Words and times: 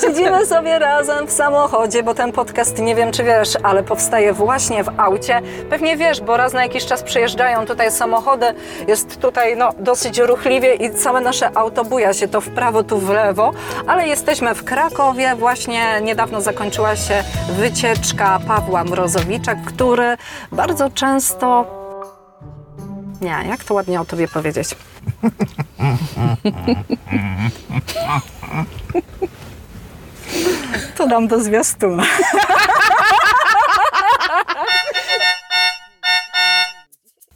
Siedzimy 0.00 0.46
sobie 0.46 0.78
razem 0.78 1.26
w 1.26 1.30
samochodzie, 1.30 2.02
bo 2.02 2.14
ten 2.14 2.32
podcast, 2.32 2.78
nie 2.78 2.94
wiem 2.94 3.12
czy 3.12 3.24
wiesz, 3.24 3.48
ale 3.62 3.82
powstaje 3.82 4.32
właśnie 4.32 4.84
w 4.84 5.00
aucie. 5.00 5.40
Pewnie 5.70 5.96
wiesz, 5.96 6.20
bo 6.20 6.36
raz 6.36 6.52
na 6.52 6.62
jakiś 6.62 6.86
czas 6.86 7.02
przyjeżdżają 7.02 7.66
tutaj 7.66 7.90
samochody, 7.90 8.46
jest 8.88 9.20
tutaj 9.20 9.56
no, 9.56 9.70
dosyć 9.78 10.18
ruchliwie 10.18 10.74
i 10.74 10.94
całe 10.94 11.20
nasze 11.20 11.56
auto 11.56 11.84
buja 11.84 12.12
się 12.12 12.28
to 12.28 12.40
w 12.40 12.48
prawo, 12.48 12.82
tu 12.82 12.98
w 12.98 13.10
lewo, 13.10 13.52
ale 13.86 14.08
jesteśmy 14.08 14.54
w 14.54 14.64
Krakowie, 14.64 15.34
właśnie 15.36 16.00
niedawno 16.02 16.40
zakończyła 16.40 16.96
się 16.96 17.24
wycieczka 17.48 18.40
Pawła 18.46 18.84
Mrozowicza, 18.84 19.54
który 19.54 20.16
bardzo 20.52 20.90
często... 20.90 21.64
Nie, 23.20 23.36
jak 23.48 23.64
to 23.64 23.74
ładnie 23.74 24.00
o 24.00 24.04
tobie 24.04 24.28
powiedzieć? 24.28 24.68
To 30.96 31.06
dam 31.06 31.26
do 31.28 31.42
zwiastuna. 31.42 32.04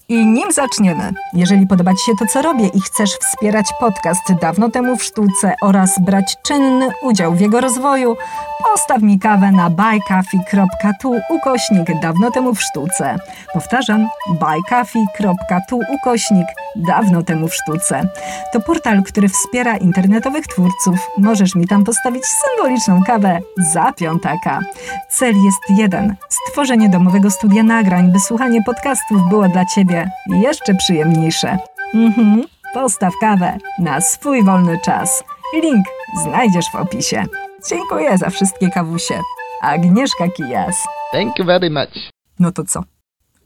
I 0.09 0.27
nim 0.27 0.53
zaczniemy, 0.53 1.13
jeżeli 1.33 1.67
podoba 1.67 1.93
Ci 1.95 2.05
się 2.05 2.13
to, 2.19 2.27
co 2.27 2.43
robię 2.43 2.67
i 2.75 2.81
chcesz 2.81 3.11
wspierać 3.11 3.67
podcast 3.81 4.35
dawno 4.41 4.71
temu 4.71 4.97
w 4.97 5.05
sztuce 5.05 5.55
oraz 5.63 5.99
brać 6.01 6.37
czynny 6.43 6.89
udział 7.03 7.35
w 7.35 7.41
jego 7.41 7.61
rozwoju, 7.61 8.17
postaw 8.65 9.03
mi 9.03 9.19
kawę 9.19 9.53
na 9.53 9.71
buycoffee.tu 9.71 11.15
ukośnik 11.31 12.01
dawno 12.03 12.31
temu 12.31 12.55
w 12.55 12.63
sztuce. 12.63 13.17
Powtarzam, 13.53 14.09
buycoffee.tu 14.29 15.81
ukośnik 15.91 16.47
dawno 16.77 17.23
temu 17.23 17.49
w 17.49 17.55
sztuce. 17.55 18.09
To 18.53 18.61
portal, 18.61 19.03
który 19.03 19.29
wspiera 19.29 19.77
internetowych 19.77 20.47
twórców. 20.47 21.11
Możesz 21.19 21.55
mi 21.55 21.67
tam 21.67 21.85
postawić 21.85 22.23
symboliczną 22.27 23.03
kawę 23.05 23.39
za 23.73 23.93
piątaka. 23.93 24.61
Cel 25.09 25.35
jest 25.45 25.81
jeden: 25.81 26.15
stworzenie 26.29 26.89
domowego 26.89 27.31
studia 27.31 27.63
nagrań, 27.63 28.13
by 28.13 28.21
słuchanie 28.21 28.63
podcastów 28.63 29.29
było 29.29 29.49
dla 29.49 29.65
Ciebie 29.65 29.96
jeszcze 30.29 30.75
przyjemniejsze. 30.75 31.59
Mhm, 31.95 32.43
postaw 32.75 33.13
kawę 33.21 33.59
na 33.79 34.01
swój 34.01 34.45
wolny 34.45 34.79
czas. 34.85 35.25
Link 35.63 35.87
znajdziesz 36.23 36.67
w 36.73 36.75
opisie. 36.75 37.25
Dziękuję 37.69 38.19
za 38.19 38.31
wszystkie 38.31 38.71
kawusie. 38.71 39.21
Agnieszka 39.63 40.29
Kijas. 40.29 40.77
Thank 41.13 41.39
you 41.39 41.45
very 41.45 41.71
much. 41.71 41.91
No 42.39 42.53
to 42.53 42.65
co? 42.65 42.83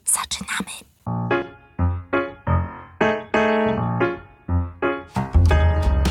Zaczynamy. 0.05 0.71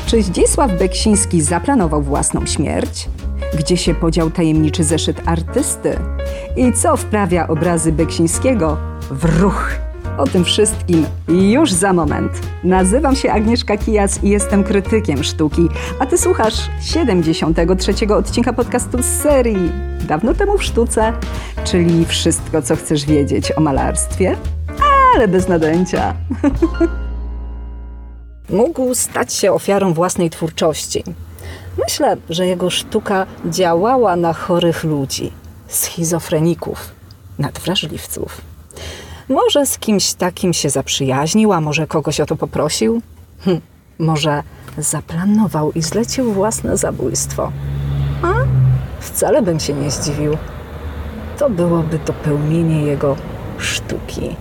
Czy 0.06 0.22
Zdzisław 0.22 0.78
Beksiński 0.78 1.42
zaplanował 1.42 2.02
własną 2.02 2.46
śmierć? 2.46 3.08
Gdzie 3.58 3.76
się 3.76 3.94
podział 3.94 4.30
tajemniczy 4.30 4.84
zeszyt 4.84 5.22
artysty? 5.26 5.98
I 6.56 6.72
co 6.72 6.96
wprawia 6.96 7.48
obrazy 7.48 7.92
Beksińskiego 7.92 8.76
w 9.10 9.40
ruch? 9.40 9.70
O 10.20 10.26
tym 10.26 10.44
wszystkim 10.44 11.06
już 11.28 11.72
za 11.72 11.92
moment. 11.92 12.32
Nazywam 12.64 13.16
się 13.16 13.32
Agnieszka 13.32 13.76
Kijas 13.76 14.24
i 14.24 14.28
jestem 14.28 14.64
krytykiem 14.64 15.24
sztuki, 15.24 15.68
a 15.98 16.06
ty 16.06 16.18
słuchasz 16.18 16.54
73 16.80 17.94
odcinka 18.14 18.52
podcastu 18.52 19.02
z 19.02 19.06
serii 19.06 19.72
Dawno 20.08 20.34
temu 20.34 20.58
w 20.58 20.64
sztuce, 20.64 21.12
czyli 21.64 22.06
wszystko, 22.06 22.62
co 22.62 22.76
chcesz 22.76 23.04
wiedzieć 23.04 23.52
o 23.52 23.60
malarstwie, 23.60 24.36
ale 25.14 25.28
bez 25.28 25.48
nadęcia. 25.48 26.14
mógł 28.48 28.94
stać 28.94 29.32
się 29.32 29.52
ofiarą 29.52 29.94
własnej 29.94 30.30
twórczości. 30.30 31.04
Myślę, 31.84 32.16
że 32.30 32.46
jego 32.46 32.70
sztuka 32.70 33.26
działała 33.46 34.16
na 34.16 34.32
chorych 34.32 34.84
ludzi, 34.84 35.32
schizofreników, 35.68 36.90
nadwrażliwców. 37.38 38.49
Może 39.30 39.66
z 39.66 39.78
kimś 39.78 40.12
takim 40.12 40.52
się 40.52 40.70
zaprzyjaźnił, 40.70 41.52
a 41.52 41.60
może 41.60 41.86
kogoś 41.86 42.20
o 42.20 42.26
to 42.26 42.36
poprosił? 42.36 43.02
Hm, 43.40 43.60
może 43.98 44.42
zaplanował 44.78 45.72
i 45.72 45.82
zlecił 45.82 46.32
własne 46.32 46.76
zabójstwo. 46.76 47.52
A 48.22 48.32
wcale 49.00 49.42
bym 49.42 49.60
się 49.60 49.72
nie 49.72 49.90
zdziwił. 49.90 50.36
To 51.38 51.50
byłoby 51.50 51.98
dopełnienie 51.98 52.82
jego 52.82 53.16
sztuki. 53.58 54.36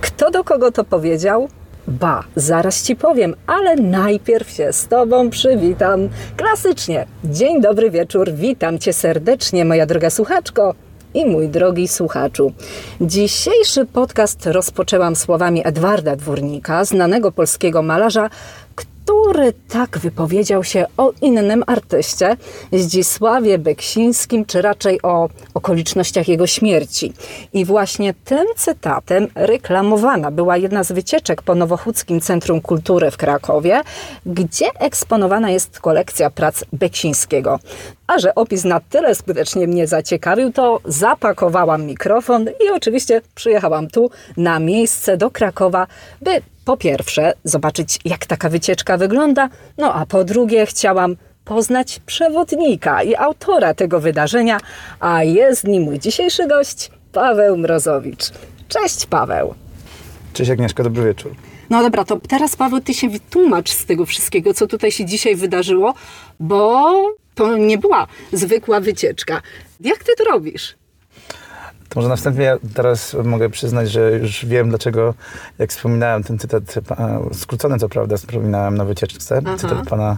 Kto 0.00 0.30
do 0.30 0.44
kogo 0.44 0.72
to 0.72 0.84
powiedział? 0.84 1.48
Ba, 1.88 2.24
zaraz 2.36 2.82
ci 2.82 2.96
powiem, 2.96 3.34
ale 3.46 3.76
najpierw 3.76 4.50
się 4.50 4.72
z 4.72 4.88
tobą 4.88 5.30
przywitam. 5.30 6.08
Klasycznie. 6.36 7.06
Dzień 7.24 7.60
dobry 7.60 7.90
wieczór, 7.90 8.32
witam 8.32 8.78
cię 8.78 8.92
serdecznie, 8.92 9.64
moja 9.64 9.86
droga 9.86 10.10
słuchaczko 10.10 10.74
i 11.14 11.26
mój 11.26 11.48
drogi 11.48 11.88
słuchaczu. 11.88 12.52
Dzisiejszy 13.00 13.86
podcast 13.86 14.46
rozpoczęłam 14.46 15.16
słowami 15.16 15.66
Edwarda 15.66 16.16
Dwórnika, 16.16 16.84
znanego 16.84 17.32
polskiego 17.32 17.82
malarza, 17.82 18.30
który 19.10 19.52
tak 19.68 19.98
wypowiedział 19.98 20.64
się 20.64 20.86
o 20.96 21.12
innym 21.22 21.64
artyście, 21.66 22.36
Zdzisławie 22.72 23.58
Beksińskim, 23.58 24.44
czy 24.44 24.62
raczej 24.62 25.02
o 25.02 25.28
okolicznościach 25.54 26.28
jego 26.28 26.46
śmierci. 26.46 27.12
I 27.52 27.64
właśnie 27.64 28.14
tym 28.24 28.46
cytatem 28.56 29.26
reklamowana 29.34 30.30
była 30.30 30.56
jedna 30.56 30.84
z 30.84 30.92
wycieczek 30.92 31.42
po 31.42 31.54
Nowochódzkim 31.54 32.20
Centrum 32.20 32.60
Kultury 32.60 33.10
w 33.10 33.16
Krakowie, 33.16 33.80
gdzie 34.26 34.66
eksponowana 34.78 35.50
jest 35.50 35.80
kolekcja 35.80 36.30
prac 36.30 36.64
Beksińskiego. 36.72 37.58
A 38.06 38.18
że 38.18 38.34
opis 38.34 38.64
na 38.64 38.80
tyle 38.80 39.14
skutecznie 39.14 39.66
mnie 39.66 39.86
zaciekawił, 39.86 40.52
to 40.52 40.80
zapakowałam 40.84 41.86
mikrofon 41.86 42.46
i 42.66 42.70
oczywiście 42.74 43.20
przyjechałam 43.34 43.88
tu 43.88 44.10
na 44.36 44.58
miejsce 44.58 45.16
do 45.16 45.30
Krakowa, 45.30 45.86
by 46.22 46.42
po 46.70 46.76
pierwsze 46.76 47.32
zobaczyć, 47.44 47.98
jak 48.04 48.26
taka 48.26 48.48
wycieczka 48.48 48.96
wygląda, 48.96 49.48
no 49.78 49.94
a 49.94 50.06
po 50.06 50.24
drugie 50.24 50.66
chciałam 50.66 51.16
poznać 51.44 52.00
przewodnika 52.06 53.02
i 53.02 53.14
autora 53.14 53.74
tego 53.74 54.00
wydarzenia, 54.00 54.60
a 55.00 55.24
jest 55.24 55.64
nim 55.64 55.82
mój 55.82 55.98
dzisiejszy 55.98 56.48
gość, 56.48 56.90
Paweł 57.12 57.56
Mrozowicz. 57.56 58.30
Cześć 58.68 59.06
Paweł. 59.06 59.54
Cześć 60.32 60.50
Agnieszka, 60.50 60.82
dobry 60.82 61.04
wieczór. 61.04 61.34
No 61.70 61.82
dobra, 61.82 62.04
to 62.04 62.20
teraz 62.28 62.56
Paweł, 62.56 62.80
ty 62.80 62.94
się 62.94 63.08
wytłumacz 63.08 63.70
z 63.70 63.86
tego 63.86 64.06
wszystkiego, 64.06 64.54
co 64.54 64.66
tutaj 64.66 64.90
się 64.90 65.04
dzisiaj 65.04 65.36
wydarzyło, 65.36 65.94
bo 66.40 66.92
to 67.34 67.56
nie 67.56 67.78
była 67.78 68.06
zwykła 68.32 68.80
wycieczka. 68.80 69.42
Jak 69.80 70.04
ty 70.04 70.12
to 70.18 70.24
robisz? 70.24 70.79
Może 71.94 72.08
następnie 72.08 72.44
ja 72.44 72.56
teraz 72.74 73.16
mogę 73.24 73.50
przyznać, 73.50 73.90
że 73.90 74.12
już 74.12 74.46
wiem, 74.46 74.68
dlaczego, 74.68 75.14
jak 75.58 75.70
wspominałem 75.70 76.22
ten 76.22 76.38
cytat, 76.38 76.62
skrócony 77.32 77.78
co 77.78 77.88
prawda, 77.88 78.16
wspominałem 78.16 78.76
na 78.76 78.84
wycieczce, 78.84 79.40
Aha. 79.46 79.56
cytat 79.58 79.88
pana 79.88 80.16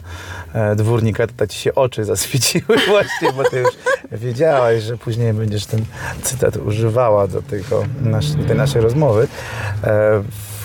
e, 0.52 0.76
dwórnika, 0.76 1.26
to 1.26 1.32
tak 1.36 1.50
ci 1.50 1.58
się 1.58 1.74
oczy 1.74 2.04
zaswieciły 2.04 2.76
właśnie, 2.88 3.32
bo 3.36 3.50
ty 3.50 3.58
już 3.58 3.70
wiedziałaś, 4.12 4.82
że 4.82 4.98
później 4.98 5.32
będziesz 5.32 5.66
ten 5.66 5.84
cytat 6.22 6.56
używała 6.56 7.26
do, 7.26 7.42
tego, 7.42 7.84
do 8.36 8.44
tej 8.48 8.56
naszej 8.56 8.82
rozmowy. 8.82 9.22
E, 9.22 9.26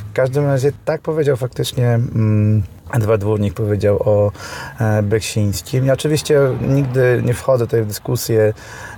w 0.10 0.14
każdym 0.14 0.46
razie 0.46 0.72
tak 0.86 1.02
powiedział 1.02 1.38
faktycznie 1.38 1.88
mm, 1.88 2.64
Edward 2.94 3.22
Dwórnik 3.22 3.54
powiedział 3.54 4.00
o 4.06 4.32
e, 4.80 5.04
Beksińskim. 5.04 5.86
Ja 5.86 5.94
oczywiście 5.94 6.40
nigdy 6.62 7.22
nie 7.26 7.34
wchodzę 7.34 7.66
tutaj 7.66 7.84
w 7.84 7.88
dyskusję, 7.88 8.54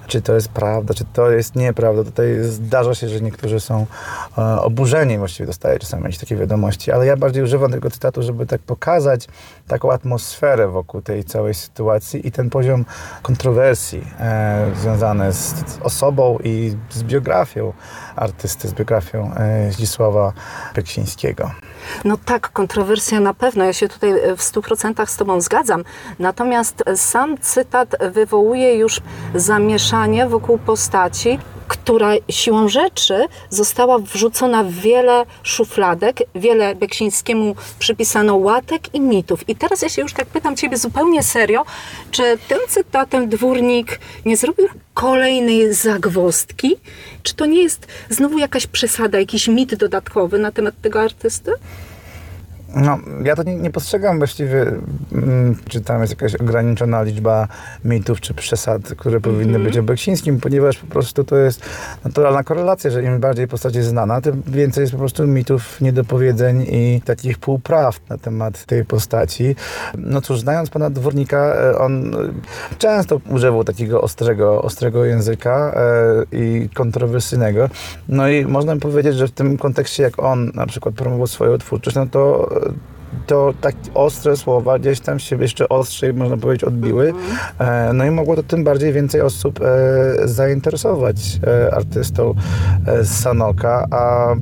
czy 0.09 0.21
to 0.21 0.33
jest 0.33 0.49
prawda, 0.49 0.93
czy 0.93 1.05
to 1.13 1.31
jest 1.31 1.55
nieprawda. 1.55 2.03
Tutaj 2.03 2.35
zdarza 2.41 2.95
się, 2.95 3.09
że 3.09 3.21
niektórzy 3.21 3.59
są 3.59 3.85
e, 4.37 4.61
oburzeni, 4.61 5.17
właściwie 5.17 5.47
dostaję 5.47 5.79
czasami 5.79 6.03
jakieś 6.03 6.17
takie 6.17 6.35
wiadomości, 6.35 6.91
ale 6.91 7.05
ja 7.05 7.17
bardziej 7.17 7.43
używam 7.43 7.71
tego 7.71 7.89
cytatu, 7.89 8.21
żeby 8.21 8.45
tak 8.45 8.61
pokazać 8.61 9.27
taką 9.67 9.91
atmosferę 9.91 10.67
wokół 10.67 11.01
tej 11.01 11.23
całej 11.23 11.53
sytuacji 11.53 12.27
i 12.27 12.31
ten 12.31 12.49
poziom 12.49 12.85
kontrowersji 13.21 14.07
e, 14.19 14.71
związany 14.81 15.33
z, 15.33 15.37
z 15.37 15.79
osobą 15.81 16.37
i 16.43 16.75
z 16.89 17.03
biografią 17.03 17.73
artysty, 18.19 18.67
z 18.67 18.73
biografią 18.73 19.33
e, 19.33 19.71
Zdzisława 19.71 20.33
Beksińskiego. 20.75 21.51
No 22.05 22.17
tak, 22.25 22.51
kontrowersja 22.51 23.19
na 23.19 23.33
pewno. 23.33 23.63
Ja 23.63 23.73
się 23.73 23.87
tutaj 23.87 24.11
w 24.37 24.41
100% 24.41 25.05
z 25.05 25.17
Tobą 25.17 25.41
zgadzam. 25.41 25.83
Natomiast 26.19 26.83
sam 26.95 27.37
cytat 27.37 27.95
wywołuje 28.11 28.75
już 28.75 29.01
zamieszanie 29.35 30.27
wokół 30.27 30.57
postaci, 30.57 31.39
która 31.69 32.11
siłą 32.29 32.69
rzeczy 32.69 33.25
została 33.49 33.99
wrzucona 33.99 34.63
w 34.63 34.71
wiele 34.71 35.25
szufladek, 35.43 36.17
wiele 36.35 36.75
Beksińskiemu 36.75 37.55
przypisano 37.79 38.35
łatek 38.35 38.93
i 38.93 39.01
mitów. 39.01 39.49
I 39.49 39.55
teraz 39.55 39.81
ja 39.81 39.89
się 39.89 40.01
już 40.01 40.13
tak 40.13 40.27
pytam 40.27 40.55
Ciebie 40.55 40.77
zupełnie 40.77 41.23
serio, 41.23 41.65
czy 42.11 42.37
tym 42.47 42.59
cytatem 42.67 43.29
dwórnik 43.29 43.99
nie 44.25 44.37
zrobił 44.37 44.67
kolejnej 44.93 45.73
zagwozdki? 45.73 46.75
Czy 47.23 47.35
to 47.35 47.45
nie 47.45 47.63
jest 47.63 47.87
znowu 48.09 48.37
jakaś 48.37 48.67
przesada, 48.67 49.19
jakiś 49.19 49.47
mit 49.47 49.75
dodatkowy 49.75 50.39
na 50.39 50.51
temat 50.51 50.75
tego 50.81 51.01
artysty? 51.01 51.51
No, 52.75 52.99
ja 53.23 53.35
to 53.35 53.43
nie, 53.43 53.55
nie 53.55 53.71
postrzegam 53.71 54.17
właściwie, 54.17 54.65
mm, 55.11 55.55
czy 55.69 55.81
tam 55.81 56.01
jest 56.01 56.13
jakaś 56.13 56.35
ograniczona 56.35 57.03
liczba 57.03 57.47
mitów 57.85 58.21
czy 58.21 58.33
przesad, 58.33 58.81
które 58.97 59.19
powinny 59.19 59.59
być 59.59 59.77
o 59.77 59.83
Beksińskim, 59.83 60.39
ponieważ 60.39 60.77
po 60.77 60.87
prostu 60.87 61.23
to 61.23 61.37
jest 61.37 61.61
naturalna 62.03 62.43
korelacja, 62.43 62.91
że 62.91 63.03
im 63.03 63.19
bardziej 63.19 63.47
postać 63.47 63.75
jest 63.75 63.89
znana, 63.89 64.21
tym 64.21 64.43
więcej 64.47 64.81
jest 64.81 64.91
po 64.91 64.99
prostu 64.99 65.27
mitów, 65.27 65.81
niedopowiedzeń 65.81 66.65
i 66.71 67.01
takich 67.05 67.37
półpraw 67.37 67.99
na 68.09 68.17
temat 68.17 68.65
tej 68.65 68.85
postaci. 68.85 69.55
No 69.97 70.21
cóż, 70.21 70.39
znając 70.39 70.69
pana 70.69 70.89
Dwornika, 70.89 71.55
e, 71.55 71.77
on 71.77 72.15
e, 72.15 72.17
często 72.77 73.21
używał 73.29 73.63
takiego 73.63 74.01
ostrego, 74.01 74.61
ostrego 74.61 75.05
języka 75.05 75.73
e, 75.75 76.37
i 76.37 76.69
kontrowersyjnego. 76.69 77.69
No 78.09 78.29
i 78.29 78.45
można 78.45 78.75
by 78.75 78.81
powiedzieć, 78.81 79.15
że 79.15 79.27
w 79.27 79.31
tym 79.31 79.57
kontekście, 79.57 80.03
jak 80.03 80.19
on 80.19 80.51
na 80.53 80.65
przykład 80.65 80.95
promował 80.95 81.27
swoją 81.27 81.57
twórczość, 81.57 81.95
no 81.95 82.05
to 82.07 82.49
uh, 82.59 82.73
to 83.27 83.53
tak 83.61 83.75
ostre 83.93 84.37
słowa 84.37 84.79
gdzieś 84.79 84.99
tam 84.99 85.19
się 85.19 85.35
jeszcze 85.41 85.69
ostrzej, 85.69 86.13
można 86.13 86.37
powiedzieć, 86.37 86.63
odbiły. 86.63 87.13
E, 87.59 87.93
No 87.93 88.05
i 88.05 88.11
mogło 88.11 88.35
to 88.35 88.43
tym 88.43 88.63
bardziej 88.63 88.93
więcej 88.93 89.21
osób 89.21 89.59
e, 89.61 90.27
zainteresować 90.27 91.39
e, 91.47 91.73
artystą 91.73 92.33
z 93.01 93.09
Sanoka, 93.09 93.87
a 93.91 94.35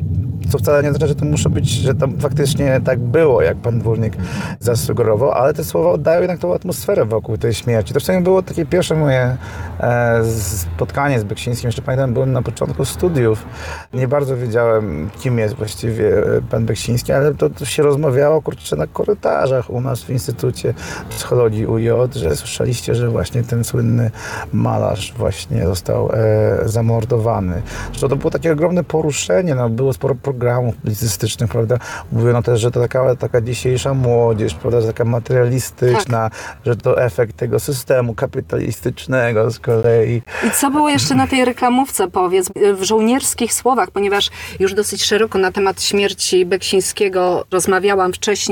co 0.50 0.58
wcale 0.58 0.84
nie 0.84 0.90
znaczy, 0.90 1.08
że 1.08 1.16
to 1.16 1.26
muszę 1.26 1.50
być, 1.50 1.70
że 1.70 1.96
tam 1.96 2.20
faktycznie 2.20 2.82
tak 2.86 3.00
było, 3.00 3.42
jak 3.42 3.58
pan 3.58 3.80
Dwórnik 3.80 4.14
zasugerował, 4.60 5.32
ale 5.32 5.54
te 5.54 5.64
słowa 5.64 5.92
oddają 5.92 6.20
jednak 6.20 6.40
tą 6.40 6.54
atmosferę 6.54 7.06
wokół 7.06 7.38
tej 7.38 7.54
śmierci. 7.54 7.94
To 7.94 8.00
w 8.00 8.04
sumie 8.04 8.22
było 8.22 8.44
takie 8.44 8.66
pierwsze 8.66 8.96
moje 8.96 9.38
e, 9.80 10.24
spotkanie 10.34 11.20
z 11.20 11.24
Beksińskim. 11.24 11.68
Jeszcze 11.68 11.82
pamiętam, 11.82 12.14
byłem 12.14 12.32
na 12.32 12.42
początku 12.42 12.86
studiów. 12.86 13.46
Nie 13.94 14.08
bardzo 14.08 14.38
wiedziałem, 14.38 15.10
kim 15.20 15.40
jest 15.40 15.56
właściwie 15.56 16.12
pan 16.50 16.66
Beksiński, 16.66 17.12
ale 17.12 17.36
to, 17.36 17.50
to 17.50 17.66
się 17.66 17.84
rozmawiało, 17.84 18.42
kurczę, 18.42 18.57
na 18.78 18.88
korytarzach 18.88 19.70
u 19.70 19.82
nas 19.82 20.04
w 20.04 20.10
Instytucie 20.10 20.74
Psychologii 21.10 21.66
UJ, 21.66 21.90
że 22.16 22.36
słyszeliście, 22.36 22.96
że 22.96 23.10
właśnie 23.10 23.44
ten 23.44 23.64
słynny 23.64 24.12
malarz 24.54 25.14
właśnie 25.18 25.66
został 25.66 26.10
e, 26.14 26.18
zamordowany. 26.66 27.62
Zresztą 27.90 28.08
to 28.08 28.16
było 28.16 28.32
takie 28.32 28.54
ogromne 28.54 28.84
poruszenie, 28.84 29.56
no, 29.56 29.70
było 29.70 29.94
sporo 29.94 30.16
programów 30.16 30.76
publicystycznych, 30.76 31.52
prawda? 31.52 31.78
Mówiono 32.12 32.42
też, 32.42 32.62
że 32.62 32.72
to 32.72 32.80
taka, 32.80 33.16
taka 33.16 33.42
dzisiejsza 33.42 33.94
młodzież, 33.94 34.54
prawda, 34.54 34.82
że 34.82 34.88
taka 34.88 35.06
materialistyczna, 35.06 36.30
że 36.66 36.76
to 36.76 37.02
efekt 37.02 37.38
tego 37.38 37.60
systemu 37.60 38.16
kapitalistycznego 38.16 39.52
z 39.52 39.60
kolei. 39.60 40.22
I 40.48 40.52
co 40.52 40.72
było 40.72 40.90
jeszcze 40.90 41.16
na 41.16 41.28
tej 41.28 41.46
reklamówce, 41.46 42.08
powiedz, 42.08 42.50
w 42.74 42.84
żołnierskich 42.84 43.54
słowach, 43.54 43.92
ponieważ 43.92 44.30
już 44.60 44.74
dosyć 44.74 45.04
szeroko 45.04 45.40
na 45.40 45.52
temat 45.52 45.82
śmierci 45.82 46.46
Beksińskiego 46.46 47.46
rozmawiałam 47.52 48.14
wcześniej 48.14 48.47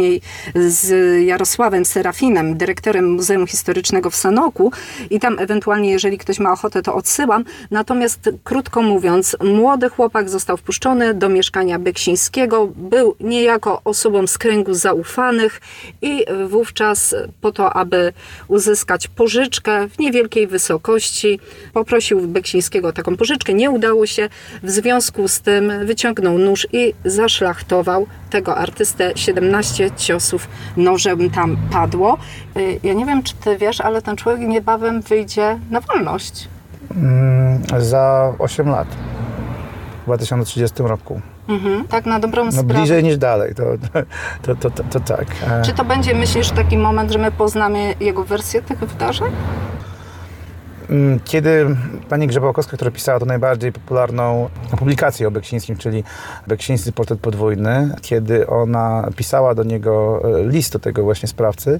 z 0.55 0.89
Jarosławem 1.25 1.85
Serafinem, 1.85 2.57
dyrektorem 2.57 3.11
Muzeum 3.11 3.47
Historycznego 3.47 4.09
w 4.09 4.15
Sanoku 4.15 4.71
i 5.09 5.19
tam 5.19 5.39
ewentualnie, 5.39 5.91
jeżeli 5.91 6.17
ktoś 6.17 6.39
ma 6.39 6.51
ochotę, 6.51 6.81
to 6.81 6.95
odsyłam. 6.95 7.45
Natomiast 7.71 8.29
krótko 8.43 8.81
mówiąc, 8.81 9.37
młody 9.43 9.89
chłopak 9.89 10.29
został 10.29 10.57
wpuszczony 10.57 11.13
do 11.13 11.29
mieszkania 11.29 11.79
Beksińskiego, 11.79 12.67
był 12.75 13.15
niejako 13.19 13.81
osobą 13.83 14.27
z 14.27 14.37
kręgu 14.37 14.73
zaufanych 14.73 15.61
i 16.01 16.25
wówczas 16.47 17.15
po 17.41 17.51
to, 17.51 17.73
aby 17.73 18.13
uzyskać 18.47 19.07
pożyczkę 19.07 19.87
w 19.87 19.99
niewielkiej 19.99 20.47
wysokości, 20.47 21.39
poprosił 21.73 22.27
Beksińskiego 22.27 22.87
o 22.87 22.93
taką 22.93 23.17
pożyczkę, 23.17 23.53
nie 23.53 23.71
udało 23.71 24.05
się. 24.05 24.29
W 24.63 24.71
związku 24.71 25.27
z 25.27 25.39
tym 25.39 25.85
wyciągnął 25.85 26.37
nóż 26.37 26.67
i 26.73 26.93
zaszlachtował 27.05 28.07
tego 28.29 28.57
artystę. 28.57 29.11
17 29.15 29.84
ciosów 29.95 30.47
nożem 30.77 31.29
tam 31.29 31.57
padło. 31.71 32.17
Y, 32.57 32.79
Ja 32.83 32.93
nie 32.93 33.05
wiem, 33.05 33.23
czy 33.23 33.35
ty 33.35 33.57
wiesz, 33.57 33.81
ale 33.81 34.01
ten 34.01 34.15
człowiek 34.15 34.41
niebawem 34.47 35.01
wyjdzie 35.01 35.59
na 35.71 35.81
wolność. 35.81 36.47
Mm, 36.95 37.61
za 37.77 38.33
8 38.39 38.69
lat. 38.69 38.87
W 40.01 40.05
2030 40.05 40.83
roku. 40.83 41.21
Mhm, 41.49 41.87
tak 41.87 42.05
na 42.05 42.19
dobrą 42.19 42.45
No 42.45 42.51
sprawę. 42.51 42.73
bliżej 42.73 43.03
niż 43.03 43.17
dalej, 43.17 43.55
to, 43.55 43.63
to, 44.41 44.69
to, 44.69 44.83
to, 44.89 44.99
tak. 44.99 45.25
Czy 45.65 45.73
to 45.73 45.85
będzie, 45.85 46.15
myślisz, 46.15 46.51
taki 46.51 46.77
moment, 46.77 47.11
że 47.11 47.19
my 47.19 47.31
poznamy 47.31 47.95
jego 47.99 48.23
wersję 48.23 48.61
tych 48.61 48.79
wydarzeń? 48.79 49.31
Mm, 50.89 51.19
Kiedy 51.25 51.75
pani 52.09 52.27
Grzebałkowska, 52.27 52.75
która 52.77 52.91
pisała 52.91 53.19
tą 53.19 53.25
najbardziej 53.25 53.71
popularną 53.71 54.49
publikację 54.77 55.27
o 55.27 55.31
Beksińskim, 55.31 55.77
czyli 55.77 56.03
Beksiński 56.47 56.93
portret 56.93 57.19
podwójny, 57.19 57.95
kiedy 58.01 58.47
ona 58.47 59.09
pisała 59.15 59.55
do 59.55 59.63
niego 59.63 60.21
e, 60.39 60.47
list 60.47 60.73
do 60.73 60.79
tego 60.79 61.03
właśnie 61.03 61.27
sprawcy, 61.29 61.79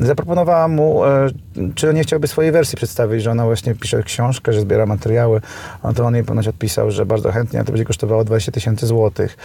zaproponowała 0.00 0.68
mu, 0.68 1.04
e, 1.04 1.28
czy 1.74 1.94
nie 1.94 2.02
chciałby 2.02 2.28
swojej 2.28 2.52
wersji 2.52 2.76
przedstawić, 2.76 3.22
że 3.22 3.30
ona 3.30 3.44
właśnie 3.44 3.74
pisze 3.74 4.02
książkę, 4.02 4.52
że 4.52 4.60
zbiera 4.60 4.86
materiały. 4.86 5.40
No 5.84 5.92
to 5.92 6.04
on 6.04 6.14
jej 6.14 6.24
ponoć 6.24 6.48
odpisał, 6.48 6.90
że 6.90 7.06
bardzo 7.06 7.32
chętnie, 7.32 7.60
a 7.60 7.64
to 7.64 7.72
będzie 7.72 7.84
kosztowało 7.84 8.24
20 8.24 8.52
tysięcy 8.52 8.86
złotych, 8.86 9.36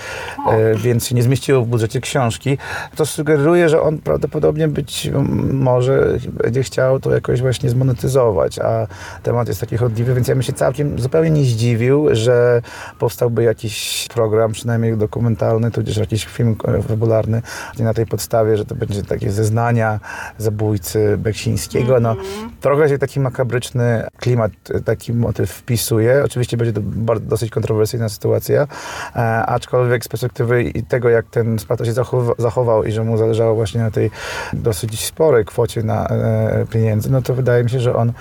E, 0.52 0.76
więc 0.76 1.08
się 1.08 1.16
nie 1.16 1.24
zmieściło 1.24 1.62
w 1.62 1.68
budżecie 1.68 2.02
książki. 2.02 2.58
To 2.96 3.06
sugeruje, 3.06 3.70
że 3.70 3.82
on 3.82 3.98
prawdopodobnie 3.98 4.68
być 4.68 5.12
może 5.54 6.18
będzie 6.32 6.64
chciał 6.64 7.00
to 7.00 7.12
jakoś 7.12 7.42
właśnie 7.42 7.70
zmonetyzować, 7.70 8.60
a 8.60 8.88
temat 9.24 9.48
jest 9.48 9.60
taki 9.60 9.78
chodliwy, 9.78 10.14
więc 10.14 10.28
ja 10.28 10.36
bym 10.36 10.44
się 10.44 10.54
całkiem 10.54 11.00
zupełnie 11.00 11.30
nie 11.30 11.44
zdziwił, 11.44 12.08
że 12.12 12.62
powstałby 13.00 13.44
jakiś 13.44 14.08
program, 14.14 14.52
przynajmniej 14.52 14.98
dokumentalny, 14.98 15.72
tudzież 15.72 15.98
jakiś 15.98 16.26
film 16.26 16.56
e, 16.68 16.82
fabularny 16.82 17.42
na 17.80 17.94
tej 17.94 18.06
podstawie, 18.06 18.58
że 18.58 18.66
to 18.66 18.76
będzie 18.76 19.04
takie 19.04 19.32
zeznania 19.32 20.00
zabójcy 20.38 21.18
Beksińskiego. 21.18 22.00
No, 22.00 22.16
trochę 22.62 22.90
się 22.90 22.98
taki 22.98 23.20
makabryczny 23.20 24.04
klimat, 24.18 24.52
e, 24.74 24.80
taki 24.82 25.14
motyw 25.14 25.52
wpisuje. 25.52 26.24
Oczywiście 26.26 26.58
będzie 26.58 26.74
to 26.74 26.82
dosyć 27.20 27.52
kontrowersyjna 27.52 28.10
sytuacja, 28.10 28.68
e, 29.16 29.20
aczkolwiek 29.46 30.06
z 30.06 30.08
perspektywy 30.08 30.72
tego, 30.88 31.10
jak 31.10 31.26
ten 31.26 31.60
sprawca 31.60 31.86
się 31.86 31.94
zachowa, 31.94 32.34
zachował 32.38 32.84
i 32.84 32.92
że 32.92 33.04
mu 33.04 33.18
zależało 33.18 33.56
właśnie 33.56 33.82
na 33.82 33.92
tej 33.92 34.12
dosyć 34.54 35.06
sporej 35.06 35.46
kwocie 35.46 35.84
na 35.84 36.08
pieniędzy, 36.70 37.12
no 37.12 37.22
to 37.22 37.34
wydaje 37.34 37.64
mi 37.64 37.70
się, 37.70 37.80
że 37.80 37.96
on 37.96 38.14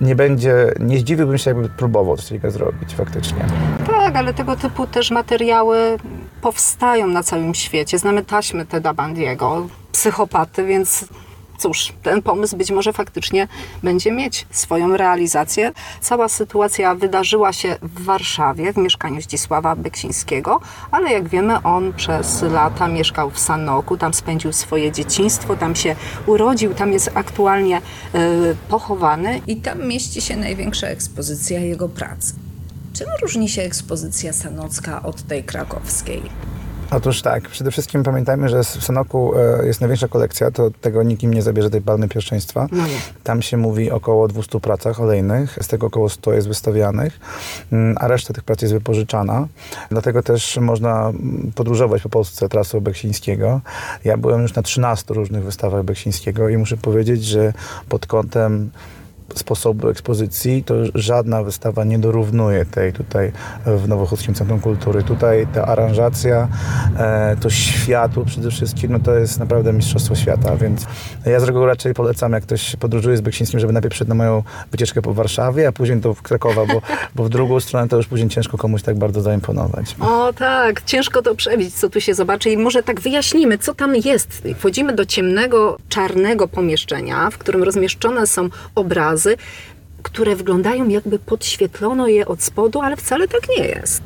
nie, 0.00 0.14
będzie, 0.14 0.72
nie 0.80 0.98
zdziwiłbym 0.98 1.38
się, 1.38 1.50
jakby 1.50 1.68
próbował 1.68 2.16
coś 2.16 2.26
takiego 2.26 2.50
zrobić 2.50 2.94
faktycznie. 2.94 3.44
Tak, 3.86 4.16
ale 4.16 4.34
tego 4.34 4.56
typu 4.56 4.86
też 4.86 5.10
materiały 5.10 5.76
powstają 6.40 7.06
na 7.06 7.22
całym 7.22 7.54
świecie. 7.54 7.98
Znamy 7.98 8.24
taśmy 8.24 8.66
Teda 8.66 8.94
Bandiego, 8.94 9.68
psychopaty, 9.92 10.64
więc 10.66 11.08
cóż, 11.62 11.92
ten 12.02 12.22
pomysł 12.22 12.56
być 12.56 12.70
może 12.70 12.92
faktycznie 12.92 13.48
będzie 13.82 14.12
mieć 14.12 14.46
swoją 14.50 14.96
realizację. 14.96 15.72
Cała 16.00 16.28
sytuacja 16.28 16.94
wydarzyła 16.94 17.52
się 17.52 17.76
w 17.82 18.04
Warszawie, 18.04 18.72
w 18.72 18.76
mieszkaniu 18.76 19.22
Zdzisława 19.22 19.76
Beksińskiego, 19.76 20.60
ale 20.90 21.12
jak 21.12 21.28
wiemy, 21.28 21.62
on 21.62 21.92
przez 21.92 22.42
lata 22.42 22.88
mieszkał 22.88 23.30
w 23.30 23.38
Sanoku, 23.38 23.96
tam 23.96 24.14
spędził 24.14 24.52
swoje 24.52 24.92
dzieciństwo, 24.92 25.56
tam 25.56 25.76
się 25.76 25.96
urodził, 26.26 26.74
tam 26.74 26.92
jest 26.92 27.10
aktualnie 27.14 27.78
y, 27.78 27.80
pochowany. 28.68 29.40
I 29.46 29.56
tam 29.56 29.86
mieści 29.86 30.20
się 30.20 30.36
największa 30.36 30.86
ekspozycja 30.86 31.60
jego 31.60 31.88
pracy. 31.88 32.34
Czym 32.92 33.06
różni 33.22 33.48
się 33.48 33.62
ekspozycja 33.62 34.32
sanocka 34.32 35.02
od 35.02 35.22
tej 35.22 35.44
krakowskiej? 35.44 36.22
Otóż 36.96 37.22
tak, 37.22 37.48
przede 37.48 37.70
wszystkim 37.70 38.02
pamiętajmy, 38.02 38.48
że 38.48 38.64
w 38.64 38.84
Sanoku 38.84 39.32
e, 39.36 39.66
jest 39.66 39.80
największa 39.80 40.08
kolekcja, 40.08 40.50
to 40.50 40.70
tego 40.70 41.02
nikim 41.02 41.34
nie 41.34 41.42
zabierze 41.42 41.70
tej 41.70 41.80
palmy 41.80 42.08
pierwszeństwa. 42.08 42.66
No. 42.72 42.84
Tam 43.22 43.42
się 43.42 43.56
mówi 43.56 43.90
około 43.90 44.28
200 44.28 44.60
pracach 44.60 45.00
olejnych, 45.00 45.58
z 45.62 45.68
tego 45.68 45.86
około 45.86 46.08
100 46.08 46.32
jest 46.32 46.48
wystawianych, 46.48 47.20
mm, 47.72 47.96
a 48.00 48.08
reszta 48.08 48.34
tych 48.34 48.44
prac 48.44 48.62
jest 48.62 48.74
wypożyczana. 48.74 49.46
Dlatego 49.90 50.22
też 50.22 50.56
można 50.56 51.12
podróżować 51.54 52.02
po 52.02 52.08
Polsce 52.08 52.48
trasą 52.48 52.80
Beksińskiego. 52.80 53.60
Ja 54.04 54.16
byłem 54.16 54.42
już 54.42 54.54
na 54.54 54.62
13 54.62 55.14
różnych 55.14 55.44
wystawach 55.44 55.82
Beksińskiego 55.82 56.48
i 56.48 56.56
muszę 56.56 56.76
powiedzieć, 56.76 57.24
że 57.24 57.52
pod 57.88 58.06
kątem 58.06 58.70
sposobu 59.38 59.88
ekspozycji, 59.88 60.64
to 60.64 60.74
żadna 60.94 61.42
wystawa 61.42 61.84
nie 61.84 61.98
dorównuje 61.98 62.64
tej 62.64 62.92
tutaj 62.92 63.32
w 63.66 63.88
Nowochódzkim 63.88 64.34
Centrum 64.34 64.60
Kultury. 64.60 65.02
Tutaj 65.02 65.46
ta 65.54 65.66
aranżacja, 65.66 66.48
e, 66.98 67.36
to 67.40 67.50
światło 67.50 68.24
przede 68.24 68.50
wszystkim, 68.50 68.92
no 68.92 68.98
to 68.98 69.14
jest 69.14 69.38
naprawdę 69.38 69.72
mistrzostwo 69.72 70.14
świata, 70.14 70.56
więc 70.56 70.86
ja 71.26 71.40
z 71.40 71.44
reguły 71.44 71.66
raczej 71.66 71.94
polecam, 71.94 72.32
jak 72.32 72.42
ktoś 72.42 72.76
podróżuje 72.76 73.16
z 73.16 73.20
Beksińskim, 73.20 73.60
żeby 73.60 73.72
najpierw 73.72 73.96
szedł 73.96 74.08
na 74.08 74.14
moją 74.14 74.42
wycieczkę 74.70 75.02
po 75.02 75.14
Warszawie, 75.14 75.68
a 75.68 75.72
później 75.72 75.98
do 76.00 76.14
Krakowa, 76.14 76.66
bo, 76.66 76.82
bo 77.14 77.24
w 77.24 77.28
drugą 77.28 77.60
stronę 77.60 77.88
to 77.88 77.96
już 77.96 78.06
później 78.06 78.28
ciężko 78.28 78.58
komuś 78.58 78.82
tak 78.82 78.98
bardzo 78.98 79.20
zaimponować. 79.20 79.96
O 80.00 80.32
tak, 80.32 80.82
ciężko 80.82 81.22
to 81.22 81.34
przebić, 81.34 81.74
co 81.74 81.90
tu 81.90 82.00
się 82.00 82.14
zobaczy 82.14 82.50
i 82.50 82.56
może 82.56 82.82
tak 82.82 83.00
wyjaśnimy, 83.00 83.58
co 83.58 83.74
tam 83.74 83.96
jest. 83.96 84.42
Wchodzimy 84.58 84.92
do 84.94 85.06
ciemnego, 85.06 85.78
czarnego 85.88 86.48
pomieszczenia, 86.48 87.30
w 87.30 87.38
którym 87.38 87.62
rozmieszczone 87.62 88.26
są 88.26 88.48
obrazy, 88.74 89.21
które 90.02 90.36
wyglądają 90.36 90.88
jakby 90.88 91.18
podświetlono 91.18 92.08
je 92.08 92.26
od 92.26 92.42
spodu, 92.42 92.80
ale 92.80 92.96
wcale 92.96 93.28
tak 93.28 93.48
nie 93.58 93.64
jest. 93.64 94.02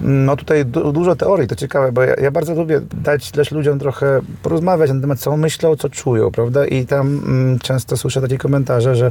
No 0.00 0.36
tutaj 0.36 0.64
du 0.64 0.92
dużo 0.92 1.16
teorii, 1.16 1.48
to 1.48 1.56
ciekawe, 1.56 1.92
bo 1.92 2.02
ja, 2.02 2.14
ja, 2.14 2.30
bardzo 2.30 2.54
lubię 2.54 2.80
dać 2.94 3.30
też 3.30 3.50
ludziom 3.50 3.78
trochę 3.78 4.20
porozmawiać 4.42 4.92
na 4.92 5.00
temat, 5.00 5.18
co 5.18 5.36
myślą, 5.36 5.76
co 5.76 5.88
czują, 5.88 6.30
prawda? 6.30 6.66
I 6.66 6.86
tam 6.86 7.06
mm, 7.26 7.58
często 7.58 7.96
słyszę 7.96 8.20
takie 8.20 8.38
komentarze, 8.38 8.96
że 8.96 9.10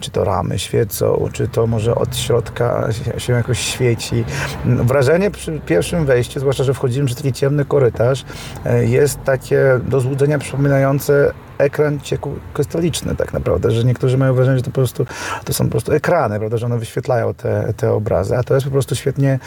czy 0.00 0.10
to 0.10 0.24
ramy 0.24 0.58
świecą, 0.58 1.28
czy 1.32 1.48
to 1.48 1.66
może 1.66 1.94
od 1.94 2.16
środka 2.16 2.88
się, 3.18 3.32
jakoś 3.32 3.58
świeci. 3.58 4.24
Wrażenie 4.64 5.30
przy 5.30 5.60
pierwszym 5.66 6.06
wejściu, 6.06 6.40
zwłaszcza, 6.40 6.64
że 6.64 6.74
wchodzimy 6.74 7.06
przez 7.06 7.16
taki 7.16 7.32
ciemny 7.32 7.64
korytarz, 7.64 8.24
e, 8.64 8.86
jest 8.86 9.24
takie 9.24 9.80
do 9.88 10.00
złudzenia 10.00 10.38
przypominające 10.38 11.32
ekran 11.60 12.00
cieku 12.00 12.34
krystaliczny 12.54 13.16
tak 13.16 13.32
naprawdę, 13.32 13.70
że 13.70 13.84
niektórzy 13.84 14.18
mają 14.18 14.34
wrażenie, 14.34 14.56
że 14.56 14.62
to 14.62 14.70
po 14.70 14.74
prostu 14.74 15.06
to 15.44 15.52
są 15.52 15.64
po 15.64 15.70
prostu 15.70 15.92
ekrany, 15.92 16.38
prawda, 16.38 16.56
że 16.56 16.66
one 16.66 16.78
wyświetlają 16.78 17.34
te, 17.34 17.72
te 17.76 17.92
obrazy, 17.92 18.36
a 18.36 18.42
to 18.42 18.54
jest 18.54 18.66
po 18.66 18.72
prostu 18.72 18.94
świetnie 18.94 19.38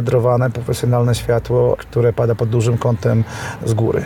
skadrowane, 0.00 0.50
profesjonalne 0.50 1.14
światło, 1.14 1.76
które 1.78 2.12
pada 2.12 2.34
pod 2.34 2.48
dużym 2.48 2.78
kątem 2.78 3.24
z 3.64 3.74
góry 3.74 4.04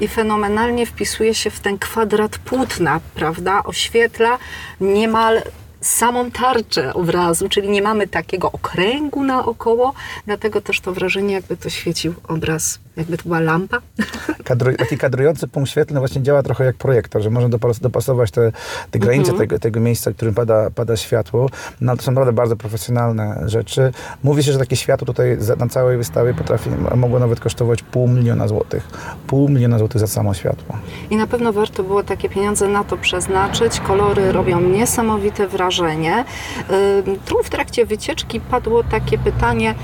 i 0.00 0.08
fenomenalnie 0.08 0.86
wpisuje 0.86 1.34
się 1.34 1.50
w 1.50 1.60
ten 1.60 1.78
kwadrat 1.78 2.38
płótna, 2.38 3.00
prawda? 3.14 3.62
Oświetla 3.64 4.38
niemal 4.80 5.42
samą 5.80 6.30
tarczę 6.30 6.94
obrazu, 6.94 7.48
czyli 7.48 7.68
nie 7.68 7.82
mamy 7.82 8.06
takiego 8.06 8.52
okręgu 8.52 9.24
naokoło, 9.24 9.94
dlatego 10.26 10.60
też 10.60 10.80
to 10.80 10.92
wrażenie, 10.92 11.34
jakby 11.34 11.56
to 11.56 11.70
świecił 11.70 12.14
obraz 12.28 12.78
jakby 12.96 13.16
to 13.16 13.22
była 13.22 13.40
lampa. 13.40 13.78
Kadru, 14.44 14.76
taki 14.76 14.98
kadrujący 14.98 15.48
punkt 15.48 15.70
świetlny 15.70 16.00
właśnie 16.00 16.22
działa 16.22 16.42
trochę 16.42 16.64
jak 16.64 16.76
projektor, 16.76 17.22
że 17.22 17.30
można 17.30 17.58
dopasować 17.80 18.30
te, 18.30 18.52
te 18.90 18.98
granice 18.98 19.30
mhm. 19.30 19.38
tego, 19.38 19.58
tego 19.58 19.80
miejsca, 19.80 20.10
w 20.10 20.14
którym 20.14 20.34
pada, 20.34 20.70
pada 20.70 20.96
światło. 20.96 21.48
No, 21.80 21.96
to 21.96 22.02
są 22.02 22.12
naprawdę 22.12 22.32
bardzo 22.32 22.56
profesjonalne 22.56 23.42
rzeczy. 23.46 23.92
Mówi 24.22 24.42
się, 24.42 24.52
że 24.52 24.58
takie 24.58 24.76
światło 24.76 25.06
tutaj 25.06 25.38
na 25.58 25.68
całej 25.68 25.96
wystawie 25.96 26.34
potrafi, 26.34 26.70
mogło 26.96 27.18
nawet 27.18 27.40
kosztować 27.40 27.82
pół 27.82 28.08
miliona 28.08 28.48
złotych. 28.48 28.88
Pół 29.26 29.48
miliona 29.48 29.78
złotych 29.78 30.00
za 30.00 30.06
samo 30.06 30.34
światło. 30.34 30.78
I 31.10 31.16
na 31.16 31.26
pewno 31.26 31.52
warto 31.52 31.82
było 31.82 32.02
takie 32.02 32.28
pieniądze 32.28 32.68
na 32.68 32.84
to 32.84 32.96
przeznaczyć. 32.96 33.80
Kolory 33.80 34.32
robią 34.32 34.60
niesamowite 34.60 35.48
wrażenie. 35.48 36.24
Tu 37.24 37.42
w 37.42 37.50
trakcie 37.50 37.86
wycieczki 37.86 38.40
padło 38.40 38.84
takie 38.84 39.18
pytanie, 39.18 39.74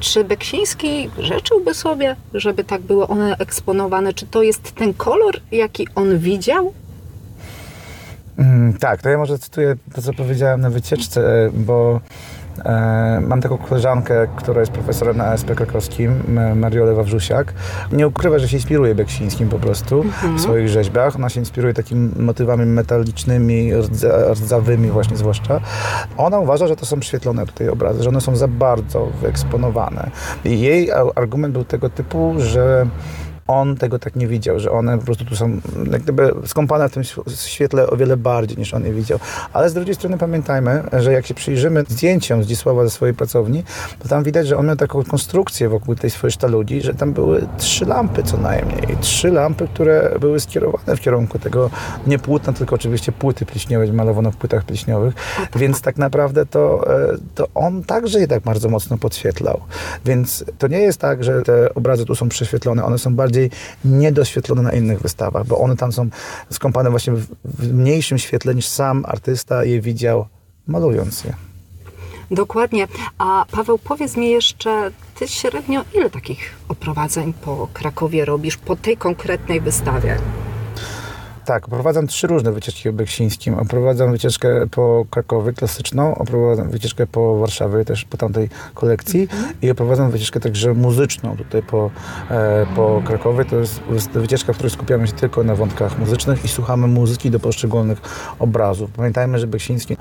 czy 0.00 0.24
Beksiński 0.24 1.10
życzyłby 1.18 1.74
sobie, 1.74 2.16
żeby 2.34 2.64
tak 2.64 2.80
były 2.80 3.06
one 3.06 3.36
eksponowane? 3.38 4.12
Czy 4.14 4.26
to 4.26 4.42
jest 4.42 4.72
ten 4.72 4.94
kolor, 4.94 5.40
jaki 5.52 5.88
on 5.94 6.18
widział? 6.18 6.72
Mm, 8.38 8.72
tak, 8.72 9.02
to 9.02 9.08
ja 9.08 9.18
może 9.18 9.38
cytuję 9.38 9.76
to, 9.94 10.02
co 10.02 10.12
powiedziałem 10.12 10.60
na 10.60 10.70
wycieczce, 10.70 11.20
e, 11.20 11.50
bo 11.54 12.00
mam 13.20 13.40
taką 13.40 13.58
koleżankę, 13.58 14.26
która 14.36 14.60
jest 14.60 14.72
profesorem 14.72 15.16
na 15.16 15.24
ASP 15.24 15.54
krakowskim, 15.54 16.22
Mariolę 16.56 16.94
Wawrzusiak. 16.94 17.54
Nie 17.92 18.08
ukrywa, 18.08 18.38
że 18.38 18.48
się 18.48 18.56
inspiruje 18.56 18.94
Beksińskim 18.94 19.48
po 19.48 19.58
prostu 19.58 20.02
mhm. 20.02 20.36
w 20.36 20.40
swoich 20.40 20.68
rzeźbach. 20.68 21.16
Ona 21.16 21.28
się 21.28 21.40
inspiruje 21.40 21.74
takimi 21.74 22.10
motywami 22.16 22.66
metalicznymi, 22.66 23.72
rdzawymi 24.32 24.90
właśnie 24.90 25.16
zwłaszcza. 25.16 25.60
Ona 26.16 26.38
uważa, 26.38 26.66
że 26.66 26.76
to 26.76 26.86
są 26.86 27.00
prześwietlone 27.00 27.46
tutaj 27.46 27.68
obrazy, 27.68 28.02
że 28.02 28.08
one 28.08 28.20
są 28.20 28.36
za 28.36 28.48
bardzo 28.48 29.08
wyeksponowane. 29.22 30.10
I 30.44 30.60
jej 30.60 30.90
argument 31.14 31.54
był 31.54 31.64
tego 31.64 31.90
typu, 31.90 32.34
że 32.38 32.86
on 33.48 33.76
tego 33.76 33.98
tak 33.98 34.16
nie 34.16 34.26
widział, 34.26 34.60
że 34.60 34.70
one 34.70 34.98
po 34.98 35.04
prostu 35.04 35.24
tu 35.24 35.36
są 35.36 35.60
jak 35.92 36.02
gdyby 36.02 36.34
skąpane 36.46 36.88
w 36.88 36.92
tym 36.92 37.02
świetle 37.36 37.90
o 37.90 37.96
wiele 37.96 38.16
bardziej 38.16 38.58
niż 38.58 38.74
on 38.74 38.84
je 38.84 38.92
widział. 38.92 39.18
Ale 39.52 39.70
z 39.70 39.74
drugiej 39.74 39.94
strony 39.94 40.18
pamiętajmy, 40.18 40.82
że 40.92 41.12
jak 41.12 41.26
się 41.26 41.34
przyjrzymy 41.34 41.84
zdjęciom 41.88 42.42
Zdzisława 42.42 42.84
ze 42.84 42.90
swojej 42.90 43.14
pracowni, 43.14 43.64
to 43.98 44.08
tam 44.08 44.22
widać, 44.22 44.46
że 44.46 44.56
on 44.56 44.66
miał 44.66 44.76
taką 44.76 45.04
konstrukcję 45.04 45.68
wokół 45.68 45.94
tej 45.94 46.10
swojej 46.10 46.32
sztaludzi, 46.32 46.80
że 46.80 46.94
tam 46.94 47.12
były 47.12 47.46
trzy 47.58 47.84
lampy 47.84 48.22
co 48.22 48.36
najmniej. 48.36 48.96
Trzy 49.00 49.30
lampy, 49.30 49.68
które 49.74 50.16
były 50.20 50.40
skierowane 50.40 50.96
w 50.96 51.00
kierunku 51.00 51.38
tego 51.38 51.70
nie 52.06 52.18
płótna, 52.18 52.52
tylko 52.52 52.74
oczywiście 52.74 53.12
płyty 53.12 53.46
pliśniowe, 53.46 53.92
malowano 53.92 54.30
w 54.30 54.36
płytach 54.36 54.64
pliśniowych. 54.64 55.14
Więc 55.56 55.80
tak 55.80 55.96
naprawdę 55.96 56.46
to, 56.46 56.94
e, 57.12 57.16
to 57.34 57.48
on 57.54 57.84
także 57.84 58.20
je 58.20 58.28
tak 58.28 58.42
bardzo 58.42 58.68
mocno 58.68 58.98
podświetlał. 58.98 59.60
Więc 60.04 60.44
to 60.58 60.68
nie 60.68 60.80
jest 60.80 61.00
tak, 61.00 61.24
że 61.24 61.42
te 61.42 61.74
obrazy 61.74 62.04
tu 62.04 62.14
są 62.14 62.28
prześwietlone, 62.28 62.84
one 62.84 62.98
są 62.98 63.14
bardziej 63.14 63.37
bardziej 63.38 63.50
niedoświetlone 63.84 64.62
na 64.62 64.72
innych 64.72 65.00
wystawach, 65.00 65.46
bo 65.46 65.58
one 65.58 65.76
tam 65.76 65.92
są 65.92 66.08
skąpane 66.50 66.90
właśnie 66.90 67.12
w, 67.12 67.72
mniejszym 67.72 68.18
świetle 68.18 68.54
niż 68.54 68.66
sam 68.66 69.04
artysta 69.08 69.64
je 69.64 69.80
widział 69.80 70.26
malując 70.66 71.24
je. 71.24 71.34
Dokładnie. 72.30 72.88
A 73.18 73.44
Paweł, 73.50 73.78
powiedz 73.78 74.16
mi 74.16 74.30
jeszcze, 74.30 74.90
ty 75.14 75.28
średnio 75.28 75.84
ile 75.94 76.10
takich 76.10 76.54
oprowadzeń 76.68 77.32
po 77.32 77.68
Krakowie 77.72 78.24
robisz, 78.24 78.56
po 78.56 78.76
tej 78.76 78.96
konkretnej 78.96 79.60
wystawie? 79.60 80.18
Tak, 81.48 81.66
oprowadzam 81.66 82.06
trzy 82.06 82.26
różne 82.26 82.52
wycieczki 82.52 82.88
o 82.88 82.92
Beksińskim. 82.92 83.54
Oprowadzam 83.54 84.12
wycieczkę 84.12 84.66
po 84.70 85.06
Krakowie 85.10 85.52
klasyczną, 85.52 86.14
oprowadzam 86.14 86.70
wycieczkę 86.70 87.06
po 87.06 87.38
Warszawie, 87.38 87.84
też 87.84 88.04
po 88.04 88.16
tamtej 88.16 88.48
kolekcji 88.74 89.22
mhm. 89.22 89.52
i 89.62 89.70
oprowadzam 89.70 90.10
wycieczkę 90.10 90.40
także 90.40 90.74
muzyczną 90.74 91.36
tutaj 91.36 91.62
po, 91.62 91.90
e, 92.30 92.66
po 92.76 93.02
Krakowie. 93.06 93.44
To 93.44 93.56
jest, 93.56 93.80
jest 93.92 94.10
wycieczka, 94.10 94.52
w 94.52 94.56
której 94.56 94.70
skupiamy 94.70 95.06
się 95.06 95.12
tylko 95.12 95.44
na 95.44 95.54
wątkach 95.54 95.98
muzycznych 95.98 96.44
i 96.44 96.48
słuchamy 96.48 96.86
muzyki 96.86 97.30
do 97.30 97.40
poszczególnych 97.40 98.00
obrazów. 98.38 98.90
Pamiętajmy, 98.90 99.38
że 99.38 99.46
Beksiński, 99.46 99.96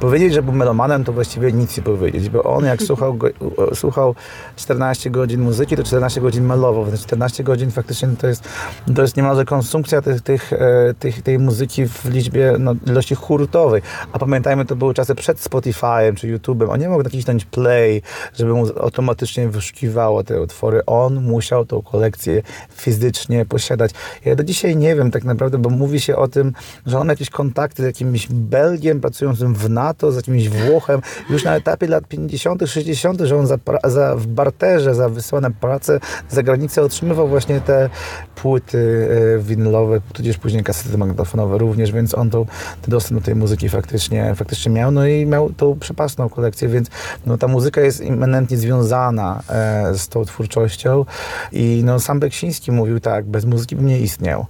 powiedzieć, 0.00 0.34
że 0.34 0.42
był 0.42 0.52
melomanem, 0.52 1.04
to 1.04 1.12
właściwie 1.12 1.52
nic 1.52 1.76
nie 1.76 1.82
powiedzieć, 1.82 2.28
bo 2.28 2.44
on 2.44 2.64
jak 2.64 2.82
słuchał, 2.88 3.14
go, 3.14 3.28
słuchał 3.74 4.14
14 4.56 5.10
godzin 5.10 5.40
muzyki, 5.40 5.76
to 5.76 5.84
14 5.84 6.20
godzin 6.20 6.44
malował, 6.44 6.84
więc 6.84 7.02
14 7.02 7.44
godzin 7.44 7.70
faktycznie 7.70 8.08
to 8.20 8.26
jest, 8.26 8.48
to 8.94 9.02
jest 9.02 9.16
niemalże 9.16 9.44
konsumpcja 9.44 10.02
tych, 10.02 10.20
tych 10.20 10.52
e, 10.52 10.85
tych, 10.94 11.22
tej 11.22 11.38
muzyki 11.38 11.88
w 11.88 12.04
liczbie, 12.04 12.56
no, 12.58 12.74
ilości 12.86 13.14
hurtowej. 13.14 13.82
A 14.12 14.18
pamiętajmy, 14.18 14.64
to 14.64 14.76
były 14.76 14.94
czasy 14.94 15.14
przed 15.14 15.38
Spotify'em 15.38 16.14
czy 16.14 16.38
YouTube'em. 16.38 16.70
On 16.70 16.80
nie 16.80 16.88
mógł 16.88 17.02
nacisnąć 17.02 17.44
play, 17.44 18.02
żeby 18.34 18.54
mu 18.54 18.66
automatycznie 18.80 19.48
wyszukiwało 19.48 20.24
te 20.24 20.40
utwory. 20.42 20.82
On 20.86 21.22
musiał 21.22 21.66
tą 21.66 21.82
kolekcję 21.82 22.42
fizycznie 22.76 23.44
posiadać. 23.44 23.90
Ja 24.24 24.36
do 24.36 24.44
dzisiaj 24.44 24.76
nie 24.76 24.96
wiem 24.96 25.10
tak 25.10 25.24
naprawdę, 25.24 25.58
bo 25.58 25.70
mówi 25.70 26.00
się 26.00 26.16
o 26.16 26.28
tym, 26.28 26.52
że 26.86 26.98
on 26.98 27.08
jakieś 27.08 27.30
kontakty 27.30 27.82
z 27.82 27.86
jakimś 27.86 28.28
Belgiem 28.30 29.00
pracującym 29.00 29.54
w 29.54 29.70
NATO, 29.70 30.12
z 30.12 30.16
jakimś 30.16 30.48
Włochem, 30.48 31.00
już 31.30 31.44
na 31.44 31.56
etapie 31.56 31.86
lat 31.86 32.08
50., 32.08 32.62
60., 32.66 33.20
że 33.20 33.36
on 33.36 33.46
za, 33.46 33.58
za, 33.84 34.16
w 34.16 34.26
barterze 34.26 34.94
za 34.94 35.08
wysłane 35.08 35.50
prace 35.50 36.00
za 36.28 36.42
granicę 36.42 36.82
otrzymywał 36.82 37.28
właśnie 37.28 37.60
te 37.60 37.90
płyty 38.34 39.08
e, 39.36 39.38
winylowe, 39.38 40.00
tudzież 40.12 40.38
później 40.38 40.62
kasety 40.62 40.75
magnetofonowe 40.98 41.58
również, 41.58 41.92
więc 41.92 42.14
on 42.14 42.30
tą, 42.30 42.44
ten 42.82 42.90
dostęp 42.90 43.20
do 43.20 43.24
tej 43.24 43.34
muzyki 43.34 43.68
faktycznie, 43.68 44.34
faktycznie 44.34 44.72
miał, 44.72 44.90
no 44.90 45.06
i 45.06 45.26
miał 45.26 45.50
tą 45.50 45.78
przepasną 45.78 46.28
kolekcję, 46.28 46.68
więc 46.68 46.88
no, 47.26 47.38
ta 47.38 47.48
muzyka 47.48 47.80
jest 47.80 48.00
immanentnie 48.00 48.56
związana 48.56 49.42
e, 49.48 49.94
z 49.94 50.08
tą 50.08 50.24
twórczością 50.24 51.04
i 51.52 51.82
no, 51.84 52.00
sam 52.00 52.20
Beksiński 52.20 52.72
mówił 52.72 53.00
tak, 53.00 53.26
bez 53.26 53.44
muzyki 53.44 53.76
bym 53.76 53.86
nie 53.86 54.00
istniał. 54.00 54.46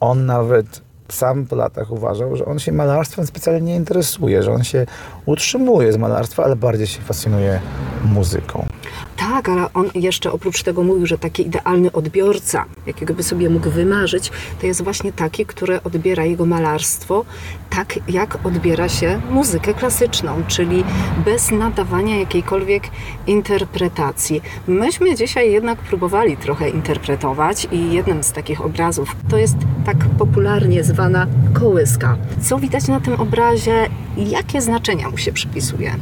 On 0.00 0.26
nawet 0.26 0.84
sam 1.08 1.46
po 1.46 1.56
latach 1.56 1.90
uważał, 1.90 2.36
że 2.36 2.44
on 2.44 2.58
się 2.58 2.72
malarstwem 2.72 3.26
specjalnie 3.26 3.60
nie 3.60 3.76
interesuje, 3.76 4.42
że 4.42 4.52
on 4.52 4.64
się 4.64 4.86
utrzymuje 5.26 5.92
z 5.92 5.96
malarstwa, 5.96 6.44
ale 6.44 6.56
bardziej 6.56 6.86
się 6.86 7.02
fascynuje 7.02 7.60
muzyką. 8.04 8.66
Tak, 9.16 9.48
ale 9.48 9.72
on 9.72 9.90
jeszcze 9.94 10.32
oprócz 10.32 10.62
tego 10.62 10.82
mówił, 10.82 11.06
że 11.06 11.18
taki 11.18 11.46
idealny 11.46 11.92
odbiorca, 11.92 12.64
jakiego 12.86 13.14
by 13.14 13.22
sobie 13.22 13.50
mógł 13.50 13.70
wymarzyć, 13.70 14.32
to 14.60 14.66
jest 14.66 14.82
właśnie 14.82 15.12
taki, 15.12 15.46
który 15.46 15.82
odbiera 15.82 16.24
jego 16.24 16.46
malarstwo 16.46 17.24
tak, 17.70 17.98
jak 18.08 18.46
odbiera 18.46 18.88
się 18.88 19.20
muzykę 19.30 19.74
klasyczną, 19.74 20.42
czyli 20.48 20.84
bez 21.24 21.50
nadawania 21.50 22.18
jakiejkolwiek 22.18 22.82
interpretacji. 23.26 24.42
Myśmy 24.66 25.14
dzisiaj 25.14 25.52
jednak 25.52 25.78
próbowali 25.78 26.36
trochę 26.36 26.70
interpretować 26.70 27.68
i 27.72 27.92
jednym 27.92 28.24
z 28.24 28.32
takich 28.32 28.60
obrazów 28.60 29.16
to 29.30 29.38
jest 29.38 29.56
tak 29.86 29.96
popularnie 30.18 30.84
zwana 30.84 31.26
kołyska. 31.54 32.16
Co 32.42 32.58
widać 32.58 32.88
na 32.88 33.00
tym 33.00 33.14
obrazie? 33.14 33.88
Jakie 34.16 34.60
znaczenia 34.60 35.10
mu 35.10 35.18
się 35.18 35.32
przypisuje? 35.32 35.94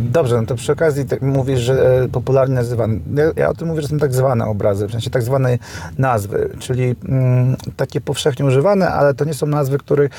Dobrze, 0.00 0.40
no 0.40 0.46
to 0.46 0.54
przy 0.54 0.72
okazji 0.72 1.04
tak 1.04 1.22
mówisz, 1.22 1.60
że 1.60 2.02
e, 2.02 2.08
popularnie 2.08 2.54
nazywany. 2.54 3.00
Ja, 3.14 3.24
ja, 3.36 3.48
o 3.48 3.54
tym 3.54 3.68
mówię, 3.68 3.82
że 3.82 3.88
są 3.88 3.98
tak 3.98 4.14
zwane 4.14 4.44
obrazy, 4.44 4.86
w 4.86 4.92
sensie 4.92 5.10
tak 5.10 5.22
zwane 5.22 5.58
nazwy, 5.98 6.50
czyli 6.58 6.94
mm, 7.08 7.56
takie 7.76 8.00
powszechnie 8.00 8.44
używane, 8.44 8.90
ale 8.90 9.14
to 9.14 9.24
nie 9.24 9.34
są 9.34 9.46
nazwy, 9.46 9.78
których 9.78 10.10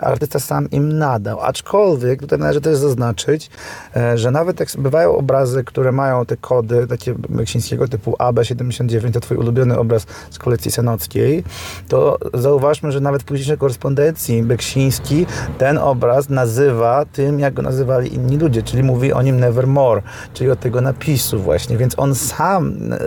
artysta 0.00 0.38
sam 0.38 0.70
im 0.70 0.98
nadał. 0.98 1.40
Aczkolwiek 1.40 2.20
tutaj 2.20 2.38
należy 2.38 2.60
też 2.60 2.76
zaznaczyć, 2.76 3.50
e, 3.96 4.18
że 4.18 4.30
nawet 4.30 4.60
jak 4.60 4.68
bywają 4.78 5.16
obrazy, 5.16 5.64
które 5.64 5.92
mają 5.92 6.26
te 6.26 6.36
kody 6.36 6.86
takie 6.86 7.14
Beksińskiego 7.14 7.88
typu 7.88 8.12
AB79, 8.12 9.12
to 9.12 9.20
twój 9.20 9.36
ulubiony 9.36 9.78
obraz 9.78 10.06
z 10.30 10.38
kolekcji 10.38 10.70
senockiej, 10.70 11.44
to 11.88 12.18
zauważmy, 12.34 12.92
że 12.92 13.00
nawet 13.00 13.22
w 13.22 13.24
późniejszej 13.24 13.58
korespondencji 13.58 14.42
Beksiński 14.42 15.26
ten 15.58 15.78
obraz 15.78 16.28
nazywa 16.28 17.04
tym, 17.04 17.40
jak 17.40 17.54
go 17.54 17.62
nazywali 17.62 18.14
inni 18.14 18.38
ludzie, 18.38 18.62
czyli 18.62 18.82
mówi 18.82 19.12
o 19.12 19.22
nim 19.22 19.29
Nevermore, 19.32 20.02
czyli 20.34 20.50
od 20.50 20.60
tego 20.60 20.80
napisu 20.80 21.40
właśnie, 21.40 21.76
więc 21.76 21.94
on 21.98 22.14
sam 22.14 22.74
e, 22.92 22.98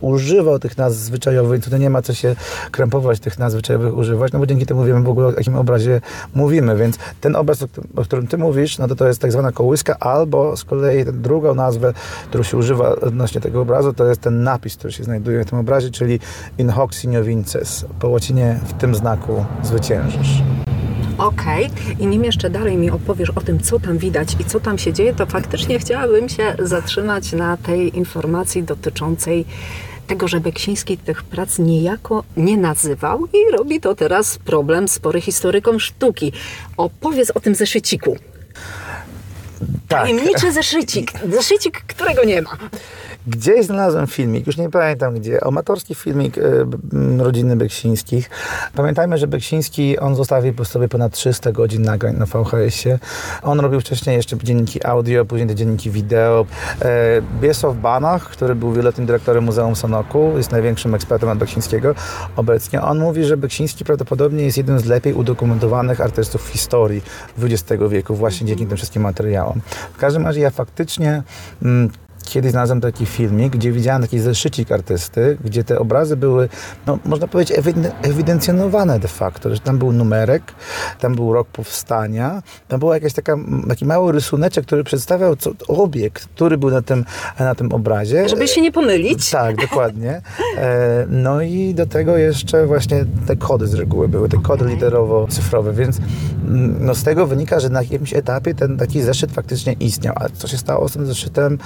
używał 0.00 0.58
tych 0.58 0.78
nazw 0.78 0.96
zwyczajowych, 0.98 1.64
tutaj 1.64 1.80
nie 1.80 1.90
ma 1.90 2.02
co 2.02 2.14
się 2.14 2.36
krępować 2.70 3.20
tych 3.20 3.38
nazw 3.38 3.52
zwyczajowych 3.52 3.96
używać, 3.96 4.32
no 4.32 4.38
bo 4.38 4.46
dzięki 4.46 4.66
temu 4.66 4.84
wiemy 4.84 5.02
w 5.02 5.08
ogóle 5.08 5.26
o 5.26 5.32
jakim 5.32 5.56
obrazie 5.56 6.00
mówimy, 6.34 6.76
więc 6.76 6.98
ten 7.20 7.36
obraz, 7.36 7.62
o 7.96 8.02
którym- 8.02 8.26
ty 8.26 8.38
mówisz, 8.38 8.78
no 8.78 8.88
to 8.88 8.96
to 8.96 9.08
jest 9.08 9.20
tak 9.20 9.32
zwana 9.32 9.52
kołyska, 9.52 9.96
albo 10.00 10.56
z 10.56 10.64
kolei 10.64 11.04
drugą 11.04 11.54
nazwę, 11.54 11.92
którą 12.28 12.42
się 12.44 12.56
używa 12.56 12.90
odnośnie 12.96 13.40
tego 13.40 13.60
obrazu, 13.60 13.92
to 13.92 14.06
jest 14.06 14.20
ten 14.20 14.42
napis, 14.42 14.76
który 14.76 14.92
się 14.92 15.04
znajduje 15.04 15.44
w 15.44 15.50
tym 15.50 15.58
obrazie, 15.58 15.90
czyli 15.90 16.20
in 16.58 16.70
hoc 16.70 16.94
signo 16.94 17.22
vinces, 17.24 17.84
po 18.00 18.08
łacinie 18.08 18.60
w 18.64 18.72
tym 18.72 18.94
znaku 18.94 19.44
zwyciężysz. 19.62 20.42
Okej, 21.18 21.70
i 22.00 22.06
nim 22.06 22.24
jeszcze 22.24 22.50
dalej 22.50 22.76
mi 22.76 22.90
opowiesz 22.90 23.30
o 23.30 23.40
tym, 23.40 23.60
co 23.60 23.80
tam 23.80 23.98
widać 23.98 24.36
i 24.40 24.44
co 24.44 24.60
tam 24.60 24.78
się 24.78 24.92
dzieje, 24.92 25.14
to 25.14 25.26
faktycznie 25.26 25.78
chciałabym 25.78 26.28
się 26.28 26.56
zatrzymać 26.58 27.32
na 27.32 27.56
tej 27.56 27.96
informacji 27.96 28.62
dotyczącej 28.62 29.44
tego, 30.06 30.28
że 30.28 30.40
Beksiński 30.40 30.98
tych 30.98 31.22
prac 31.22 31.58
niejako 31.58 32.24
nie 32.36 32.56
nazywał 32.56 33.26
i 33.26 33.52
robi 33.52 33.80
to 33.80 33.94
teraz 33.94 34.38
problem 34.38 34.88
spory 34.88 35.20
historykom 35.20 35.80
sztuki. 35.80 36.32
Opowiedz 36.76 37.30
o 37.30 37.40
tym 37.40 37.54
zeszyciku. 37.54 38.16
Tak. 39.88 40.02
Tajemniczy 40.02 40.52
zeszycik. 40.52 41.12
Zeszycik, 41.32 41.82
którego 41.86 42.24
nie 42.24 42.42
ma. 42.42 42.56
Gdzieś 43.28 43.66
znalazłem 43.66 44.06
filmik, 44.06 44.46
już 44.46 44.56
nie 44.56 44.70
pamiętam 44.70 45.14
gdzie, 45.14 45.44
amatorski 45.44 45.94
filmik 45.94 46.38
m, 46.38 47.20
rodziny 47.20 47.56
Beksińskich. 47.56 48.30
Pamiętajmy, 48.74 49.18
że 49.18 49.26
Beksiński, 49.26 49.98
on 49.98 50.16
zostawił 50.16 50.54
po 50.54 50.64
sobie 50.64 50.88
ponad 50.88 51.12
300 51.12 51.52
godzin 51.52 51.82
nagrań 51.82 52.16
na 52.16 52.26
VHS-ie. 52.26 52.98
On 53.42 53.60
robił 53.60 53.80
wcześniej 53.80 54.16
jeszcze 54.16 54.36
dzienniki 54.36 54.86
audio, 54.86 55.24
później 55.24 55.48
te 55.48 55.54
dzienniki 55.54 55.90
wideo. 55.90 56.46
E, 56.82 56.86
Biesław 57.40 57.76
Banach, 57.76 58.28
który 58.28 58.54
był 58.54 58.72
wieloletnim 58.72 59.06
dyrektorem 59.06 59.44
Muzeum 59.44 59.76
Sanoku, 59.76 60.32
jest 60.36 60.52
największym 60.52 60.94
ekspertem 60.94 61.28
od 61.28 61.38
Beksińskiego 61.38 61.94
obecnie. 62.36 62.82
On 62.82 62.98
mówi, 62.98 63.24
że 63.24 63.36
Beksiński 63.36 63.84
prawdopodobnie 63.84 64.44
jest 64.44 64.56
jednym 64.56 64.78
z 64.78 64.84
lepiej 64.84 65.14
udokumentowanych 65.14 66.00
artystów 66.00 66.42
w 66.42 66.48
historii 66.48 67.02
XX 67.42 67.82
wieku, 67.88 68.14
właśnie 68.14 68.46
dzięki 68.46 68.66
tym 68.66 68.76
wszystkim 68.76 69.02
materiałom. 69.02 69.60
W 69.94 69.98
każdym 69.98 70.24
razie 70.24 70.40
ja 70.40 70.50
faktycznie 70.50 71.22
mm, 71.62 71.90
Kiedyś 72.28 72.50
znalazłem 72.50 72.80
taki 72.80 73.06
filmik, 73.06 73.52
gdzie 73.52 73.72
widziałem 73.72 74.02
taki 74.02 74.18
zeszycik 74.18 74.72
artysty, 74.72 75.38
gdzie 75.44 75.64
te 75.64 75.78
obrazy 75.78 76.16
były, 76.16 76.48
no, 76.86 76.98
można 77.04 77.26
powiedzieć, 77.28 77.58
ewi- 77.58 77.90
ewidencjonowane 78.02 78.98
de 79.00 79.08
facto, 79.08 79.54
że 79.54 79.60
tam 79.60 79.78
był 79.78 79.92
numerek, 79.92 80.42
tam 81.00 81.14
był 81.14 81.32
rok 81.32 81.48
powstania, 81.48 82.42
tam 82.68 82.80
był 82.80 82.92
jakaś 82.92 83.12
taka, 83.12 83.36
taki 83.68 83.84
mały 83.84 84.12
rysuneczek, 84.12 84.66
który 84.66 84.84
przedstawiał 84.84 85.36
co, 85.36 85.50
obiekt, 85.68 86.26
który 86.34 86.58
był 86.58 86.70
na 86.70 86.82
tym, 86.82 87.04
na 87.38 87.54
tym 87.54 87.72
obrazie. 87.72 88.28
Żeby 88.28 88.48
się 88.48 88.60
nie 88.60 88.72
pomylić. 88.72 89.30
Tak, 89.30 89.56
dokładnie. 89.56 90.20
E, 90.58 91.06
No 91.08 91.40
i 91.42 91.74
do 91.74 91.86
tego 91.86 92.16
jeszcze 92.16 92.66
właśnie 92.66 93.04
te 93.26 93.36
kody 93.36 93.66
z 93.66 93.74
reguły 93.74 94.08
były, 94.08 94.28
te 94.28 94.36
kody 94.42 94.64
literowo-cyfrowe, 94.64 95.74
więc 95.74 95.98
mm, 96.44 96.76
no 96.80 96.94
z 96.94 97.02
tego 97.02 97.26
wynika, 97.26 97.60
że 97.60 97.68
na 97.68 97.82
jakimś 97.82 98.14
etapie 98.14 98.54
ten 98.54 98.76
taki 98.78 99.02
zeszyt 99.02 99.32
faktycznie 99.32 99.72
istniał. 99.72 100.14
A 100.16 100.28
co 100.28 100.48
się 100.48 100.58
stało 100.58 100.88
z 100.88 100.92
tym 100.92 101.06
zeszytem, 101.06 101.58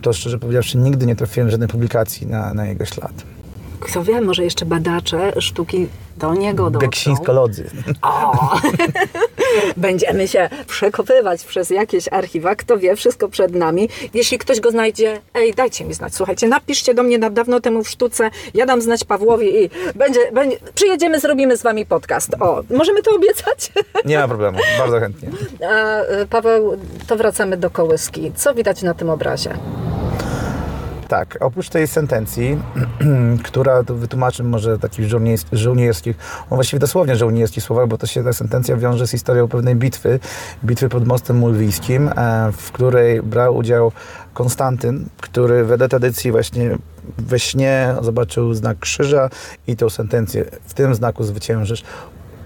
to 0.00 0.12
szczerze 0.12 0.38
powiedziawszy 0.38 0.78
nigdy 0.78 1.06
nie 1.06 1.16
trafiłem 1.16 1.50
żadnej 1.50 1.68
publikacji 1.68 2.26
na, 2.26 2.54
na 2.54 2.66
jego 2.66 2.84
ślad. 2.84 3.12
Kto 3.80 4.04
wie, 4.04 4.20
może 4.20 4.44
jeszcze 4.44 4.66
badacze 4.66 5.32
sztuki 5.40 5.88
do 6.16 6.34
niego 6.34 6.70
dotrą. 6.70 6.88
Beksińskolodzy. 6.88 7.70
O! 8.02 8.32
Będziemy 9.76 10.28
się 10.28 10.48
przekopywać 10.66 11.44
przez 11.44 11.70
jakieś 11.70 12.08
archiwa. 12.08 12.54
Kto 12.54 12.78
wie, 12.78 12.96
wszystko 12.96 13.28
przed 13.28 13.54
nami. 13.54 13.88
Jeśli 14.14 14.38
ktoś 14.38 14.60
go 14.60 14.70
znajdzie, 14.70 15.20
ej, 15.34 15.54
dajcie 15.54 15.84
mi 15.84 15.94
znać. 15.94 16.14
Słuchajcie, 16.14 16.48
napiszcie 16.48 16.94
do 16.94 17.02
mnie 17.02 17.18
na 17.18 17.30
dawno 17.30 17.60
temu 17.60 17.84
w 17.84 17.88
sztuce. 17.88 18.30
Ja 18.54 18.66
dam 18.66 18.82
znać 18.82 19.04
Pawłowi 19.04 19.64
i 19.64 19.70
będzie, 19.94 20.32
będzie, 20.32 20.56
przyjedziemy, 20.74 21.20
zrobimy 21.20 21.56
z 21.56 21.62
wami 21.62 21.86
podcast. 21.86 22.34
O, 22.40 22.62
możemy 22.70 23.02
to 23.02 23.14
obiecać? 23.14 23.72
Nie 24.04 24.18
ma 24.18 24.28
problemu, 24.28 24.58
bardzo 24.78 25.00
chętnie. 25.00 25.28
A, 25.68 26.02
y, 26.22 26.26
Paweł, 26.26 26.76
to 27.06 27.16
wracamy 27.16 27.56
do 27.56 27.70
kołyski. 27.70 28.32
Co 28.36 28.54
widać 28.54 28.82
na 28.82 28.94
tym 28.94 29.10
obrazie? 29.10 29.54
Tak, 31.10 31.38
oprócz 31.40 31.68
tej 31.68 31.86
sentencji, 31.86 32.58
która 33.44 33.82
wytłumaczy 33.82 34.44
może 34.44 34.78
takich 34.78 35.06
żołniers- 35.06 35.46
żołnierskich, 35.52 36.16
no 36.50 36.54
właściwie 36.54 36.80
dosłownie 36.80 37.16
żołnierskich 37.16 37.64
słowach, 37.64 37.88
bo 37.88 37.98
to 37.98 38.06
się 38.06 38.24
ta 38.24 38.32
sentencja 38.32 38.76
wiąże 38.76 39.06
z 39.06 39.10
historią 39.10 39.48
pewnej 39.48 39.76
bitwy, 39.76 40.20
bitwy 40.64 40.88
pod 40.88 41.06
Mostem 41.06 41.36
Mulwijskim, 41.36 42.08
e, 42.08 42.52
w 42.52 42.72
której 42.72 43.22
brał 43.22 43.56
udział 43.56 43.92
Konstantyn, 44.34 45.06
który 45.20 45.64
wedle 45.64 45.88
tradycji 45.88 46.32
właśnie 46.32 46.78
we 47.18 47.38
śnie 47.38 47.94
zobaczył 48.02 48.54
znak 48.54 48.78
krzyża 48.78 49.30
i 49.66 49.76
tą 49.76 49.90
sentencję 49.90 50.44
w 50.66 50.74
tym 50.74 50.94
znaku 50.94 51.24
zwyciężysz. 51.24 51.84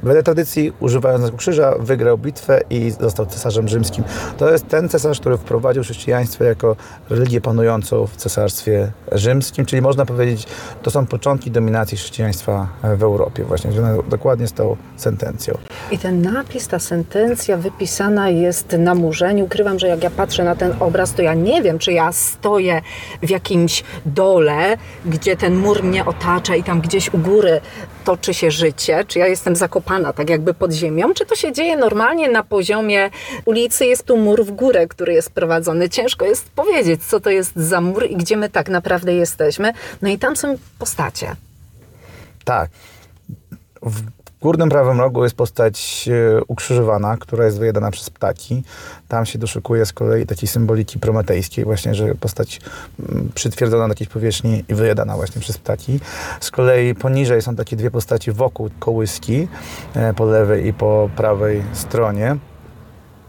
Wedle 0.05 0.23
tradycji, 0.23 0.73
używając 0.81 1.31
krzyża, 1.37 1.75
wygrał 1.81 2.19
bitwę 2.19 2.61
i 2.71 2.91
został 2.91 3.27
cesarzem 3.27 3.69
rzymskim. 3.69 4.05
To 4.39 4.51
jest 4.51 4.69
ten 4.69 4.89
cesarz, 4.89 5.21
który 5.21 5.37
wprowadził 5.37 5.83
chrześcijaństwo 5.83 6.45
jako 6.45 6.77
religię 7.11 7.41
panującą 7.41 8.07
w 8.07 8.17
cesarstwie 8.17 8.93
rzymskim, 9.13 9.67
czyli 9.67 9.83
można 9.83 10.07
powiedzieć, 10.07 10.47
to 10.83 10.91
są 10.91 11.07
początki 11.07 11.51
dominacji 11.51 11.99
chrześcijaństwa 11.99 12.69
w 12.97 13.03
Europie, 13.03 13.45
właśnie 13.45 13.71
dokładnie 14.09 14.47
z 14.47 14.53
tą 14.53 14.77
sentencją. 14.97 15.59
I 15.91 15.99
ten 15.99 16.23
napis, 16.23 16.69
ta 16.69 16.79
sentencja 16.79 17.57
wypisana 17.57 18.29
jest 18.29 18.73
na 18.79 18.95
murze. 18.95 19.35
Nie 19.35 19.45
ukrywam, 19.45 19.79
że 19.79 19.89
jak 19.89 20.03
ja 20.03 20.11
patrzę 20.11 20.45
na 20.45 20.57
ten 20.57 20.75
obraz, 20.81 21.13
to 21.13 21.23
ja 21.23 21.35
nie 21.35 21.63
wiem, 21.63 21.79
czy 21.79 21.93
ja 21.93 22.13
stoję 22.13 22.83
w 23.23 23.31
jakimś 23.31 23.85
dole, 24.07 24.77
gdzie 25.07 25.37
ten 25.37 25.57
mur 25.57 25.83
mnie 25.83 26.05
otacza 26.05 26.57
i 26.57 26.63
tam 26.63 26.81
gdzieś 26.81 27.15
u 27.15 27.19
góry 27.19 27.61
toczy 28.05 28.35
się 28.35 28.51
życie, 28.51 29.05
czy 29.09 29.19
ja 29.19 29.27
jestem 29.27 29.57
zakopana 29.57 30.13
tak 30.13 30.31
jakby 30.31 30.55
pod 30.55 30.73
ziemią, 30.73 31.15
czy 31.15 31.27
to 31.27 31.37
się 31.37 31.53
dzieje 31.53 31.77
normalnie 31.77 32.29
na 32.29 32.43
poziomie 32.43 33.11
ulicy, 33.45 33.87
jest 33.87 34.05
tu 34.05 34.17
mur 34.17 34.45
w 34.45 34.51
górę, 34.51 34.87
który 34.87 35.13
jest 35.13 35.31
prowadzony. 35.31 35.89
Ciężko 35.89 36.25
jest 36.25 36.51
powiedzieć, 36.51 37.05
co 37.05 37.21
to 37.21 37.31
jest 37.31 37.57
za 37.57 37.81
mur 37.81 38.07
i 38.11 38.17
gdzie 38.17 38.37
my 38.37 38.51
tak 38.51 38.69
naprawdę 38.69 39.15
jesteśmy. 39.15 39.73
No 40.03 40.09
i 40.09 40.19
tam 40.19 40.37
są 40.37 40.59
postacie. 40.79 41.37
Tak. 42.45 42.71
W 43.83 44.24
górnym 44.45 44.69
prawym 44.69 45.01
rogu 45.01 45.25
jest 45.25 45.37
postać 45.37 46.09
e, 46.09 46.45
ukrzyżowana, 46.49 47.17
która 47.17 47.45
jest 47.45 47.59
wyjadana 47.59 47.91
przez 47.91 48.11
ptaki. 48.11 48.63
Tam 49.09 49.27
się 49.27 49.39
doszukuje 49.39 49.87
z 49.87 49.93
kolei 49.93 50.27
takiej 50.27 50.49
symboliki 50.49 50.99
prometejskiej, 50.99 51.65
właśnie, 51.65 51.95
że 51.95 52.15
postać 52.15 52.61
mm, 53.11 53.31
przytwierdzona 53.35 53.87
na 53.87 53.93
jakiejś 53.93 54.11
powierzchni 54.11 54.65
i 54.69 54.75
wyjadana 54.75 55.17
właśnie 55.17 55.41
przez 55.41 55.59
ptaki. 55.59 56.01
Z 56.41 56.51
kolei 56.51 56.95
poniżej 56.95 57.43
są 57.43 57.57
takie 57.57 57.77
dwie 57.77 57.91
postaci 57.91 58.33
wokół 58.33 58.71
kołyski, 58.79 59.49
e, 59.95 60.15
po 60.15 60.25
lewej 60.25 60.67
i 60.67 60.73
po 60.73 61.11
prawej 61.17 61.63
stronie. 61.73 62.37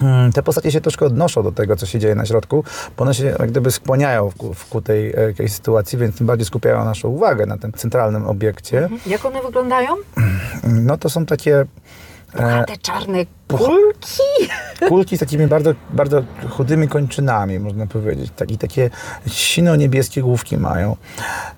Mm, 0.02 0.32
Te 0.32 0.44
postacie 0.44 0.72
się 0.72 0.82
troszkę 0.82 1.06
odnoszą 1.06 1.44
do 1.44 1.52
tego, 1.52 1.76
co 1.76 1.86
się 1.86 2.00
dzieje 2.00 2.16
na 2.16 2.26
środku, 2.26 2.64
bo 2.98 3.04
one 3.04 3.14
się 3.14 3.26
jak 3.26 3.52
gdyby 3.52 3.72
skłaniają 3.72 4.30
w 4.30 4.36
ku, 4.36 4.54
w 4.54 4.66
ku 4.66 4.82
tej 4.82 5.14
e, 5.16 5.22
jakiejś 5.22 5.52
sytuacji, 5.54 5.98
więc 5.98 6.18
tym 6.18 6.28
bardziej 6.28 6.46
skupiają 6.46 6.86
naszą 6.86 7.08
uwagę 7.10 7.46
na 7.46 7.58
tym 7.58 7.72
centralnym 7.74 8.28
obiekcie. 8.28 8.90
Jak 9.08 9.26
one 9.26 9.42
wyglądają? 9.42 9.90
No 10.64 10.98
to 10.98 11.10
są 11.10 11.26
takie 11.26 11.66
e, 12.36 12.64
Te 12.66 12.78
czarne 12.78 13.18
kulki? 13.48 14.22
kulki 14.90 15.18
z 15.18 15.20
takimi 15.20 15.48
bardzo, 15.48 15.72
bardzo 15.90 16.24
chudymi 16.50 16.88
kończynami, 16.88 17.60
można 17.60 17.88
powiedzieć. 17.88 18.32
Taki, 18.36 18.58
takie 18.58 18.90
sino-niebieskie 19.28 20.22
główki 20.22 20.58
mają. 20.58 20.96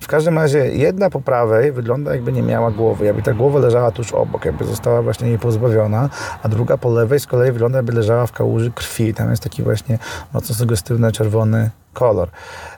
W 0.00 0.06
każdym 0.06 0.38
razie 0.38 0.58
jedna 0.58 1.10
po 1.10 1.20
prawej 1.20 1.72
wygląda 1.72 2.12
jakby 2.14 2.32
nie 2.32 2.42
miała 2.42 2.70
głowy, 2.70 3.04
jakby 3.06 3.22
ta 3.22 3.34
głowa 3.34 3.58
leżała 3.58 3.90
tuż 3.90 4.12
obok, 4.12 4.44
jakby 4.44 4.64
została 4.64 5.02
właśnie 5.02 5.28
jej 5.28 5.38
pozbawiona, 5.38 6.10
a 6.42 6.48
druga 6.48 6.76
po 6.76 6.90
lewej 6.90 7.20
z 7.20 7.26
kolei 7.26 7.52
wygląda 7.52 7.78
jakby 7.78 7.92
leżała 7.92 8.26
w 8.26 8.32
kałuży 8.32 8.70
krwi. 8.70 9.14
Tam 9.14 9.30
jest 9.30 9.42
taki 9.42 9.62
właśnie 9.62 9.98
mocno 10.32 10.54
sugestywny 10.54 11.12
czerwony 11.12 11.70
kolor. 11.92 12.28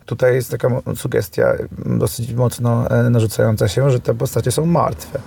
Tutaj 0.07 0.35
jest 0.35 0.51
taka 0.51 0.69
sugestia 0.97 1.53
dosyć 1.87 2.33
mocno 2.35 2.91
e, 2.91 3.11
narzucająca 3.11 3.69
się, 3.69 3.91
że 3.91 4.01
te 4.01 4.15
postacie 4.15 4.51
są 4.53 4.67
martwe. 4.67 5.19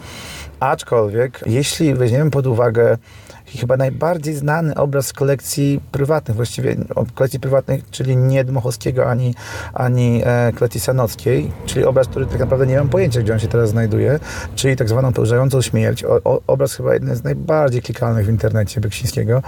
Aczkolwiek, 0.64 1.40
jeśli 1.46 1.94
weźmiemy 1.94 2.32
pod 2.32 2.48
uwagę 2.48 2.98
chyba 3.46 3.78
najbardziej 3.78 4.36
znany 4.36 4.76
obraz 4.76 5.08
z 5.08 5.14
kolekcji 5.14 5.80
prywatnych, 5.92 6.36
właściwie 6.36 6.76
kolekcji 7.16 7.40
prywatnych, 7.40 7.90
czyli 7.92 8.18
nie 8.18 8.44
Dmochowskiego 8.44 9.10
ani, 9.10 9.36
ani 9.74 10.22
e, 10.26 10.52
kolekcji 10.56 10.80
Sanockiej, 10.80 11.52
czyli 11.66 11.86
obraz, 11.86 12.08
który 12.08 12.26
tak 12.26 12.40
naprawdę 12.40 12.68
nie 12.68 12.78
mam 12.78 12.90
pojęcia, 12.90 13.22
gdzie 13.22 13.34
on 13.34 13.40
się 13.40 13.48
teraz 13.48 13.70
znajduje, 13.70 14.20
czyli 14.56 14.76
tak 14.76 14.90
zwaną 14.90 15.14
pełzającą 15.14 15.62
śmierć. 15.62 16.04
O, 16.04 16.20
o, 16.24 16.42
obraz 16.48 16.74
chyba 16.74 16.94
jeden 16.94 17.16
z 17.16 17.24
najbardziej 17.24 17.82
klikalnych 17.82 18.26
w 18.26 18.30
internecie 18.30 18.82
Beksińskiego. 18.82 19.42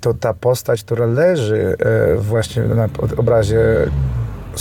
To 0.00 0.14
ta 0.14 0.34
postać, 0.34 0.84
która 0.84 1.06
leży 1.06 1.76
e, 1.78 2.16
właśnie 2.16 2.62
na 2.62 2.88
obrazie 3.16 3.90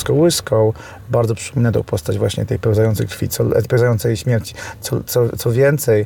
kołyską, 0.03 0.73
bardzo 1.09 1.35
przypomina 1.35 1.71
tą 1.71 1.83
postać 1.83 2.17
właśnie 2.17 2.45
tej 2.45 2.59
pełzającej 2.59 3.07
krwi, 3.07 3.29
co, 3.29 3.43
e, 3.43 3.61
pełzającej 3.61 4.17
śmierci. 4.17 4.53
Co, 4.81 5.03
co, 5.03 5.37
co 5.37 5.51
więcej, 5.51 6.05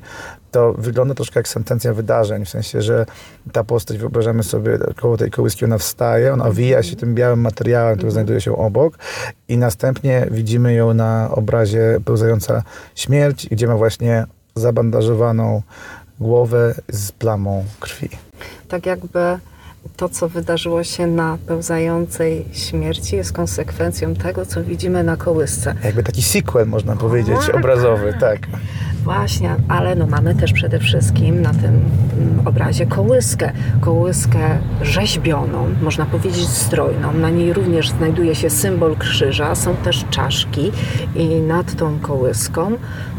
to 0.51 0.73
wygląda 0.73 1.13
troszkę 1.13 1.39
jak 1.39 1.47
sentencja 1.47 1.93
wydarzeń, 1.93 2.45
w 2.45 2.49
sensie, 2.49 2.81
że 2.81 3.05
ta 3.51 3.63
postać, 3.63 3.97
wyobrażamy 3.97 4.43
sobie, 4.43 4.77
koło 4.95 5.17
tej 5.17 5.31
kołyski 5.31 5.65
ona 5.65 5.77
wstaje, 5.77 6.33
ona 6.33 6.45
owija 6.45 6.83
się 6.83 6.95
tym 6.95 7.15
białym 7.15 7.41
materiałem, 7.41 7.95
który 7.95 8.11
znajduje 8.11 8.41
się 8.41 8.57
obok 8.57 8.97
i 9.47 9.57
następnie 9.57 10.27
widzimy 10.31 10.73
ją 10.73 10.93
na 10.93 11.29
obrazie 11.31 11.99
pełzająca 12.05 12.63
śmierć, 12.95 13.47
gdzie 13.49 13.67
ma 13.67 13.75
właśnie 13.75 14.25
zabandażowaną 14.55 15.61
głowę 16.19 16.75
z 16.89 17.11
plamą 17.11 17.65
krwi. 17.79 18.09
Tak 18.67 18.85
jakby 18.85 19.39
to, 19.97 20.09
co 20.09 20.29
wydarzyło 20.29 20.83
się 20.83 21.07
na 21.07 21.37
pełzającej 21.47 22.45
śmierci, 22.51 23.15
jest 23.15 23.33
konsekwencją 23.33 24.15
tego, 24.15 24.45
co 24.45 24.63
widzimy 24.63 25.03
na 25.03 25.17
kołysce. 25.17 25.75
Jakby 25.83 26.03
taki 26.03 26.21
sequel, 26.21 26.67
można 26.67 26.95
powiedzieć, 26.95 27.49
obrazowy, 27.53 28.13
tak. 28.19 28.39
Właśnie, 29.03 29.55
ale 29.67 29.95
no 29.95 30.07
mamy 30.07 30.35
też 30.35 30.53
przede 30.53 30.79
wszystkim 30.79 31.41
na 31.41 31.53
tym 31.53 31.81
obrazie 32.45 32.85
kołyskę. 32.85 33.51
Kołyskę 33.81 34.57
rzeźbioną, 34.81 35.67
można 35.81 36.05
powiedzieć 36.05 36.47
strojną. 36.47 37.13
Na 37.13 37.29
niej 37.29 37.53
również 37.53 37.89
znajduje 37.89 38.35
się 38.35 38.49
symbol 38.49 38.95
krzyża, 38.95 39.55
są 39.55 39.75
też 39.75 40.05
czaszki 40.09 40.71
i 41.15 41.27
nad 41.41 41.75
tą 41.75 41.99
kołyską 41.99 42.71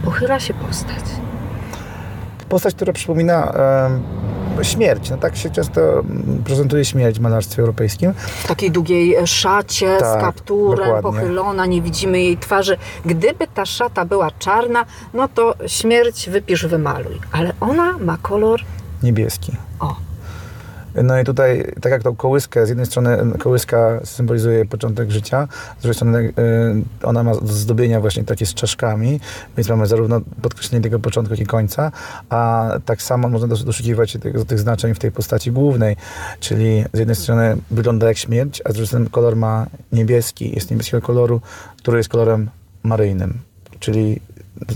pochyla 0.04 0.40
się 0.40 0.54
postać. 0.54 1.04
Postać, 2.48 2.74
która 2.74 2.92
przypomina 2.92 3.52
śmierć. 4.64 5.10
No 5.10 5.16
tak 5.16 5.36
się 5.36 5.50
często 5.50 5.80
mm, 5.80 6.42
prezentuje 6.44 6.84
śmierć 6.84 7.18
w 7.18 7.20
malarstwie 7.20 7.62
europejskim. 7.62 8.12
W 8.44 8.46
takiej 8.48 8.70
długiej 8.70 9.16
szacie 9.26 9.96
z 9.98 10.00
Tak, 10.00 10.20
kapturem, 10.20 10.86
dokładnie. 10.88 11.02
pochylona, 11.02 11.66
nie 11.66 11.82
widzimy 11.82 12.22
jej 12.22 12.38
twarzy. 12.38 12.76
Gdyby 13.04 13.46
ta 13.54 13.66
szata 13.66 14.04
była 14.04 14.30
czarna, 14.38 14.84
no 15.14 15.28
to 15.28 15.54
śmierć 15.66 16.28
wypisz, 16.30 16.66
wymaluj. 16.66 17.20
Ale 17.32 17.52
ona 17.60 17.98
ma 17.98 18.16
kolor, 18.22 18.60
Niebieski. 19.02 19.52
No 21.04 21.20
i 21.20 21.24
tutaj, 21.24 21.72
tak 21.80 21.92
jak 21.92 22.02
tą 22.02 22.16
kołyskę, 22.16 22.66
z 22.66 22.68
jednej 22.68 22.86
strony 22.86 23.18
kołyska 23.38 24.00
symbolizuje 24.04 24.66
początek 24.66 25.10
życia, 25.10 25.48
z 25.78 25.82
drugiej 25.82 25.94
strony 25.94 26.18
y, 27.02 27.06
ona 27.06 27.22
ma 27.22 27.34
zdobienia 27.34 28.00
właśnie 28.00 28.24
takie 28.24 28.46
z 28.46 28.54
czaszkami, 28.54 29.20
więc 29.56 29.68
mamy 29.68 29.86
zarówno 29.86 30.20
podkreślenie 30.42 30.82
tego 30.82 30.98
początku, 30.98 31.34
jak 31.34 31.40
i 31.40 31.46
końca, 31.46 31.92
a 32.28 32.70
tak 32.84 33.02
samo 33.02 33.28
można 33.28 33.48
dos- 33.48 33.64
doszukiwać 33.64 34.12
tych, 34.12 34.44
tych 34.44 34.58
znaczeń 34.58 34.94
w 34.94 34.98
tej 34.98 35.12
postaci 35.12 35.52
głównej, 35.52 35.96
czyli 36.40 36.84
z 36.92 36.98
jednej 36.98 37.16
strony 37.16 37.56
wygląda 37.70 38.08
jak 38.08 38.16
śmierć, 38.18 38.62
a 38.64 38.68
z 38.70 38.72
drugiej 38.72 38.86
strony 38.86 39.10
kolor 39.10 39.36
ma 39.36 39.66
niebieski, 39.92 40.54
jest 40.54 40.70
niebieskiego 40.70 41.06
koloru, 41.06 41.40
który 41.76 41.96
jest 41.98 42.08
kolorem 42.08 42.50
maryjnym, 42.82 43.38
czyli 43.80 44.20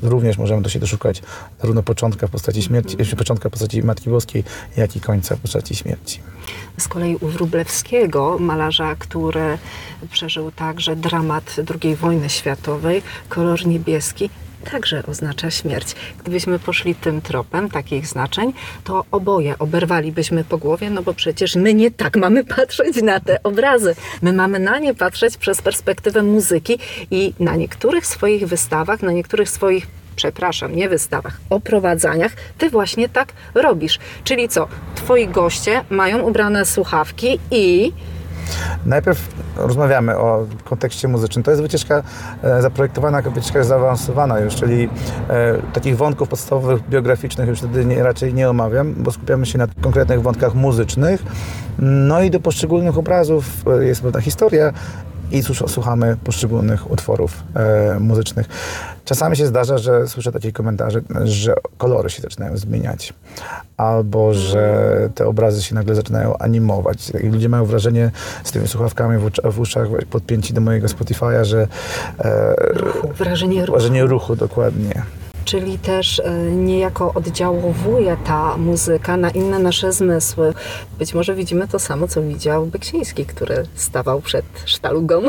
również 0.03 0.39
możemy 0.39 0.63
do 0.63 0.69
się 0.69 0.79
doszukać 0.79 1.23
zarówno 1.61 1.83
początka 1.83 2.27
w 2.27 2.31
postaci 2.31 2.63
śmierci, 2.63 2.97
początka 3.17 3.49
w 3.49 3.53
postaci 3.53 3.83
Matki 3.83 4.11
Boskiej, 4.11 4.45
jak 4.77 4.97
i 4.97 5.01
końca 5.01 5.37
w 5.37 5.41
postaci 5.41 5.75
śmierci. 5.75 6.21
Z 6.79 6.89
kolei 6.89 7.17
u 7.17 7.29
Wróblewskiego, 7.29 8.39
malarza, 8.39 8.97
który 8.99 9.59
przeżył 10.11 10.51
także 10.51 10.97
dramat 10.97 11.57
II 11.83 11.97
wojny 11.97 12.31
światowej, 12.31 13.03
kolor 13.29 13.67
niebieski 13.67 14.31
także 14.65 15.03
oznacza 15.07 15.51
śmierć. 15.51 15.95
Gdybyśmy 16.19 16.59
poszli 16.59 16.95
tym 16.95 17.21
tropem 17.21 17.71
takich 17.71 18.07
znaczeń, 18.07 18.53
to 18.85 19.05
oboje 19.11 19.59
oberwalibyśmy 19.59 20.45
po 20.45 20.59
głowie, 20.59 20.91
no 20.91 21.03
bo 21.03 21.15
przecież 21.15 21.57
my 21.57 21.75
nie 21.75 21.91
tak 21.91 22.17
mamy 22.17 22.45
patrzeć 22.45 23.03
na 23.03 23.21
te 23.21 23.43
obrazy. 23.43 23.95
My 24.23 24.33
mamy 24.33 24.59
na 24.59 24.79
nie 24.79 24.95
patrzeć 24.95 25.37
przez 25.37 25.63
perspektywę 25.63 26.23
muzyki 26.23 26.79
i 27.11 27.33
na 27.41 27.57
niektórych 27.57 28.07
swoich 28.07 28.49
wystawach, 28.49 29.03
na 29.03 29.13
niektórych 29.13 29.51
swoich 29.51 29.87
przepraszam, 30.17 30.77
nie 30.77 30.89
wystawach, 30.89 31.41
oprowadzaniach, 31.51 32.33
ty 32.59 32.71
właśnie 32.71 33.09
tak 33.09 33.33
robisz. 33.55 33.99
Czyli 34.25 34.49
co? 34.49 34.69
Twoi 34.95 35.29
goście 35.29 35.85
mają 35.91 36.19
ubrane 36.19 36.65
słuchawki 36.65 37.39
i 37.51 37.93
Najpierw 38.87 39.29
rozmawiamy 39.57 40.17
o 40.17 40.47
kontekście 40.65 41.09
muzycznym. 41.09 41.43
To 41.43 41.51
jest 41.51 41.63
wycieczka 41.63 42.03
e, 42.43 42.63
zaprojektowana 42.63 43.17
jako 43.17 43.31
wycieczka 43.31 43.65
zaawansowana 43.65 44.39
już, 44.39 44.55
czyli 44.55 44.89
e, 45.29 45.59
takich 45.73 45.97
wątków 45.97 46.29
podstawowych, 46.29 46.89
biograficznych 46.89 47.49
już 47.49 47.59
wtedy 47.59 47.85
nie, 47.85 48.03
raczej 48.03 48.35
nie 48.35 48.51
omawiam, 48.51 48.95
bo 48.95 49.13
skupiamy 49.13 49.47
się 49.47 49.59
na 49.59 49.67
konkretnych 49.83 50.23
wątkach 50.23 50.55
muzycznych. 50.55 51.23
No 51.79 52.23
i 52.23 52.31
do 52.31 52.41
poszczególnych 52.41 52.99
obrazów 52.99 53.45
e, 53.67 53.85
jest 53.85 54.03
pewna 54.03 54.21
historia 54.21 54.73
i 55.35 55.43
słuch- 55.43 55.71
słuchamy 55.71 56.17
poszczególnych 56.25 56.91
utworów 56.91 57.43
e, 57.55 58.01
muzycznych. 58.01 58.47
Czasami 59.05 59.37
się 59.37 59.47
zdarza, 59.47 59.79
że 59.79 60.09
słyszę 60.09 60.33
takie 60.33 60.53
komentarze, 60.53 61.01
że 61.25 61.55
kolory 61.79 62.11
się 62.11 62.23
zaczynają 62.23 62.57
zmieniać, 62.57 63.13
albo 63.77 64.35
że 64.35 64.95
te 65.15 65.27
obrazy 65.27 65.63
się 65.63 65.75
nagle 65.75 65.95
zaczynają 65.95 66.39
animować. 66.39 67.11
I 67.25 67.27
ludzie 67.29 67.49
mają 67.49 67.65
wrażenie 67.65 68.11
z 68.45 68.53
tymi 68.53 68.69
słuchawkami 68.69 69.19
w, 69.19 69.53
w 69.53 69.61
uszach 69.61 69.89
podpięci 70.11 70.55
do 70.55 70.61
mojego 70.61 70.87
Spotify'a, 70.87 71.45
że 71.45 71.67
e, 72.19 72.55
ruchu, 72.75 73.09
wrażenie 73.09 73.61
ruchu. 73.61 73.73
wrażenie 73.73 74.05
ruchu 74.05 74.37
dokładnie. 74.37 75.03
Czyli 75.45 75.79
też 75.79 76.19
e, 76.21 76.33
niejako 76.41 77.13
oddziałowuje 77.15 78.17
ta 78.25 78.57
muzyka 78.57 79.17
na 79.17 79.31
inne 79.31 79.59
nasze 79.59 79.93
zmysły. 79.93 80.55
Być 80.99 81.15
może 81.15 81.35
widzimy 81.35 81.69
to 81.69 81.79
samo, 81.79 82.09
co 82.09 82.23
widział 82.23 82.67
Beksiński, 82.67 83.27
który 83.27 83.67
stawał 83.75 84.21
przed 84.21 84.45
sztalugą. 84.65 85.23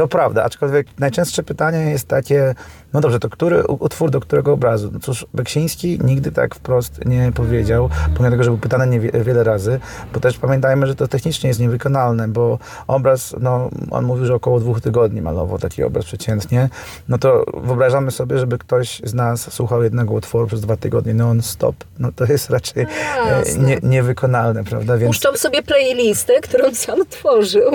To 0.00 0.08
prawda, 0.08 0.44
aczkolwiek 0.44 0.86
najczęstsze 0.98 1.42
pytanie 1.42 1.78
jest 1.78 2.08
takie, 2.08 2.54
no 2.92 3.00
dobrze, 3.00 3.18
to 3.18 3.28
który 3.30 3.66
utwór 3.66 4.10
do 4.10 4.20
którego 4.20 4.52
obrazu? 4.52 4.90
No 4.92 5.00
cóż, 5.00 5.26
Beksiński 5.34 5.98
nigdy 6.04 6.32
tak 6.32 6.54
wprost 6.54 7.04
nie 7.06 7.32
powiedział, 7.34 7.88
pomimo 8.16 8.30
tego, 8.30 8.44
że 8.44 8.50
był 8.50 8.58
pytany 8.58 8.86
niewie, 8.86 9.10
wiele 9.24 9.44
razy, 9.44 9.80
bo 10.14 10.20
też 10.20 10.38
pamiętajmy, 10.38 10.86
że 10.86 10.94
to 10.94 11.08
technicznie 11.08 11.48
jest 11.48 11.60
niewykonalne, 11.60 12.28
bo 12.28 12.58
obraz, 12.86 13.36
no 13.40 13.70
on 13.90 14.04
mówił, 14.04 14.26
że 14.26 14.34
około 14.34 14.60
dwóch 14.60 14.80
tygodni 14.80 15.22
malował 15.22 15.58
taki 15.58 15.82
obraz 15.82 16.04
przeciętnie, 16.04 16.68
no 17.08 17.18
to 17.18 17.44
wyobrażamy 17.54 18.10
sobie, 18.10 18.38
żeby 18.38 18.58
ktoś 18.58 19.02
z 19.04 19.14
nas 19.14 19.52
słuchał 19.52 19.82
jednego 19.82 20.14
utworu 20.14 20.46
przez 20.46 20.60
dwa 20.60 20.76
tygodnie 20.76 21.14
non-stop, 21.14 21.76
no 21.98 22.12
to 22.12 22.24
jest 22.24 22.50
raczej 22.50 22.82
e, 22.82 23.28
jasne. 23.28 23.64
nie, 23.64 23.78
niewykonalne, 23.82 24.64
prawda? 24.64 24.96
Więc 24.96 25.08
Puszczał 25.10 25.36
sobie 25.36 25.62
playlistę, 25.62 26.40
którą 26.40 26.74
sam 26.74 27.06
tworzył. 27.06 27.70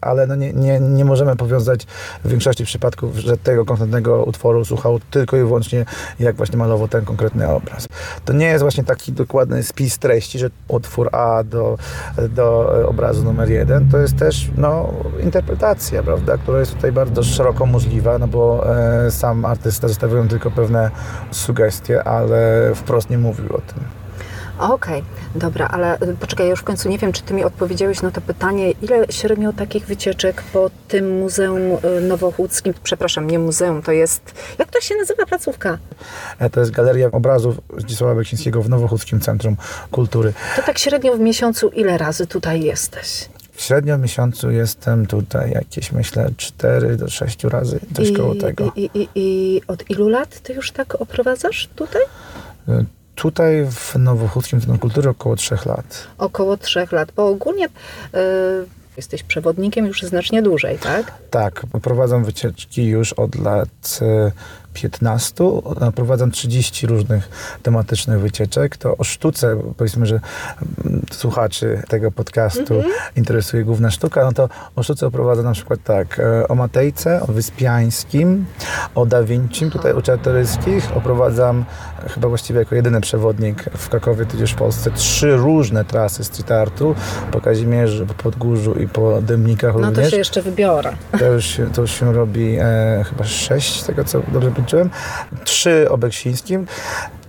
ale 0.00 0.26
no 0.26 0.34
nie, 0.34 0.52
nie, 0.52 0.80
nie 0.80 1.04
możemy 1.04 1.36
powiązać 1.36 1.63
w 2.24 2.28
większości 2.28 2.64
przypadków, 2.64 3.16
że 3.16 3.36
tego 3.36 3.64
konkretnego 3.64 4.24
utworu 4.24 4.64
słuchał 4.64 5.00
tylko 5.10 5.36
i 5.36 5.40
wyłącznie 5.40 5.84
jak 6.20 6.36
właśnie 6.36 6.58
malował 6.58 6.88
ten 6.88 7.04
konkretny 7.04 7.48
obraz. 7.48 7.86
To 8.24 8.32
nie 8.32 8.46
jest 8.46 8.62
właśnie 8.62 8.84
taki 8.84 9.12
dokładny 9.12 9.62
spis 9.62 9.98
treści, 9.98 10.38
że 10.38 10.50
utwór 10.68 11.08
A 11.12 11.44
do, 11.44 11.78
do 12.28 12.74
obrazu 12.88 13.24
numer 13.24 13.50
jeden, 13.50 13.88
to 13.88 13.98
jest 13.98 14.16
też 14.16 14.50
no, 14.56 14.92
interpretacja, 15.22 16.02
prawda, 16.02 16.38
która 16.38 16.60
jest 16.60 16.74
tutaj 16.74 16.92
bardzo 16.92 17.22
szeroko 17.22 17.66
możliwa, 17.66 18.18
no 18.18 18.28
bo 18.28 18.66
e, 19.06 19.10
sam 19.10 19.44
artysta 19.44 19.88
zostawił 19.88 20.28
tylko 20.28 20.50
pewne 20.50 20.90
sugestie, 21.30 22.04
ale 22.04 22.70
wprost 22.74 23.10
nie 23.10 23.18
mówił 23.18 23.46
o 23.46 23.60
tym. 23.60 24.03
Okej, 24.58 25.02
dobra, 25.34 25.68
ale 25.68 26.00
y, 26.00 26.16
poczekaj, 26.20 26.46
ja 26.46 26.50
już 26.50 26.60
w 26.60 26.64
końcu 26.64 26.88
nie 26.88 26.98
wiem, 26.98 27.12
czy 27.12 27.22
ty 27.22 27.34
mi 27.34 27.44
odpowiedziałeś 27.44 28.02
na 28.02 28.10
to 28.10 28.20
pytanie, 28.20 28.70
ile 28.70 29.06
średnio 29.10 29.52
takich 29.52 29.86
wycieczek 29.86 30.42
po 30.52 30.70
tym 30.88 31.18
Muzeum 31.20 31.58
y, 31.58 32.00
Nowochódzkim, 32.00 32.74
przepraszam, 32.82 33.26
nie 33.30 33.38
muzeum, 33.38 33.82
to 33.82 33.92
jest, 33.92 34.22
jak 34.58 34.70
to 34.70 34.80
się 34.80 34.94
nazywa 34.94 35.26
placówka? 35.26 35.78
E, 36.38 36.50
To 36.50 36.60
jest 36.60 36.72
Galeria 36.72 37.10
Obrazów 37.10 37.56
Zdzisława 37.78 38.14
Beksińskiego 38.14 38.62
w 38.62 38.68
Nowochódzkim 38.68 39.20
Centrum 39.20 39.56
Kultury. 39.90 40.32
To 40.56 40.62
tak 40.62 40.78
średnio 40.78 41.16
w 41.16 41.20
miesiącu 41.20 41.68
ile 41.68 41.98
razy 41.98 42.26
tutaj 42.26 42.62
jesteś? 42.62 43.28
Średnio 43.56 43.96
w 43.98 44.00
miesiącu 44.00 44.50
jestem 44.50 45.06
tutaj 45.06 45.50
jakieś, 45.50 45.92
myślę, 45.92 46.30
4 46.36 46.96
do 46.96 47.10
6 47.10 47.44
razy, 47.44 47.80
coś 47.96 48.12
koło 48.12 48.34
tego. 48.34 48.72
I, 48.76 48.90
i, 48.94 49.08
i 49.14 49.60
od 49.66 49.90
ilu 49.90 50.08
lat 50.08 50.40
ty 50.40 50.52
już 50.52 50.70
tak 50.70 51.00
oprowadzasz 51.00 51.68
tutaj? 51.76 52.02
Tutaj 53.14 53.66
w 53.70 53.94
Nowochódzkim 53.94 54.60
Centrum 54.60 54.78
Kultury 54.78 55.10
około 55.10 55.36
3 55.36 55.56
lat. 55.66 56.06
Około 56.18 56.56
trzech 56.56 56.92
lat, 56.92 57.12
bo 57.16 57.28
ogólnie 57.28 57.66
y, 57.66 57.68
jesteś 58.96 59.22
przewodnikiem 59.22 59.86
już 59.86 60.02
znacznie 60.02 60.42
dłużej, 60.42 60.78
tak? 60.78 61.12
Tak, 61.30 61.66
prowadzę 61.82 62.24
wycieczki 62.24 62.84
już 62.84 63.12
od 63.12 63.34
lat 63.34 63.98
y, 64.02 64.32
15. 64.74 65.44
a 65.80 65.92
Prowadzę 65.92 66.30
30 66.30 66.86
różnych 66.86 67.28
tematycznych 67.62 68.20
wycieczek. 68.20 68.76
To 68.76 68.96
o 68.96 69.04
sztuce, 69.04 69.56
powiedzmy, 69.76 70.06
że 70.06 70.20
mm, 70.84 71.02
słuchaczy 71.12 71.82
tego 71.88 72.10
podcastu 72.10 72.82
interesuje 73.16 73.64
główna 73.64 73.90
sztuka, 73.90 74.24
no 74.24 74.32
to 74.32 74.48
o 74.76 74.82
sztuce 74.82 75.10
prowadzę 75.10 75.42
na 75.42 75.52
przykład 75.52 75.80
tak, 75.84 76.18
e, 76.20 76.48
o 76.48 76.54
Matejce, 76.54 77.20
o 77.22 77.26
Wyspiańskim, 77.26 78.44
o 78.94 79.06
Da 79.06 79.22
Vincim, 79.22 79.70
tutaj 79.70 79.92
u 79.92 80.02
Czartoryskich. 80.02 80.96
Oprowadzam 80.96 81.64
e, 82.06 82.08
chyba 82.08 82.28
właściwie 82.28 82.58
jako 82.58 82.74
jedyny 82.74 83.00
przewodnik 83.00 83.64
w 83.76 83.88
Krakowie, 83.88 84.26
tudzież 84.26 84.52
w 84.52 84.54
Polsce, 84.56 84.90
trzy 84.90 85.36
różne 85.36 85.84
trasy 85.84 86.24
street 86.24 86.50
artu 86.52 86.94
po 87.32 87.40
Kazimierzu, 87.40 88.06
po 88.06 88.14
Podgórzu 88.14 88.74
i 88.74 88.88
po 88.88 89.22
Dębnikach 89.22 89.74
No 89.74 89.80
to 89.80 89.86
również. 89.86 90.10
się 90.10 90.16
jeszcze 90.16 90.42
wybiorę. 90.42 90.92
To 91.18 91.24
już, 91.24 91.44
się- 91.46 91.70
to 91.72 91.80
już 91.82 91.90
się 91.90 92.12
robi 92.12 92.56
e, 92.60 93.04
chyba 93.10 93.24
sześć, 93.24 93.82
z 93.82 93.86
tego 93.86 94.04
co 94.04 94.20
dobrze 94.32 94.50
policzyłem. 94.64 94.90
Trzy 95.44 95.90
o 95.90 95.98
Beksińskim. 95.98 96.66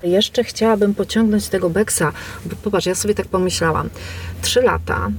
Jeszcze 0.04 0.44
chciałabym 0.44 0.96
pociągnąć 0.96 1.48
tego 1.48 1.70
Beksa, 1.70 2.12
bo 2.46 2.56
popatrz, 2.64 2.86
ja 2.86 2.96
sobie 2.96 3.14
tak 3.16 3.28
pomyślałam. 3.28 3.90
Trzy 4.42 4.62
lata, 4.62 5.12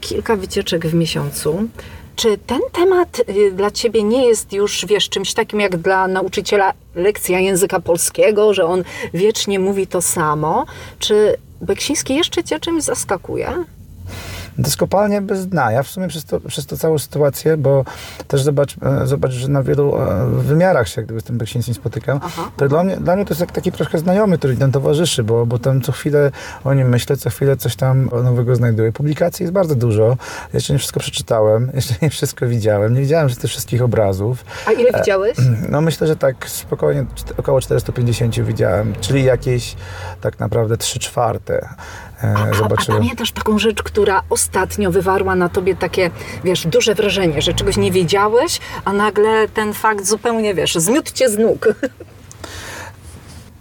kilka 0.00 0.36
wycieczek 0.36 0.86
w 0.86 0.94
miesiącu. 0.94 1.68
Czy 2.16 2.38
ten 2.38 2.60
temat 2.72 3.20
y, 3.28 3.52
dla 3.52 3.70
ciebie 3.70 4.02
nie 4.02 4.26
jest 4.26 4.52
już, 4.52 4.86
wiesz, 4.86 5.08
czymś 5.08 5.34
takim 5.34 5.60
jak 5.60 5.76
dla 5.76 6.08
nauczyciela 6.08 6.72
lekcja 6.94 7.40
języka 7.40 7.80
polskiego, 7.80 8.54
że 8.54 8.64
on 8.64 8.84
wiecznie 9.14 9.58
mówi 9.58 9.86
to 9.86 10.02
samo? 10.02 10.66
Czy 10.98 11.36
Beksiński 11.60 12.14
jeszcze 12.14 12.44
cię 12.44 12.60
czymś 12.60 12.84
zaskakuje? 12.84 13.64
To 14.58 14.62
jest 14.62 14.76
kopalnia 14.76 15.20
bez 15.20 15.46
dna. 15.46 15.72
Ja 15.72 15.82
w 15.82 15.88
sumie 15.88 16.08
przez, 16.08 16.24
to, 16.24 16.40
przez 16.40 16.66
to 16.66 16.76
całą 16.76 16.98
sytuację, 16.98 17.56
bo 17.56 17.84
też 18.28 18.42
zobacz, 18.42 18.76
e, 18.82 19.06
zobacz 19.06 19.32
że 19.32 19.48
na 19.48 19.62
wielu 19.62 19.96
e, 19.96 20.26
wymiarach 20.26 20.88
się 20.88 21.00
jak 21.00 21.06
gdyby 21.06 21.20
z 21.20 21.24
tym 21.24 21.38
Beksińskim 21.38 21.74
spotykam, 21.74 22.20
Aha. 22.22 22.50
to 22.56 22.68
dla 22.68 22.84
mnie, 22.84 22.96
dla 22.96 23.16
mnie 23.16 23.24
to 23.24 23.30
jest 23.30 23.40
jak 23.40 23.52
taki 23.52 23.72
troszkę 23.72 23.98
znajomy, 23.98 24.38
który 24.38 24.56
nam 24.56 24.72
towarzyszy, 24.72 25.24
bo, 25.24 25.46
bo 25.46 25.58
tam 25.58 25.80
co 25.80 25.92
chwilę 25.92 26.30
o 26.64 26.74
nim 26.74 26.88
myślę, 26.88 27.16
co 27.16 27.30
chwilę 27.30 27.56
coś 27.56 27.76
tam 27.76 28.10
nowego 28.24 28.56
znajduję. 28.56 28.92
Publikacji 28.92 29.42
jest 29.42 29.52
bardzo 29.52 29.74
dużo. 29.74 30.16
Jeszcze 30.54 30.72
nie 30.72 30.78
wszystko 30.78 31.00
przeczytałem, 31.00 31.70
jeszcze 31.74 31.94
nie 32.02 32.10
wszystko 32.10 32.46
widziałem. 32.46 32.94
Nie 32.94 33.00
widziałem 33.00 33.28
tych 33.28 33.50
wszystkich 33.50 33.82
obrazów. 33.82 34.44
A 34.66 34.72
ile 34.72 34.98
widziałeś? 34.98 35.38
No 35.68 35.80
myślę, 35.80 36.06
że 36.06 36.16
tak 36.16 36.50
spokojnie 36.50 37.04
około 37.36 37.60
450 37.60 38.40
widziałem, 38.40 38.94
czyli 39.00 39.24
jakieś 39.24 39.76
tak 40.20 40.38
naprawdę 40.40 40.76
3 40.76 40.98
czwarte. 40.98 41.68
A, 42.22 42.26
a, 42.26 42.68
a 42.76 42.86
pamiętasz 42.86 43.32
taką 43.32 43.58
rzecz, 43.58 43.82
która 43.82 44.22
ostatnio 44.30 44.90
wywarła 44.90 45.34
na 45.34 45.48
tobie 45.48 45.76
takie, 45.76 46.10
wiesz, 46.44 46.66
duże 46.66 46.94
wrażenie, 46.94 47.42
że 47.42 47.54
czegoś 47.54 47.76
nie 47.76 47.92
wiedziałeś, 47.92 48.60
a 48.84 48.92
nagle 48.92 49.48
ten 49.48 49.74
fakt 49.74 50.06
zupełnie, 50.06 50.54
wiesz, 50.54 50.74
zmiótł 50.74 51.12
cię 51.12 51.28
z 51.28 51.38
nóg. 51.38 51.74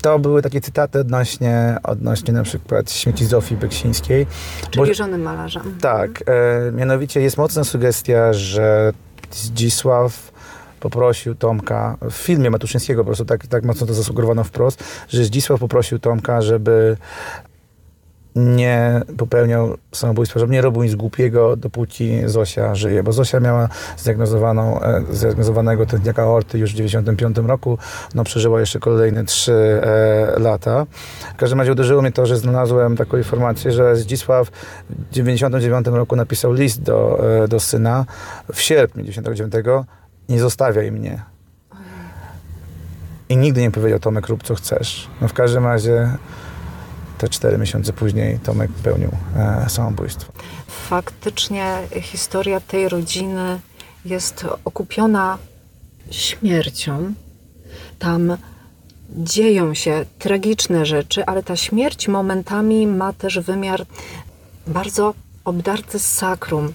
To 0.02 0.20
były 0.20 0.42
takie 0.42 0.62
cytaty 0.62 1.00
odnośnie, 1.00 1.78
odnośnie 1.84 2.34
na 2.34 2.44
przykład 2.44 2.92
śmieci 2.92 3.26
Zofii 3.26 3.56
Beksińskiej. 3.56 4.28
Czyli 4.70 4.96
żony 4.96 5.18
malarza. 5.18 5.62
Tak, 5.82 6.24
e, 6.26 6.72
mianowicie 6.72 7.22
jest 7.22 7.38
mocna 7.38 7.64
sugestia, 7.64 8.34
że 8.34 8.94
Zdzisław 9.32 10.32
poprosił 10.80 11.36
Tomka, 11.36 11.98
w 12.02 12.14
filmie 12.14 12.50
Matuszyńskiego 12.50 13.02
po 13.02 13.06
prostu 13.06 13.26
tak, 13.26 13.48
tak 13.48 13.64
mocno 13.64 13.88
to 13.88 13.94
zasugerowano 13.94 14.44
wprost, 14.44 14.84
że 15.10 15.24
Zdzisław 15.24 15.60
poprosił 15.60 16.00
Tomka, 16.00 16.42
żeby 16.42 16.98
nie 18.38 19.02
popełniał 19.18 19.78
samobójstwa, 19.92 20.40
żeby 20.40 20.54
nie 20.54 20.62
robił 20.62 20.84
nic 20.84 20.96
głupiego, 20.96 21.56
dopóki 21.56 22.22
Zosia 22.26 22.76
żyje, 22.76 23.04
bo 23.04 23.12
Zosia 23.12 23.40
miała 23.40 23.70
zdiagnozowaną, 23.98 24.82
e, 24.82 25.04
zdiagnozowanego 25.12 25.86
tętniaka 25.86 26.24
aorty 26.24 26.58
już 26.60 26.72
w 26.72 26.76
95 26.76 27.38
roku, 27.38 27.78
no 28.16 28.24
przeżyła 28.24 28.60
jeszcze 28.60 28.80
kolejne 28.80 29.24
3 29.26 29.54
e, 29.54 30.40
lata. 30.40 30.86
W 31.34 31.38
każdym 31.38 31.60
razie 31.60 31.72
uderzyło 31.72 32.02
mnie 32.02 32.12
to, 32.12 32.26
że 32.26 32.38
znalazłem 32.38 32.98
taką 32.98 33.18
informację, 33.18 33.72
że 33.72 33.96
Zdzisław 33.96 34.50
w 34.90 35.14
99 35.14 35.88
roku 35.88 36.16
napisał 36.16 36.54
list 36.54 36.82
do, 36.82 37.20
e, 37.44 37.48
do 37.48 37.60
syna 37.60 38.06
w 38.54 38.62
sierpniu 38.62 39.04
99 39.04 39.54
nie 40.30 40.40
zostawiaj 40.40 40.92
mnie. 40.92 41.22
I 43.30 43.38
nigdy 43.38 43.62
nie 43.62 43.72
powiedział 43.72 44.00
Tomek 44.00 44.28
rób 44.28 44.44
co 44.44 44.56
chcesz. 44.56 45.08
No 45.22 45.28
w 45.28 45.34
każdym 45.34 45.66
razie 45.66 46.10
te 47.18 47.30
cztery 47.30 47.58
miesiące 47.58 47.94
później 47.94 48.40
Tomek 48.40 48.72
popełnił 48.72 49.10
e, 49.36 49.70
samobójstwo. 49.70 50.34
Faktycznie 50.68 51.78
historia 52.02 52.60
tej 52.60 52.90
rodziny 52.90 53.60
jest 54.06 54.46
okupiona 54.66 55.38
śmiercią. 56.12 57.14
Tam 58.00 58.38
dzieją 59.10 59.74
się 59.74 60.06
tragiczne 60.20 60.86
rzeczy, 60.86 61.26
ale 61.26 61.44
ta 61.44 61.56
śmierć 61.56 62.08
momentami 62.08 62.88
ma 62.88 63.14
też 63.14 63.40
wymiar 63.40 63.86
bardzo 64.68 65.14
obdarty 65.46 66.00
sakrum. 66.00 66.74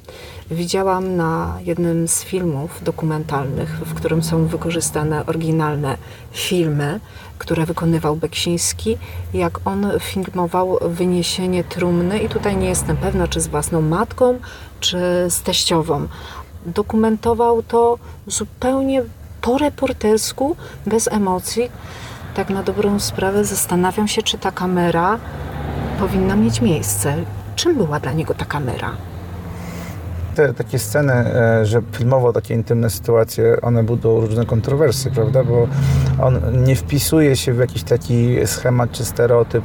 Widziałam 0.51 1.17
na 1.17 1.59
jednym 1.65 2.09
z 2.09 2.23
filmów 2.23 2.85
dokumentalnych, 2.85 3.69
w 3.87 3.95
którym 3.95 4.23
są 4.23 4.47
wykorzystane 4.47 5.27
oryginalne 5.27 5.97
filmy, 6.33 7.01
które 7.43 7.67
wykonywał 7.67 8.17
Beksiński, 8.17 8.99
jak 9.35 9.61
on 9.65 9.87
filmował 10.01 10.79
wyniesienie 10.83 11.65
trumny 11.65 12.19
i 12.19 12.29
tutaj 12.29 12.57
nie 12.57 12.69
jestem 12.69 12.97
pewna, 12.97 13.29
czy 13.29 13.41
z 13.41 13.47
własną 13.47 13.81
matką, 13.81 14.39
czy 14.81 14.99
z 15.29 15.43
teściową. 15.43 16.09
Dokumentował 16.67 17.63
to 17.63 17.99
zupełnie 18.27 19.03
po 19.41 19.59
reportersku, 19.59 20.57
bez 20.87 21.09
emocji. 21.09 21.71
Tak 22.35 22.51
na 22.51 22.63
dobrą 22.63 23.01
sprawę 23.01 23.45
zastanawiam 23.45 24.09
się, 24.09 24.23
czy 24.23 24.39
ta 24.39 24.53
kamera 24.53 25.19
powinna 25.99 26.37
mieć 26.37 26.61
miejsce. 26.61 27.17
Czym 27.57 27.77
była 27.77 28.01
dla 28.01 28.13
niego 28.13 28.35
ta 28.35 28.45
kamera? 28.45 28.97
Te 30.35 30.55
takie 30.55 30.79
sceny, 30.79 31.13
e, 31.13 31.67
że 31.67 31.83
filmował 31.93 32.33
takie 32.33 32.55
intymne 32.55 32.91
sytuacje, 32.91 33.61
one 33.63 33.83
budzą 33.83 34.21
różne 34.21 34.47
kontrowersje, 34.47 35.11
prawda? 35.11 35.45
Bo 35.45 35.69
on 36.23 36.65
nie 36.65 36.77
wpisuje 36.77 37.37
się 37.37 37.53
w 37.53 37.59
jakiś 37.59 37.83
taki 37.83 38.47
schemat 38.47 38.91
czy 38.93 39.05
stereotyp 39.05 39.65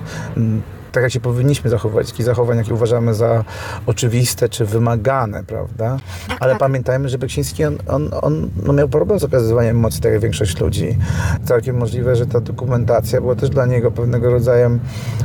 tak 0.97 1.03
jak 1.03 1.11
się 1.11 1.19
powinniśmy 1.19 1.69
zachować, 1.69 2.11
takich 2.11 2.25
zachowań, 2.25 2.57
jakie 2.57 2.73
uważamy 2.73 3.13
za 3.13 3.43
oczywiste 3.85 4.49
czy 4.49 4.65
wymagane, 4.65 5.43
prawda? 5.43 5.97
Ale 6.39 6.51
tak. 6.51 6.59
pamiętajmy, 6.59 7.09
że 7.09 7.17
Beksiński, 7.17 7.65
on, 7.65 7.77
on, 7.87 8.09
on 8.21 8.49
no 8.63 8.73
miał 8.73 8.89
problem 8.89 9.19
z 9.19 9.23
okazywaniem 9.23 9.77
emocji, 9.77 10.01
tak 10.01 10.11
jak 10.11 10.21
większość 10.21 10.59
ludzi. 10.59 10.97
Całkiem 11.45 11.77
możliwe, 11.77 12.15
że 12.15 12.25
ta 12.25 12.39
dokumentacja 12.39 13.21
była 13.21 13.35
też 13.35 13.49
dla 13.49 13.65
niego 13.65 13.91
pewnego 13.91 14.31
rodzaju 14.31 14.79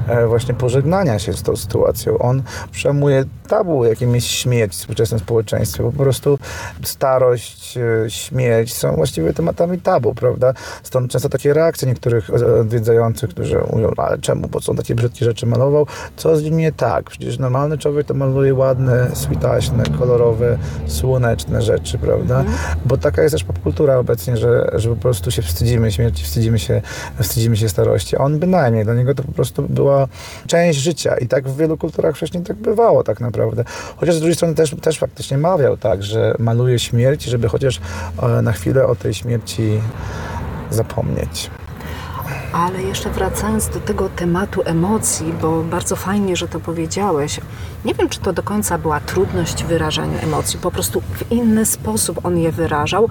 e, 0.09 0.27
właśnie 0.27 0.55
pożegnania 0.55 1.19
się 1.19 1.33
z 1.33 1.43
tą 1.43 1.57
sytuacją. 1.57 2.19
On 2.19 2.43
przejmuje 2.73 3.25
tabu, 3.49 3.85
jakim 3.85 4.15
jest 4.15 4.27
śmierć 4.27 4.75
w 4.75 4.79
współczesnym 4.79 5.21
społeczeństwie. 5.21 5.83
Po 5.85 5.93
prostu 5.93 6.39
starość, 6.83 7.77
e, 7.77 8.11
śmierć 8.11 8.75
są 8.75 8.97
właściwie 8.97 9.33
tematami 9.33 9.79
tabu, 9.79 10.15
prawda? 10.15 10.55
Stąd 10.83 11.11
często 11.11 11.29
takie 11.29 11.55
reakcje 11.55 11.89
niektórych 11.89 12.31
odwiedzających, 12.61 13.31
którzy 13.31 13.61
mówią, 13.73 13.93
ale 13.97 14.19
czemu, 14.19 14.49
bo 14.49 14.61
są 14.61 14.77
takie 14.77 14.95
brzydkie 14.95 15.25
rzeczy 15.25 15.47
malował, 15.63 15.87
co 16.17 16.37
z 16.37 16.43
nim 16.43 16.57
nie 16.57 16.73
tak? 16.73 17.11
Przecież 17.11 17.39
normalny 17.39 17.79
człowiek 17.79 18.07
to 18.07 18.15
maluje 18.15 18.55
ładne, 18.55 19.11
switaśne, 19.15 19.85
kolorowe, 19.99 20.59
słoneczne 20.87 21.63
rzeczy, 21.63 21.99
prawda? 21.99 22.45
Bo 22.87 22.97
taka 22.97 23.23
jest 23.23 23.33
też 23.33 23.45
popkultura 23.45 23.99
obecnie, 23.99 24.37
że, 24.37 24.71
że 24.75 24.89
po 24.89 24.97
prostu 24.97 25.31
się 25.31 25.43
wstydzimy 25.43 25.93
śmierci, 25.93 26.25
wstydzimy 26.25 26.59
się, 26.59 26.83
wstydzimy 27.21 27.57
się 27.57 27.69
starości. 27.69 28.17
A 28.17 28.19
on 28.19 28.39
bynajmniej, 28.39 28.85
dla 28.85 28.95
niego 28.95 29.15
to 29.15 29.23
po 29.23 29.33
prostu 29.33 29.63
była 29.63 30.09
część 30.47 30.79
życia 30.79 31.17
i 31.17 31.27
tak 31.27 31.49
w 31.49 31.57
wielu 31.57 31.77
kulturach 31.77 32.17
wcześniej 32.17 32.43
tak 32.43 32.57
bywało 32.57 33.05
tak 33.05 33.21
naprawdę. 33.21 33.65
Chociaż 33.97 34.15
z 34.15 34.19
drugiej 34.19 34.37
strony 34.37 34.55
też, 34.55 34.77
też 34.83 34.99
faktycznie 34.99 35.39
mawiał 35.39 35.77
tak, 35.77 36.03
że 36.03 36.35
maluje 36.39 36.79
śmierć, 36.79 37.25
żeby 37.25 37.49
chociaż 37.49 37.81
e, 38.23 38.43
na 38.43 38.53
chwilę 38.53 38.87
o 38.87 38.95
tej 38.95 39.15
śmierci 39.15 39.81
zapomnieć. 40.71 41.51
Ale 42.53 42.83
jeszcze 42.83 43.11
wracając 43.11 43.69
do 43.69 43.81
tego 43.81 44.09
tematu 44.09 44.63
emocji, 44.65 45.33
bo 45.43 45.63
bardzo 45.63 45.97
fajnie, 45.97 46.37
że 46.37 46.49
to 46.49 46.61
powiedziałeś. 46.61 47.41
Nie 47.85 47.95
wiem, 47.95 48.09
czy 48.09 48.21
to 48.21 48.33
do 48.33 48.43
końca 48.43 48.79
była 48.79 49.01
trudność 49.01 49.65
wyrażania 49.65 50.21
emocji, 50.21 50.59
po 50.59 50.71
prostu 50.71 51.01
w 51.01 51.33
inny 51.33 51.67
sposób 51.67 52.27
on 52.27 52.39
je 52.39 52.53
wyrażał. 52.53 53.05
Y, 53.05 53.09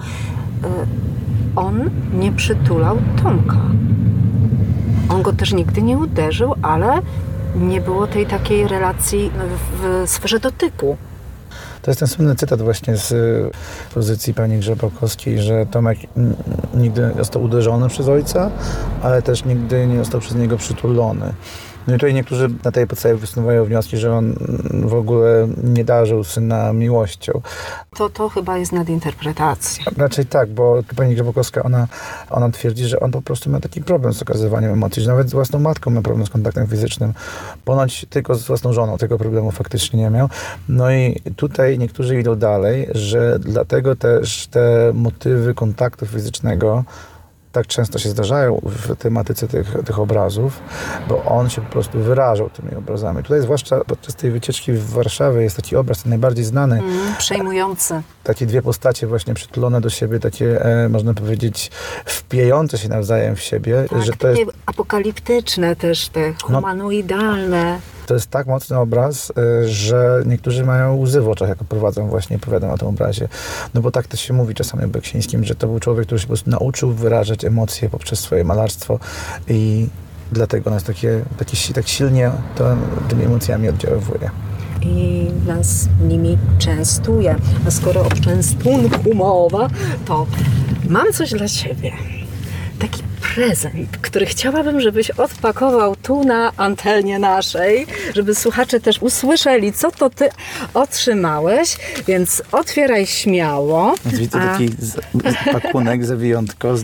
On 1.56 1.90
nie 2.12 2.32
przytulał 2.32 2.98
Tomka. 3.22 3.60
On 5.08 5.22
go 5.22 5.32
też 5.32 5.52
nigdy 5.52 5.82
nie 5.82 5.98
uderzył, 5.98 6.54
ale 6.62 7.02
nie 7.56 7.80
było 7.80 8.06
tej 8.06 8.26
takiej 8.26 8.68
relacji 8.68 9.30
w 9.82 10.10
sferze 10.10 10.40
dotyku. 10.40 10.96
To 11.82 11.90
jest 11.90 11.98
ten 11.98 12.08
słynny 12.08 12.34
cytat 12.34 12.62
właśnie 12.62 12.96
z 12.96 13.12
y, 13.12 13.50
pozycji 13.94 14.34
pani 14.34 14.58
Grzebałkowskiej, 14.58 15.38
że 15.42 15.66
Tomek 15.66 15.98
nigdy 16.74 17.10
nie 17.14 17.18
został 17.18 17.42
uderzony 17.42 17.88
przez 17.88 18.08
ojca, 18.08 18.50
ale 19.02 19.22
też 19.22 19.44
nigdy 19.44 19.86
nie 19.86 19.98
został 19.98 20.20
przez 20.20 20.34
niego 20.34 20.56
przytulony. 20.56 21.32
No 21.86 21.94
i 21.94 21.96
tutaj 21.96 22.14
niektórzy 22.14 22.48
na 22.64 22.72
tej 22.72 22.86
podstawie 22.86 23.14
wysuwają 23.14 23.64
wnioski, 23.64 23.96
że 23.96 24.14
on 24.14 24.34
w 24.70 24.94
ogóle 24.94 25.48
nie 25.64 25.84
darzył 25.84 26.24
syna 26.24 26.72
miłością. 26.72 27.40
To, 27.96 28.10
to 28.10 28.28
chyba 28.28 28.58
jest 28.58 28.72
nadinterpretacja. 28.72 29.84
Raczej 29.96 30.26
tak, 30.26 30.50
bo 30.50 30.82
pani 30.96 31.14
Grzebokowska, 31.14 31.62
ona, 31.62 31.86
ona 32.30 32.50
twierdzi, 32.50 32.84
że 32.84 33.00
on 33.00 33.10
po 33.10 33.22
prostu 33.22 33.50
miał 33.50 33.60
taki 33.60 33.82
problem 33.82 34.12
z 34.12 34.22
okazywaniem 34.22 34.72
emocji, 34.72 35.02
że 35.02 35.10
nawet 35.10 35.30
z 35.30 35.32
własną 35.32 35.58
matką 35.58 35.90
miał 35.90 36.02
problem 36.02 36.26
z 36.26 36.30
kontaktem 36.30 36.66
fizycznym. 36.66 37.12
Ponoć 37.64 38.06
tylko 38.10 38.34
z 38.34 38.46
własną 38.46 38.72
żoną 38.72 38.98
tego 38.98 39.18
problemu 39.18 39.50
faktycznie 39.50 40.00
nie 40.00 40.10
miał. 40.10 40.28
No 40.68 40.92
i 40.92 41.20
tutaj 41.36 41.78
niektórzy 41.78 42.20
idą 42.20 42.36
dalej, 42.36 42.88
że 42.94 43.38
dlatego 43.38 43.96
też 43.96 44.46
te 44.46 44.92
motywy 44.94 45.54
kontaktu 45.54 46.06
fizycznego 46.06 46.84
tak 47.52 47.66
często 47.66 47.98
się 47.98 48.08
zdarzają 48.08 48.60
w 48.64 48.96
tematyce 48.96 49.48
tych, 49.48 49.74
tych 49.86 49.98
obrazów, 49.98 50.60
bo 51.08 51.24
on 51.24 51.50
się 51.50 51.60
po 51.60 51.70
prostu 51.72 51.98
wyrażał 51.98 52.50
tymi 52.50 52.74
obrazami. 52.74 53.22
Tutaj 53.22 53.40
zwłaszcza 53.42 53.84
podczas 53.84 54.14
tej 54.14 54.30
wycieczki 54.30 54.72
w 54.72 54.90
Warszawie 54.90 55.42
jest 55.42 55.56
taki 55.56 55.76
obraz, 55.76 56.02
ten 56.02 56.10
najbardziej 56.10 56.44
znany, 56.44 56.78
Mm, 56.78 57.14
przejmujący. 57.18 58.02
takie 58.24 58.46
dwie 58.46 58.62
postacie 58.62 59.06
właśnie 59.06 59.34
przytulone 59.34 59.80
do 59.80 59.90
siebie, 59.90 60.20
takie 60.20 60.64
e, 60.64 60.88
można 60.88 61.14
powiedzieć 61.14 61.70
wpijające 62.04 62.78
się 62.78 62.88
nawzajem 62.88 63.36
w 63.36 63.40
siebie, 63.40 63.84
Tak, 63.90 64.02
że 64.02 64.12
to 64.12 64.28
jest, 64.28 64.42
apokaliptyczne 64.66 65.76
też, 65.76 66.08
te 66.08 66.32
humanoidalne. 66.42 67.80
To 68.06 68.14
jest 68.14 68.30
tak 68.30 68.46
mocny 68.46 68.78
obraz, 68.78 69.32
e, 69.36 69.68
że 69.68 70.22
niektórzy 70.26 70.64
mają 70.64 70.96
łzy 70.96 71.20
w 71.20 71.28
oczach, 71.28 71.48
jak 71.48 71.58
prowadzą 71.58 72.08
właśnie, 72.08 72.36
opowiadam 72.36 72.70
o 72.70 72.78
tym 72.78 72.88
obrazie. 72.88 73.28
No 73.74 73.80
bo 73.80 73.90
tak 73.90 74.06
też 74.06 74.20
się 74.20 74.32
mówi 74.32 74.54
czasami 74.54 74.84
o 74.84 74.88
Beksińskim, 74.88 75.44
że 75.44 75.54
to 75.54 75.66
był 75.66 75.80
człowiek, 75.80 76.06
który 76.06 76.18
się 76.18 76.26
po 76.26 76.28
prostu 76.28 76.50
nauczył 76.50 76.92
wyrażać 76.92 77.44
emocje 77.44 77.88
poprzez 77.90 78.18
swoje 78.20 78.44
malarstwo 78.44 78.98
i 79.48 79.88
dlatego 80.32 80.70
nas 80.70 80.84
takie, 80.84 81.24
takie, 81.38 81.56
tak 81.74 81.88
silnie 81.88 82.30
to, 82.56 82.76
tymi 83.08 83.24
emocjami 83.24 83.68
oddziaływuje. 83.68 84.30
i 84.82 85.30
nas 85.46 85.88
nimi 86.08 86.38
częstuje. 86.58 87.36
A 87.66 87.70
skoro 87.70 88.00
o 88.00 88.10
częstunku 88.10 89.14
mowa, 89.14 89.68
to 90.06 90.26
mam 90.88 91.12
coś 91.12 91.30
dla 91.30 91.48
Ciebie. 91.48 91.92
Taki 92.78 93.02
prezent, 93.34 93.96
który 94.02 94.26
chciałabym, 94.26 94.80
żebyś 94.80 95.10
odpakował 95.10 95.96
tu 95.96 96.24
na 96.24 96.52
antenie 96.56 97.18
naszej, 97.18 97.86
żeby 98.14 98.34
słuchacze 98.34 98.80
też 98.80 98.98
usłyszeli, 99.02 99.72
co 99.72 99.90
to 99.90 100.10
Ty 100.10 100.28
otrzymałeś, 100.74 101.76
więc 102.06 102.42
otwieraj 102.52 103.06
śmiało. 103.06 103.94
Widzę 104.06 104.40
A- 104.40 104.52
taki 104.52 104.68
z, 104.68 104.94
z 104.94 105.52
pakunek, 105.52 106.04
z 106.04 106.10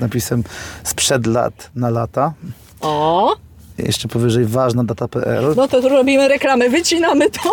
napisem 0.01 0.45
sprzed 0.85 1.27
lat 1.27 1.71
na 1.75 1.91
lata. 1.91 2.33
O, 2.81 3.37
Jeszcze 3.79 4.09
powyżej 4.09 4.45
ważna 4.45 4.85
data.pl. 4.85 5.55
no 5.57 5.69
to 5.69 5.81
tu 5.83 5.89
robimy 5.89 6.29
reklamę, 6.29 6.69
wycinamy 6.69 7.31
to. 7.31 7.53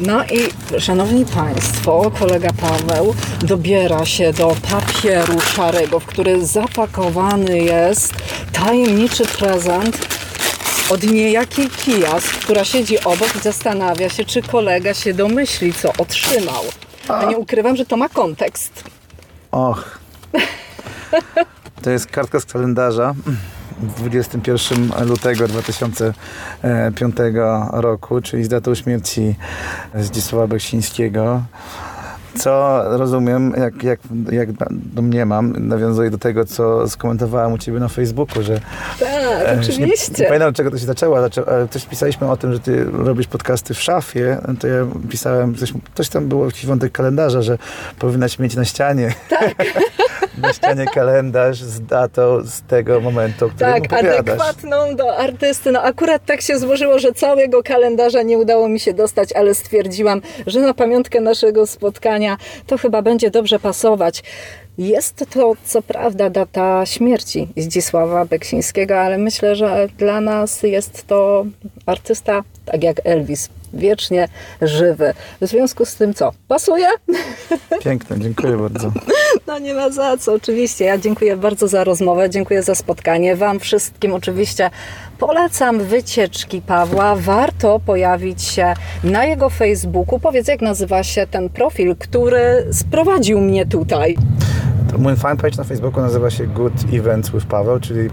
No 0.00 0.24
i 0.24 0.38
szanowni 0.80 1.24
Państwo, 1.26 2.10
kolega 2.18 2.50
Paweł 2.52 3.14
dobiera 3.40 4.04
się 4.06 4.32
do 4.32 4.56
papieru 4.70 5.40
szarego, 5.40 6.00
w 6.00 6.06
który 6.06 6.46
zapakowany 6.46 7.58
jest 7.58 8.12
tajemniczy 8.52 9.26
prezent 9.26 10.08
od 10.90 11.02
niejakiej 11.02 11.68
Kijas, 11.68 12.24
która 12.24 12.64
siedzi 12.64 13.00
obok 13.04 13.36
i 13.36 13.38
zastanawia 13.38 14.08
się, 14.08 14.24
czy 14.24 14.42
kolega 14.42 14.94
się 14.94 15.14
domyśli, 15.14 15.72
co 15.72 15.92
otrzymał. 15.98 16.64
A 17.08 17.24
nie 17.24 17.38
ukrywam, 17.38 17.76
że 17.76 17.86
to 17.86 17.96
ma 17.96 18.08
kontekst. 18.08 18.84
Och. 19.50 19.98
To 21.82 21.90
jest 21.90 22.06
kartka 22.06 22.40
z 22.40 22.44
kalendarza 22.44 23.14
21 23.78 25.06
lutego 25.06 25.48
2005 25.48 27.16
roku, 27.72 28.20
czyli 28.20 28.44
z 28.44 28.48
datą 28.48 28.74
śmierci 28.74 29.34
Zdzisława 29.94 30.46
Beksińskiego. 30.46 31.42
Co 32.36 32.82
rozumiem, 32.98 33.52
jak, 33.56 33.82
jak, 33.82 34.00
jak 34.32 34.48
domniemam, 34.70 35.68
nawiązuje 35.68 36.10
do 36.10 36.18
tego, 36.18 36.44
co 36.44 36.88
skomentowałem 36.88 37.52
u 37.52 37.58
Ciebie 37.58 37.80
na 37.80 37.88
Facebooku, 37.88 38.42
że 38.42 38.60
Tak, 39.00 39.08
E, 39.46 39.56
już 39.56 39.68
Nie, 39.68 39.78
nie 39.78 39.84
oczywiście. 39.84 40.24
pamiętam, 40.24 40.48
od 40.48 40.56
czego 40.56 40.70
to 40.70 40.78
się 40.78 40.86
zaczęło, 40.86 41.20
zaczę, 41.20 41.42
ale 41.46 41.68
też 41.68 41.86
pisaliśmy 41.86 42.30
o 42.30 42.36
tym, 42.36 42.52
że 42.52 42.60
ty 42.60 42.84
robisz 42.84 43.26
podcasty 43.26 43.74
w 43.74 43.80
szafie, 43.82 44.38
to 44.60 44.66
ja 44.66 44.86
pisałem, 45.10 45.54
coś, 45.54 45.72
coś 45.94 46.08
tam 46.08 46.28
było 46.28 46.44
jakiś 46.44 46.66
wątek 46.66 46.92
kalendarza, 46.92 47.42
że 47.42 47.58
powinnaś 47.98 48.38
mieć 48.38 48.56
na 48.56 48.64
ścianie. 48.64 49.14
Tak. 49.30 49.54
na 50.38 50.52
ścianie 50.52 50.86
kalendarz 50.86 51.62
z 51.62 51.80
datą 51.86 52.40
z 52.44 52.62
tego 52.62 53.00
momentu, 53.00 53.46
o 53.46 53.48
którym 53.48 53.82
Tak, 53.82 53.92
adekwatną 53.92 54.96
do 54.96 55.16
artysty. 55.16 55.72
No 55.72 55.82
akurat 55.82 56.24
tak 56.26 56.40
się 56.40 56.58
złożyło, 56.58 56.98
że 56.98 57.12
całego 57.12 57.62
kalendarza 57.62 58.22
nie 58.22 58.38
udało 58.38 58.68
mi 58.68 58.80
się 58.80 58.94
dostać, 58.94 59.32
ale 59.32 59.54
stwierdziłam, 59.54 60.20
że 60.46 60.60
na 60.60 60.74
pamiątkę 60.74 61.20
naszego 61.20 61.66
spotkania 61.66 62.23
to 62.66 62.78
chyba 62.78 63.02
będzie 63.02 63.30
dobrze 63.30 63.58
pasować. 63.58 64.22
Jest 64.78 65.26
to 65.32 65.54
co 65.64 65.82
prawda 65.82 66.30
data 66.30 66.86
śmierci 66.86 67.48
Zdzisława 67.56 68.24
Beksińskiego, 68.24 69.00
ale 69.00 69.18
myślę, 69.18 69.56
że 69.56 69.88
dla 69.98 70.20
nas 70.20 70.62
jest 70.62 71.06
to 71.06 71.46
artysta, 71.86 72.42
tak 72.64 72.82
jak 72.82 73.00
Elvis, 73.04 73.48
wiecznie 73.74 74.28
żywy. 74.62 75.14
W 75.40 75.46
związku 75.46 75.84
z 75.84 75.94
tym 75.94 76.14
co? 76.14 76.32
Pasuje? 76.48 76.86
Piękne, 77.80 78.18
dziękuję 78.18 78.56
bardzo. 78.56 78.92
No 79.46 79.58
nie 79.58 79.74
ma 79.74 79.90
za 79.90 80.16
co, 80.16 80.32
oczywiście. 80.32 80.84
Ja 80.84 80.98
dziękuję 80.98 81.36
bardzo 81.36 81.68
za 81.68 81.84
rozmowę, 81.84 82.30
dziękuję 82.30 82.62
za 82.62 82.74
spotkanie. 82.74 83.36
Wam 83.36 83.60
wszystkim 83.60 84.14
oczywiście 84.14 84.70
polecam 85.18 85.80
wycieczki 85.80 86.62
Pawła. 86.62 87.16
Warto 87.16 87.80
pojawić 87.86 88.42
się 88.42 88.74
na 89.04 89.24
jego 89.24 89.50
Facebooku. 89.50 90.18
Powiedz, 90.20 90.48
jak 90.48 90.60
nazywa 90.60 91.02
się 91.02 91.26
ten 91.26 91.48
profil, 91.48 91.96
który 91.96 92.66
sprowadził 92.72 93.40
mnie 93.40 93.66
tutaj. 93.66 94.16
Mój 94.98 95.16
fanpage 95.16 95.56
na 95.58 95.64
Facebooku 95.64 96.00
nazywa 96.00 96.30
się 96.30 96.46
Good 96.46 96.72
Events 96.92 97.30
with 97.30 97.46
Paweł, 97.46 97.80
czyli 97.80 98.10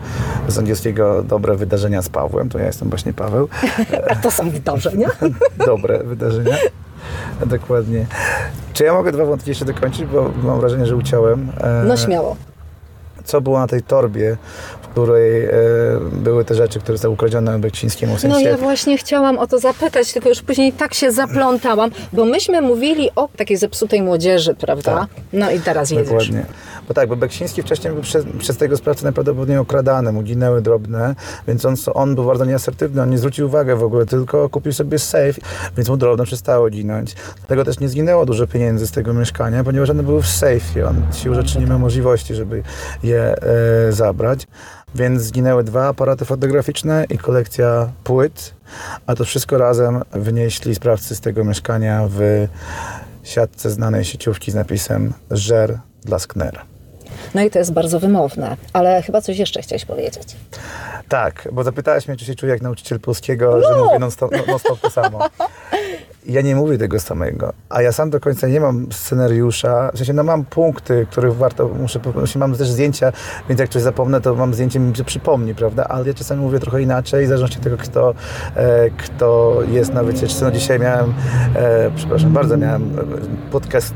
z 0.48 0.58
angielskiego 0.58 1.24
dobre 1.24 1.56
wydarzenia 1.56 2.02
z 2.02 2.10
Pawłem. 2.10 2.50
To 2.50 2.60
ja 2.60 2.66
jestem 2.66 2.90
właśnie 2.90 3.14
Paweł. 3.14 3.48
A 4.10 4.16
to 4.24 4.32
są 4.32 4.50
wydarzenia. 4.50 5.10
dobre 5.68 6.04
wydarzenia. 6.04 6.56
Dokładnie. 7.46 8.06
Czy 8.74 8.84
ja 8.84 8.94
mogę 8.94 9.12
dwa 9.12 9.26
wątki 9.26 9.50
jeszcze 9.50 9.66
dokończyć, 9.66 10.06
bo 10.06 10.32
mam 10.44 10.60
wrażenie, 10.60 10.86
że 10.86 10.96
uciąłem. 10.96 11.52
E, 11.62 11.84
No 11.88 11.98
śmiało. 11.98 12.36
Co 13.24 13.42
było 13.42 13.60
na 13.60 13.68
tej 13.68 13.82
torbie, 13.84 14.38
której 14.92 15.46
e, 15.46 15.52
były 16.12 16.46
te 16.46 16.56
rzeczy, 16.56 16.80
które 16.80 16.98
zostały 16.98 17.14
ukradzione 17.14 17.60
Beksińskiemu? 17.60 18.18
W 18.18 18.24
No 18.24 18.34
sensie, 18.34 18.50
ja 18.50 18.58
właśnie 18.58 18.98
chciałam 18.98 19.38
o 19.38 19.48
to 19.48 19.60
zapytać, 19.60 20.14
tylko 20.14 20.30
już 20.30 20.42
później 20.42 20.74
tak 20.74 20.94
się 20.94 21.12
zaplątałam, 21.12 21.92
bo 22.14 22.26
myśmy 22.26 22.62
mówili 22.62 23.10
o 23.16 23.30
takiej 23.38 23.58
zepsutej 23.58 24.02
młodzieży, 24.02 24.56
prawda? 24.56 24.96
Tak. 24.96 25.10
No 25.34 25.52
i 25.52 25.60
teraz 25.60 25.92
jedziesz. 25.92 26.08
Dokładnie. 26.08 26.46
Bo 26.88 26.94
tak, 26.94 27.10
bo 27.10 27.16
Beksiński 27.16 27.62
wcześniej 27.62 27.94
był 27.94 28.02
przez, 28.02 28.26
przez 28.40 28.58
tego 28.58 28.78
sprawcę 28.78 29.04
najprawdopodobniej 29.04 29.58
okradany, 29.58 30.12
mu 30.12 30.22
ginęły 30.22 30.62
drobne, 30.62 31.16
więc 31.48 31.66
on, 31.66 31.76
on 31.94 32.16
był 32.16 32.26
bardzo 32.26 32.46
nieasertywny, 32.46 33.02
on 33.02 33.10
nie 33.10 33.18
zwrócił 33.18 33.48
uwagi 33.48 33.72
w 33.76 33.84
ogóle, 33.84 34.06
tylko 34.06 34.50
kupił 34.50 34.74
sobie 34.74 35.00
safe, 35.00 35.34
więc 35.78 35.90
mu 35.90 35.98
drobne 35.98 36.26
przestało 36.26 36.70
ginąć. 36.70 37.16
Dlatego 37.38 37.66
też 37.66 37.80
nie 37.80 37.90
zginęło 37.90 38.26
dużo 38.26 38.48
pieniędzy 38.48 38.88
z 38.88 38.92
tego 38.92 39.14
mieszkania, 39.14 39.64
ponieważ 39.64 39.90
one 39.90 40.04
były 40.04 40.22
w 40.22 40.26
safe'ie. 40.26 40.88
On 40.88 40.96
sił 41.14 41.36
rzeczy 41.36 41.60
nie 41.60 41.66
miał 41.66 41.80
możliwości, 41.80 42.36
żeby 42.36 42.64
je 43.04 43.36
e, 43.88 43.92
zabrać. 43.92 44.48
Więc 44.96 45.22
zginęły 45.22 45.64
dwa 45.64 45.88
aparaty 45.88 46.26
fotograficzne 46.26 47.06
i 47.10 47.18
kolekcja 47.18 47.92
płyt, 48.04 48.54
a 49.08 49.16
to 49.16 49.26
wszystko 49.26 49.58
razem 49.58 50.02
wynieśli 50.12 50.76
sprawcy 50.76 51.16
z 51.16 51.22
tego 51.22 51.44
mieszkania 51.44 52.08
w 52.10 52.48
siatce 53.24 53.70
znanej 53.70 54.06
sieciówki 54.06 54.52
z 54.52 54.56
napisem 54.56 55.14
Żer 55.32 55.80
dla 56.04 56.20
Sknera. 56.20 56.62
No 57.36 57.42
i 57.42 57.50
to 57.50 57.60
jest 57.60 57.74
bardzo 57.74 58.00
wymowne, 58.00 58.58
ale 58.74 59.02
chyba 59.02 59.22
coś 59.22 59.38
jeszcze 59.38 59.62
chciałeś 59.62 59.86
powiedzieć. 59.86 60.36
Tak, 61.10 61.48
bo 61.52 61.64
zapytałeś 61.64 62.08
mnie, 62.08 62.18
czy 62.18 62.26
się 62.26 62.36
czuję 62.36 62.52
jak 62.52 62.62
nauczyciel 62.62 63.00
polskiego, 63.00 63.62
że 63.62 63.78
mówię 63.78 64.00
non-stop, 64.00 64.32
non 64.48 64.60
stop 64.60 64.80
to 64.80 64.90
samo. 64.90 65.20
Ja 66.26 66.42
nie 66.42 66.56
mówię 66.56 66.78
tego 66.78 67.00
samego, 67.00 67.54
a 67.70 67.82
ja 67.82 67.92
sam 67.92 68.10
do 68.10 68.20
końca 68.20 68.48
nie 68.48 68.60
mam 68.60 68.92
scenariusza, 68.92 69.92
w 69.94 69.98
sensie 69.98 70.14
no 70.14 70.24
mam 70.24 70.46
punkty, 70.46 71.08
których 71.12 71.36
warto, 71.36 71.68
muszę, 71.68 72.00
muszę 72.16 72.40
mam 72.40 72.56
też 72.56 72.70
zdjęcia, 72.70 73.12
więc 73.50 73.60
jak 73.60 73.70
coś 73.70 73.82
zapomnę, 73.82 74.22
to 74.22 74.36
mam 74.36 74.54
zdjęcie, 74.54 74.80
mi 74.80 74.96
się 74.96 75.04
przypomni, 75.04 75.56
prawda, 75.56 75.86
ale 75.88 76.08
ja 76.08 76.14
czasami 76.14 76.42
mówię 76.42 76.60
trochę 76.60 76.82
inaczej, 76.82 77.26
w 77.26 77.28
zależności 77.28 77.58
od 77.58 77.64
tego, 77.64 77.78
kto, 77.78 78.14
e, 78.56 78.90
kto 78.90 79.58
jest 79.72 79.94
na 79.94 80.04
wycieczce. 80.04 80.46
No 80.46 80.52
dzisiaj 80.52 80.80
miałem, 80.80 81.14
e, 81.56 81.92
przepraszam 81.96 82.34
bardzo, 82.34 82.58
miałem 82.58 83.00
e, 83.00 83.04
podcast 83.52 83.94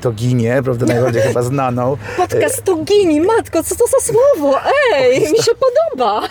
to 0.00 0.12
ginie, 0.12 0.60
prawda, 0.64 0.86
najbardziej 0.86 1.22
chyba 1.22 1.42
znaną. 1.42 1.96
Podcast 2.16 2.64
to 2.64 2.76
gini, 2.76 3.20
matko, 3.20 3.62
co 3.62 3.76
to 3.76 3.84
za 3.86 4.12
słowo? 4.12 4.58
Ej, 4.94 5.20
mi 5.20 5.38
się 5.38 5.52
podoba. 5.54 6.28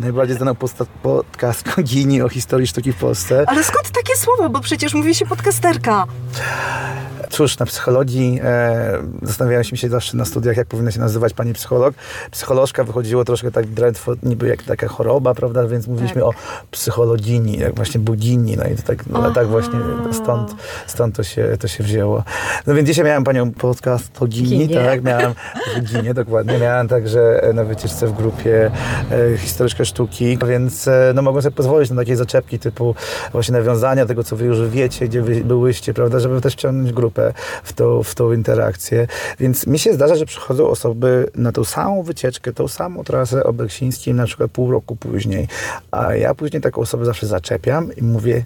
Najbardziej 0.00 0.36
znaną 0.36 0.54
podcast 1.02 1.64
Gini 1.82 2.22
o 2.22 2.28
historii 2.28 2.66
sztuki 2.66 2.92
w 2.92 2.96
Polsce. 2.96 3.44
Ale 3.46 3.64
skąd 3.64 3.90
takie 3.90 4.16
słowo? 4.16 4.48
Bo 4.48 4.60
przecież 4.60 4.94
mówi 4.94 5.14
się 5.14 5.26
podcasterka. 5.26 6.06
Cóż, 7.30 7.58
na 7.58 7.66
psychologii 7.66 8.40
e, 8.44 9.02
zastanawiałem 9.22 9.64
się 9.64 9.88
zawsze 9.88 10.16
na 10.16 10.24
studiach, 10.24 10.56
jak 10.56 10.66
powinna 10.66 10.90
się 10.90 11.00
nazywać 11.00 11.34
pani 11.34 11.52
psycholog. 11.52 11.94
Psycholożka 12.30 12.84
wychodziło 12.84 13.24
troszkę 13.24 13.50
tak 13.50 13.66
drętwo, 13.66 14.12
niby 14.22 14.48
jak 14.48 14.62
taka 14.62 14.88
choroba, 14.88 15.34
prawda, 15.34 15.66
więc 15.66 15.86
mówiliśmy 15.86 16.24
o 16.24 16.32
psychologini, 16.70 17.58
jak 17.58 17.74
właśnie 17.74 18.00
budini, 18.00 18.56
no 18.56 18.64
i 18.64 18.76
to 18.76 18.82
tak, 18.82 19.06
no, 19.06 19.30
tak 19.30 19.46
właśnie 19.46 19.78
stąd, 20.12 20.54
stąd 20.86 21.16
to, 21.16 21.22
się, 21.22 21.56
to 21.60 21.68
się 21.68 21.84
wzięło. 21.84 22.24
No 22.66 22.74
więc 22.74 22.88
dzisiaj 22.88 23.04
miałem 23.04 23.24
panią 23.24 23.52
podcastogini, 23.52 24.68
tak, 24.68 25.02
miałem 25.02 25.34
ginie, 25.80 26.14
dokładnie, 26.14 26.58
miałem 26.58 26.88
także 26.88 27.50
na 27.54 27.64
wycieczce 27.64 28.06
w 28.06 28.12
grupie 28.12 28.70
e, 29.10 29.38
historyczkę 29.38 29.84
sztuki, 29.88 30.38
więc 30.46 30.88
e, 30.88 31.12
no 31.14 31.22
mogłem 31.22 31.42
sobie 31.42 31.56
pozwolić 31.56 31.90
na 31.90 31.96
takie 31.96 32.16
zaczepki 32.16 32.58
typu 32.58 32.94
właśnie 33.32 33.52
nawiązania 33.52 34.06
tego, 34.06 34.24
co 34.24 34.36
wy 34.36 34.44
już 34.44 34.68
wiecie, 34.68 35.08
gdzie 35.08 35.22
wy 35.22 35.44
byłyście, 35.44 35.94
prawda, 35.94 36.20
żeby 36.20 36.40
też 36.40 36.52
wciągnąć 36.52 36.92
grupę. 36.92 37.32
w 37.64 37.72
tą, 37.72 38.02
w 38.02 38.14
tą 38.14 38.32
interakcję. 38.32 39.06
Więc 39.40 39.66
mi 39.66 39.78
się 39.78 39.92
zdarza, 39.92 40.16
że 40.16 40.26
przychodzą 40.26 40.68
osoby 40.68 41.30
na 41.34 41.52
tą 41.52 41.64
samą 41.64 42.02
wycieczkę, 42.02 42.52
tą 42.52 42.68
samą 42.68 43.04
trasę 43.04 43.44
o 43.44 43.52
Beksińskim, 43.52 44.16
na 44.16 44.26
przykład 44.26 44.50
pół 44.50 44.70
roku 44.70 44.96
później. 44.96 45.48
A 45.90 46.14
ja 46.14 46.34
później 46.34 46.62
taką 46.62 46.80
osobę 46.80 47.04
zawsze 47.04 47.26
zaczepiam 47.26 47.96
i 47.96 48.02
mówię, 48.02 48.44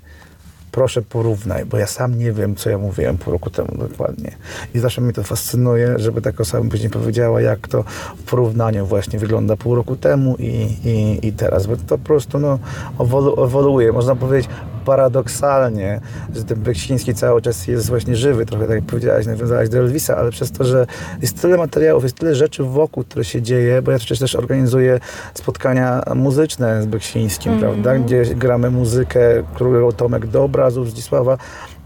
proszę 0.72 1.02
porównaj, 1.02 1.64
bo 1.64 1.76
ja 1.76 1.86
sam 1.86 2.18
nie 2.18 2.32
wiem, 2.32 2.56
co 2.56 2.70
ja 2.70 2.78
mówiłem 2.78 3.18
pół 3.18 3.32
roku 3.32 3.50
temu 3.50 3.68
dokładnie. 3.78 4.36
I 4.74 4.78
zawsze 4.78 5.00
mnie 5.00 5.12
to 5.12 5.22
fascynuje, 5.22 5.98
żeby 5.98 6.22
taka 6.22 6.42
osoba 6.42 6.70
później 6.70 6.90
powiedziała, 6.90 7.40
jak 7.40 7.68
to 7.68 7.84
w 8.16 8.22
porównaniu 8.22 8.86
właśnie 8.86 9.18
wygląda 9.18 9.56
pół 9.56 9.74
roku 9.74 9.96
temu 9.96 10.36
i, 10.38 10.76
i, 10.84 11.26
i 11.26 11.32
teraz. 11.32 11.66
Bo 11.66 11.76
to 11.76 11.82
po 11.84 11.98
prostu 11.98 12.38
no, 12.38 12.58
ewolu, 13.00 13.44
ewoluuje. 13.44 13.92
Można 13.92 14.16
powiedzieć 14.16 14.50
paradoksalnie, 14.84 16.00
że 16.34 16.44
ten 16.44 16.60
Beksiński 16.60 17.14
cały 17.14 17.42
czas 17.42 17.66
jest 17.66 17.88
właśnie 17.88 18.16
żywy. 18.16 18.46
Trochę 18.46 18.66
tak 18.66 18.76
jak 18.76 18.84
powiedziałaś, 18.84 19.26
nawiązałaś 19.26 19.68
do 19.68 19.78
Elvisa, 19.78 20.16
ale 20.16 20.30
przez 20.30 20.52
to, 20.52 20.64
że 20.64 20.86
jest 21.22 21.42
tyle 21.42 21.56
materiałów, 21.56 22.02
jest 22.02 22.16
tyle 22.16 22.34
rzeczy 22.34 22.64
wokół, 22.64 23.04
które 23.04 23.24
się 23.24 23.42
dzieje, 23.42 23.82
bo 23.82 23.92
ja 23.92 23.98
przecież 23.98 24.18
też 24.18 24.34
organizuję 24.34 25.00
spotkania 25.34 26.02
muzyczne 26.14 26.82
z 26.82 26.86
Beksińskim, 26.86 27.58
prawda? 27.58 27.98
Gdzie 27.98 28.24
gramy 28.24 28.70
muzykę, 28.70 29.20
którą 29.54 29.92
Tomek 29.92 30.26
Dobra, 30.26 30.70
z 30.70 30.88
Zdzisława, 30.88 31.38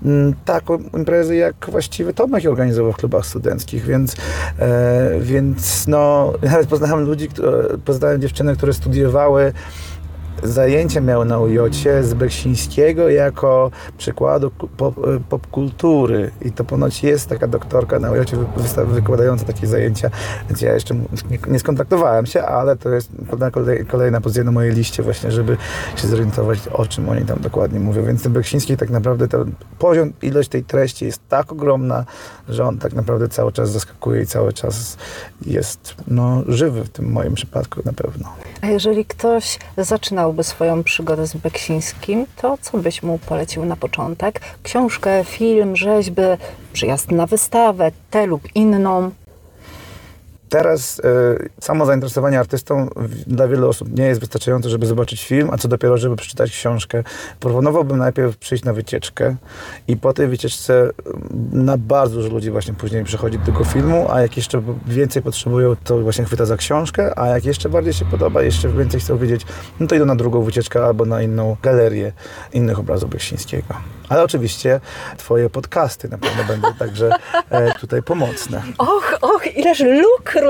mm, 0.05 0.35
taką 0.45 0.79
imprezę, 0.79 1.37
jak 1.37 1.71
właściwie 1.71 2.13
Tomek 2.13 2.47
organizował 2.47 2.93
w 2.93 2.97
klubach 2.97 3.27
studenckich, 3.27 3.85
więc, 3.85 4.17
e, 4.59 5.21
więc 5.21 5.87
no, 5.89 6.33
nawet 6.43 6.67
poznałem 6.67 7.05
ludzi, 7.07 7.29
które, 7.29 7.79
poznałem 7.85 8.21
dziewczyny, 8.21 8.57
które 8.57 8.73
studiowały 8.73 9.53
zajęcia 10.43 11.01
miały 11.01 11.25
na 11.25 11.39
ujocie 11.39 12.05
z 12.05 12.15
Beksińskiego 12.15 13.09
jako 13.09 13.71
przykładu 13.99 14.51
pop, 14.51 14.95
popkultury 15.29 16.31
i 16.43 16.53
to 16.53 16.65
ponoć 16.65 17.03
jest 17.03 17.29
taka 17.29 17.47
doktorka 17.47 17.99
na 17.99 18.11
ujocie 18.11 18.37
wykładająca 18.87 19.45
takie 19.45 19.67
zajęcia, 19.67 20.11
więc 20.49 20.61
ja 20.61 20.75
jeszcze 20.75 20.95
nie, 20.95 21.39
nie 21.49 21.59
skontaktowałem 21.59 22.27
się, 22.27 22.43
ale 22.43 22.77
to 22.77 22.89
jest 22.89 23.11
kolejna 23.89 24.21
pozycja 24.21 24.45
na 24.45 24.53
mojej 24.53 24.73
liście 24.75 25.03
właśnie, 25.03 25.33
żeby 25.33 25.57
się 25.97 26.09
zorientować 26.09 26.59
o 26.69 26.87
czym 26.87 27.09
oni 27.09 27.25
tam 27.25 27.39
dokładnie 27.41 27.81
mówią, 27.81 28.05
więc 28.05 28.23
ten 28.23 28.33
Beksiński 28.33 28.77
tak 28.77 28.91
naprawdę 28.91 29.29
ten 29.29 29.53
poziom, 29.79 30.13
ilość 30.23 30.49
tej 30.49 30.65
treści 30.65 31.05
jest 31.05 31.29
tak 31.29 31.53
ogromna, 31.53 32.05
że 32.49 32.65
on 32.65 32.79
tak 32.79 32.93
naprawdę 32.93 33.29
cały 33.29 33.53
czas 33.53 33.71
zaskakuje 33.71 34.23
i 34.23 34.27
cały 34.27 34.53
czas 34.53 34.97
jest 35.47 35.95
no, 36.09 36.43
żywy 36.49 36.85
w 36.85 36.89
tym 36.89 37.13
moim 37.13 37.35
przypadku 37.35 37.81
na 37.85 37.93
pewno. 37.93 38.33
A 38.61 38.67
jeżeli 38.67 39.05
ktoś 39.05 39.59
zaczynałby 40.27 40.45
swoją 40.45 40.83
przygodę 40.83 41.27
z 41.27 41.37
Beksińskim, 41.37 42.27
to 42.37 42.59
co 42.61 42.79
byś 42.79 43.03
mu 43.03 43.19
polecił 43.19 43.65
na 43.65 43.77
początek? 43.77 44.41
Książkę, 44.63 45.25
film, 45.25 45.77
rzeźby, 45.77 46.23
przyjazd 46.73 47.11
na 47.11 47.27
wystawę, 47.27 47.93
tę 48.11 48.27
lub 48.27 48.43
inną? 48.55 49.11
Teraz 50.57 50.99
y, 50.99 51.03
samo 51.61 51.87
zainteresowanie 51.87 52.41
artystą 52.41 52.89
dla 53.27 53.49
wielu 53.49 53.69
osób 53.69 53.99
nie 53.99 54.05
jest 54.05 54.21
wystarczające, 54.21 54.71
żeby 54.71 54.87
zobaczyć 54.87 55.25
film, 55.25 55.49
a 55.53 55.59
co 55.59 55.69
dopiero, 55.69 55.99
żeby 55.99 56.17
przeczytać 56.17 56.51
książkę. 56.51 57.03
Proponowałbym 57.41 57.99
najpierw 57.99 58.37
przyjść 58.37 58.65
na 58.65 58.73
wycieczkę 58.73 59.37
i 59.89 59.97
po 59.97 60.13
tej 60.13 60.29
wycieczce 60.29 60.91
na 61.53 61.79
bardzo 61.79 62.17
dużo 62.17 62.29
ludzi 62.29 62.51
właśnie 62.51 62.75
później 62.75 63.05
przychodzi 63.05 63.39
do 63.39 63.47
tego 63.47 63.65
filmu, 63.65 64.07
a 64.11 64.21
jak 64.21 64.37
jeszcze 64.37 64.63
więcej 64.87 65.23
potrzebują, 65.23 65.77
to 65.85 65.99
właśnie 65.99 66.25
chwyta 66.25 66.45
za 66.45 66.57
książkę, 66.57 67.19
a 67.19 67.27
jak 67.27 67.45
jeszcze 67.45 67.69
bardziej 67.69 67.93
się 67.93 68.05
podoba, 68.05 68.43
jeszcze 68.43 68.69
więcej 68.69 69.01
chcą 69.01 69.19
wiedzieć, 69.19 69.43
no 69.81 69.87
to 69.87 69.95
idą 69.95 70.05
na 70.05 70.17
drugą 70.17 70.43
wycieczkę 70.43 70.85
albo 70.85 71.05
na 71.05 71.23
inną 71.23 71.57
galerię 71.63 72.13
innych 72.53 72.79
obrazów 72.79 73.11
Beksińskiego. 73.11 73.75
Ale 74.09 74.23
oczywiście 74.23 74.81
twoje 75.17 75.51
podcasty 75.51 76.09
na 76.09 76.19
pewno 76.19 76.45
będą 76.45 76.75
także 76.75 77.11
e, 77.51 77.75
tutaj 77.75 78.03
pomocne. 78.03 78.63
Och, 78.79 79.19
och, 79.21 79.47
ileż 79.57 79.81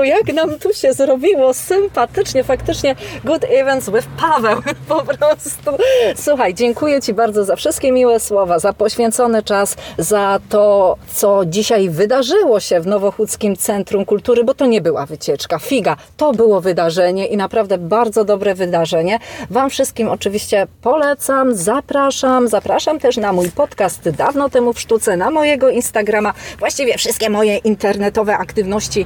jak 0.03 0.33
nam 0.33 0.59
tu 0.59 0.73
się 0.73 0.93
zrobiło 0.93 1.53
sympatycznie, 1.53 2.43
faktycznie 2.43 2.95
good 3.23 3.43
events 3.49 3.89
with 3.89 4.07
Paweł, 4.19 4.61
po 4.89 5.03
prostu. 5.03 5.71
Słuchaj, 6.15 6.53
dziękuję 6.53 7.01
Ci 7.01 7.13
bardzo 7.13 7.45
za 7.45 7.55
wszystkie 7.55 7.91
miłe 7.91 8.19
słowa, 8.19 8.59
za 8.59 8.73
poświęcony 8.73 9.43
czas, 9.43 9.75
za 9.97 10.39
to, 10.49 10.97
co 11.13 11.41
dzisiaj 11.45 11.89
wydarzyło 11.89 12.59
się 12.59 12.79
w 12.79 12.87
Nowochódzkim 12.87 13.55
Centrum 13.55 14.05
Kultury, 14.05 14.43
bo 14.43 14.53
to 14.53 14.65
nie 14.65 14.81
była 14.81 15.05
wycieczka, 15.05 15.59
figa, 15.59 15.95
to 16.17 16.33
było 16.33 16.61
wydarzenie 16.61 17.25
i 17.25 17.37
naprawdę 17.37 17.77
bardzo 17.77 18.25
dobre 18.25 18.55
wydarzenie. 18.55 19.19
Wam 19.49 19.69
wszystkim 19.69 20.09
oczywiście 20.09 20.67
polecam, 20.81 21.55
zapraszam, 21.55 22.47
zapraszam 22.47 22.99
też 22.99 23.17
na 23.17 23.33
mój 23.33 23.51
podcast 23.51 24.09
dawno 24.09 24.49
temu 24.49 24.73
w 24.73 24.79
sztuce, 24.79 25.17
na 25.17 25.31
mojego 25.31 25.69
Instagrama. 25.69 26.33
Właściwie 26.59 26.97
wszystkie 26.97 27.29
moje 27.29 27.57
internetowe 27.57 28.37
aktywności 28.37 29.05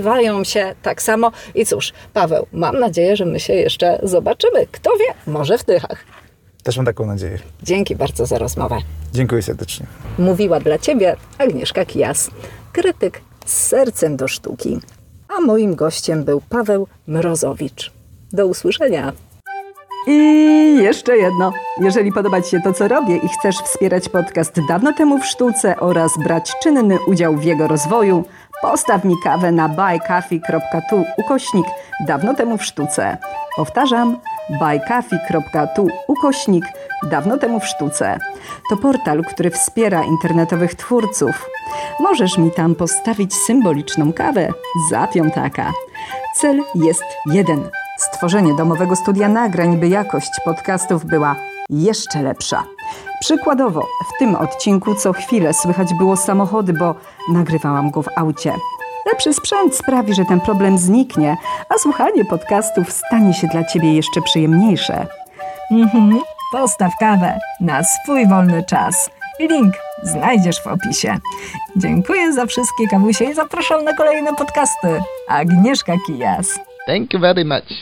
nazywają 0.00 0.44
się 0.44 0.74
tak 0.82 1.02
samo. 1.02 1.32
I 1.54 1.66
cóż, 1.66 1.92
Paweł, 2.14 2.46
mam 2.52 2.78
nadzieję, 2.78 3.16
że 3.16 3.26
my 3.26 3.40
się 3.40 3.52
jeszcze 3.52 4.00
zobaczymy. 4.02 4.66
Kto 4.72 4.90
wie, 4.90 5.32
może 5.32 5.58
w 5.58 5.64
Tychach. 5.64 6.04
Też 6.62 6.76
mam 6.76 6.86
taką 6.86 7.06
nadzieję. 7.06 7.38
Dzięki 7.62 7.96
bardzo 7.96 8.26
za 8.26 8.38
rozmowę. 8.38 8.78
Dziękuję 9.12 9.42
serdecznie. 9.42 9.86
Mówiła 10.18 10.60
dla 10.60 10.78
Ciebie 10.78 11.16
Agnieszka 11.38 11.84
Kijas, 11.84 12.30
krytyk 12.72 13.20
z 13.44 13.52
sercem 13.52 14.16
do 14.16 14.28
sztuki. 14.28 14.80
A 15.28 15.40
moim 15.40 15.74
gościem 15.74 16.24
był 16.24 16.40
Paweł 16.48 16.86
Mrozowicz. 17.06 17.92
Do 18.32 18.46
usłyszenia. 18.46 19.12
I 20.06 20.76
jeszcze 20.82 21.16
jedno. 21.16 21.52
Jeżeli 21.80 22.12
podoba 22.12 22.42
Ci 22.42 22.50
się 22.50 22.60
to, 22.60 22.72
co 22.72 22.88
robię 22.88 23.16
i 23.16 23.28
chcesz 23.28 23.56
wspierać 23.56 24.08
podcast 24.08 24.56
dawno 24.68 24.92
temu 24.92 25.18
w 25.18 25.26
sztuce 25.26 25.76
oraz 25.80 26.12
brać 26.24 26.52
czynny 26.62 26.98
udział 27.06 27.36
w 27.36 27.44
jego 27.44 27.68
rozwoju, 27.68 28.24
postaw 28.62 29.04
mi 29.04 29.14
kawę 29.24 29.52
na 29.52 29.68
buycoffee.tu 29.68 31.04
ukośnik 31.16 31.66
dawno 32.06 32.34
temu 32.34 32.58
w 32.58 32.64
sztuce. 32.64 33.16
Powtarzam, 33.56 34.18
buycoffee.tu 34.50 35.86
ukośnik 36.08 36.64
dawno 37.10 37.38
temu 37.38 37.60
w 37.60 37.66
sztuce. 37.66 38.18
To 38.70 38.76
portal, 38.76 39.24
który 39.24 39.50
wspiera 39.50 40.04
internetowych 40.04 40.74
twórców. 40.74 41.50
Możesz 42.00 42.38
mi 42.38 42.50
tam 42.50 42.74
postawić 42.74 43.34
symboliczną 43.34 44.12
kawę 44.12 44.48
za 44.90 45.06
piątaka. 45.06 45.72
Cel 46.36 46.62
jest 46.74 47.04
jeden– 47.26 47.70
stworzenie 48.00 48.54
domowego 48.54 48.96
studia 48.96 49.28
nagrań, 49.28 49.76
by 49.76 49.88
jakość 49.88 50.30
podcastów 50.44 51.04
była 51.04 51.36
jeszcze 51.70 52.22
lepsza. 52.22 52.64
Przykładowo, 53.20 53.80
w 53.80 54.18
tym 54.18 54.34
odcinku 54.34 54.94
co 54.94 55.12
chwilę 55.12 55.54
słychać 55.54 55.94
było 55.94 56.16
samochody, 56.16 56.72
bo 56.72 56.94
nagrywałam 57.32 57.90
go 57.90 58.02
w 58.02 58.08
aucie. 58.16 58.54
Lepszy 59.06 59.34
sprzęt 59.34 59.74
sprawi, 59.74 60.14
że 60.14 60.24
ten 60.24 60.40
problem 60.40 60.78
zniknie, 60.78 61.36
a 61.68 61.78
słuchanie 61.78 62.24
podcastów 62.24 62.92
stanie 62.92 63.34
się 63.34 63.46
dla 63.46 63.64
Ciebie 63.64 63.94
jeszcze 63.94 64.22
przyjemniejsze. 64.22 65.06
Mhm, 65.70 66.20
postaw 66.52 66.92
kawę 67.00 67.38
na 67.60 67.82
swój 67.84 68.28
wolny 68.28 68.64
czas. 68.64 69.10
Link 69.40 69.74
znajdziesz 70.02 70.62
w 70.62 70.66
opisie. 70.66 71.18
Dziękuję 71.76 72.32
za 72.32 72.46
wszystkie 72.46 72.88
kawusie 72.88 73.24
i 73.24 73.34
zapraszam 73.34 73.84
na 73.84 73.94
kolejne 73.94 74.34
podcasty. 74.34 75.02
Agnieszka 75.28 75.92
Kijas. 76.06 76.60
Thank 76.86 77.14
you 77.14 77.20
very 77.20 77.44
much. 77.44 77.72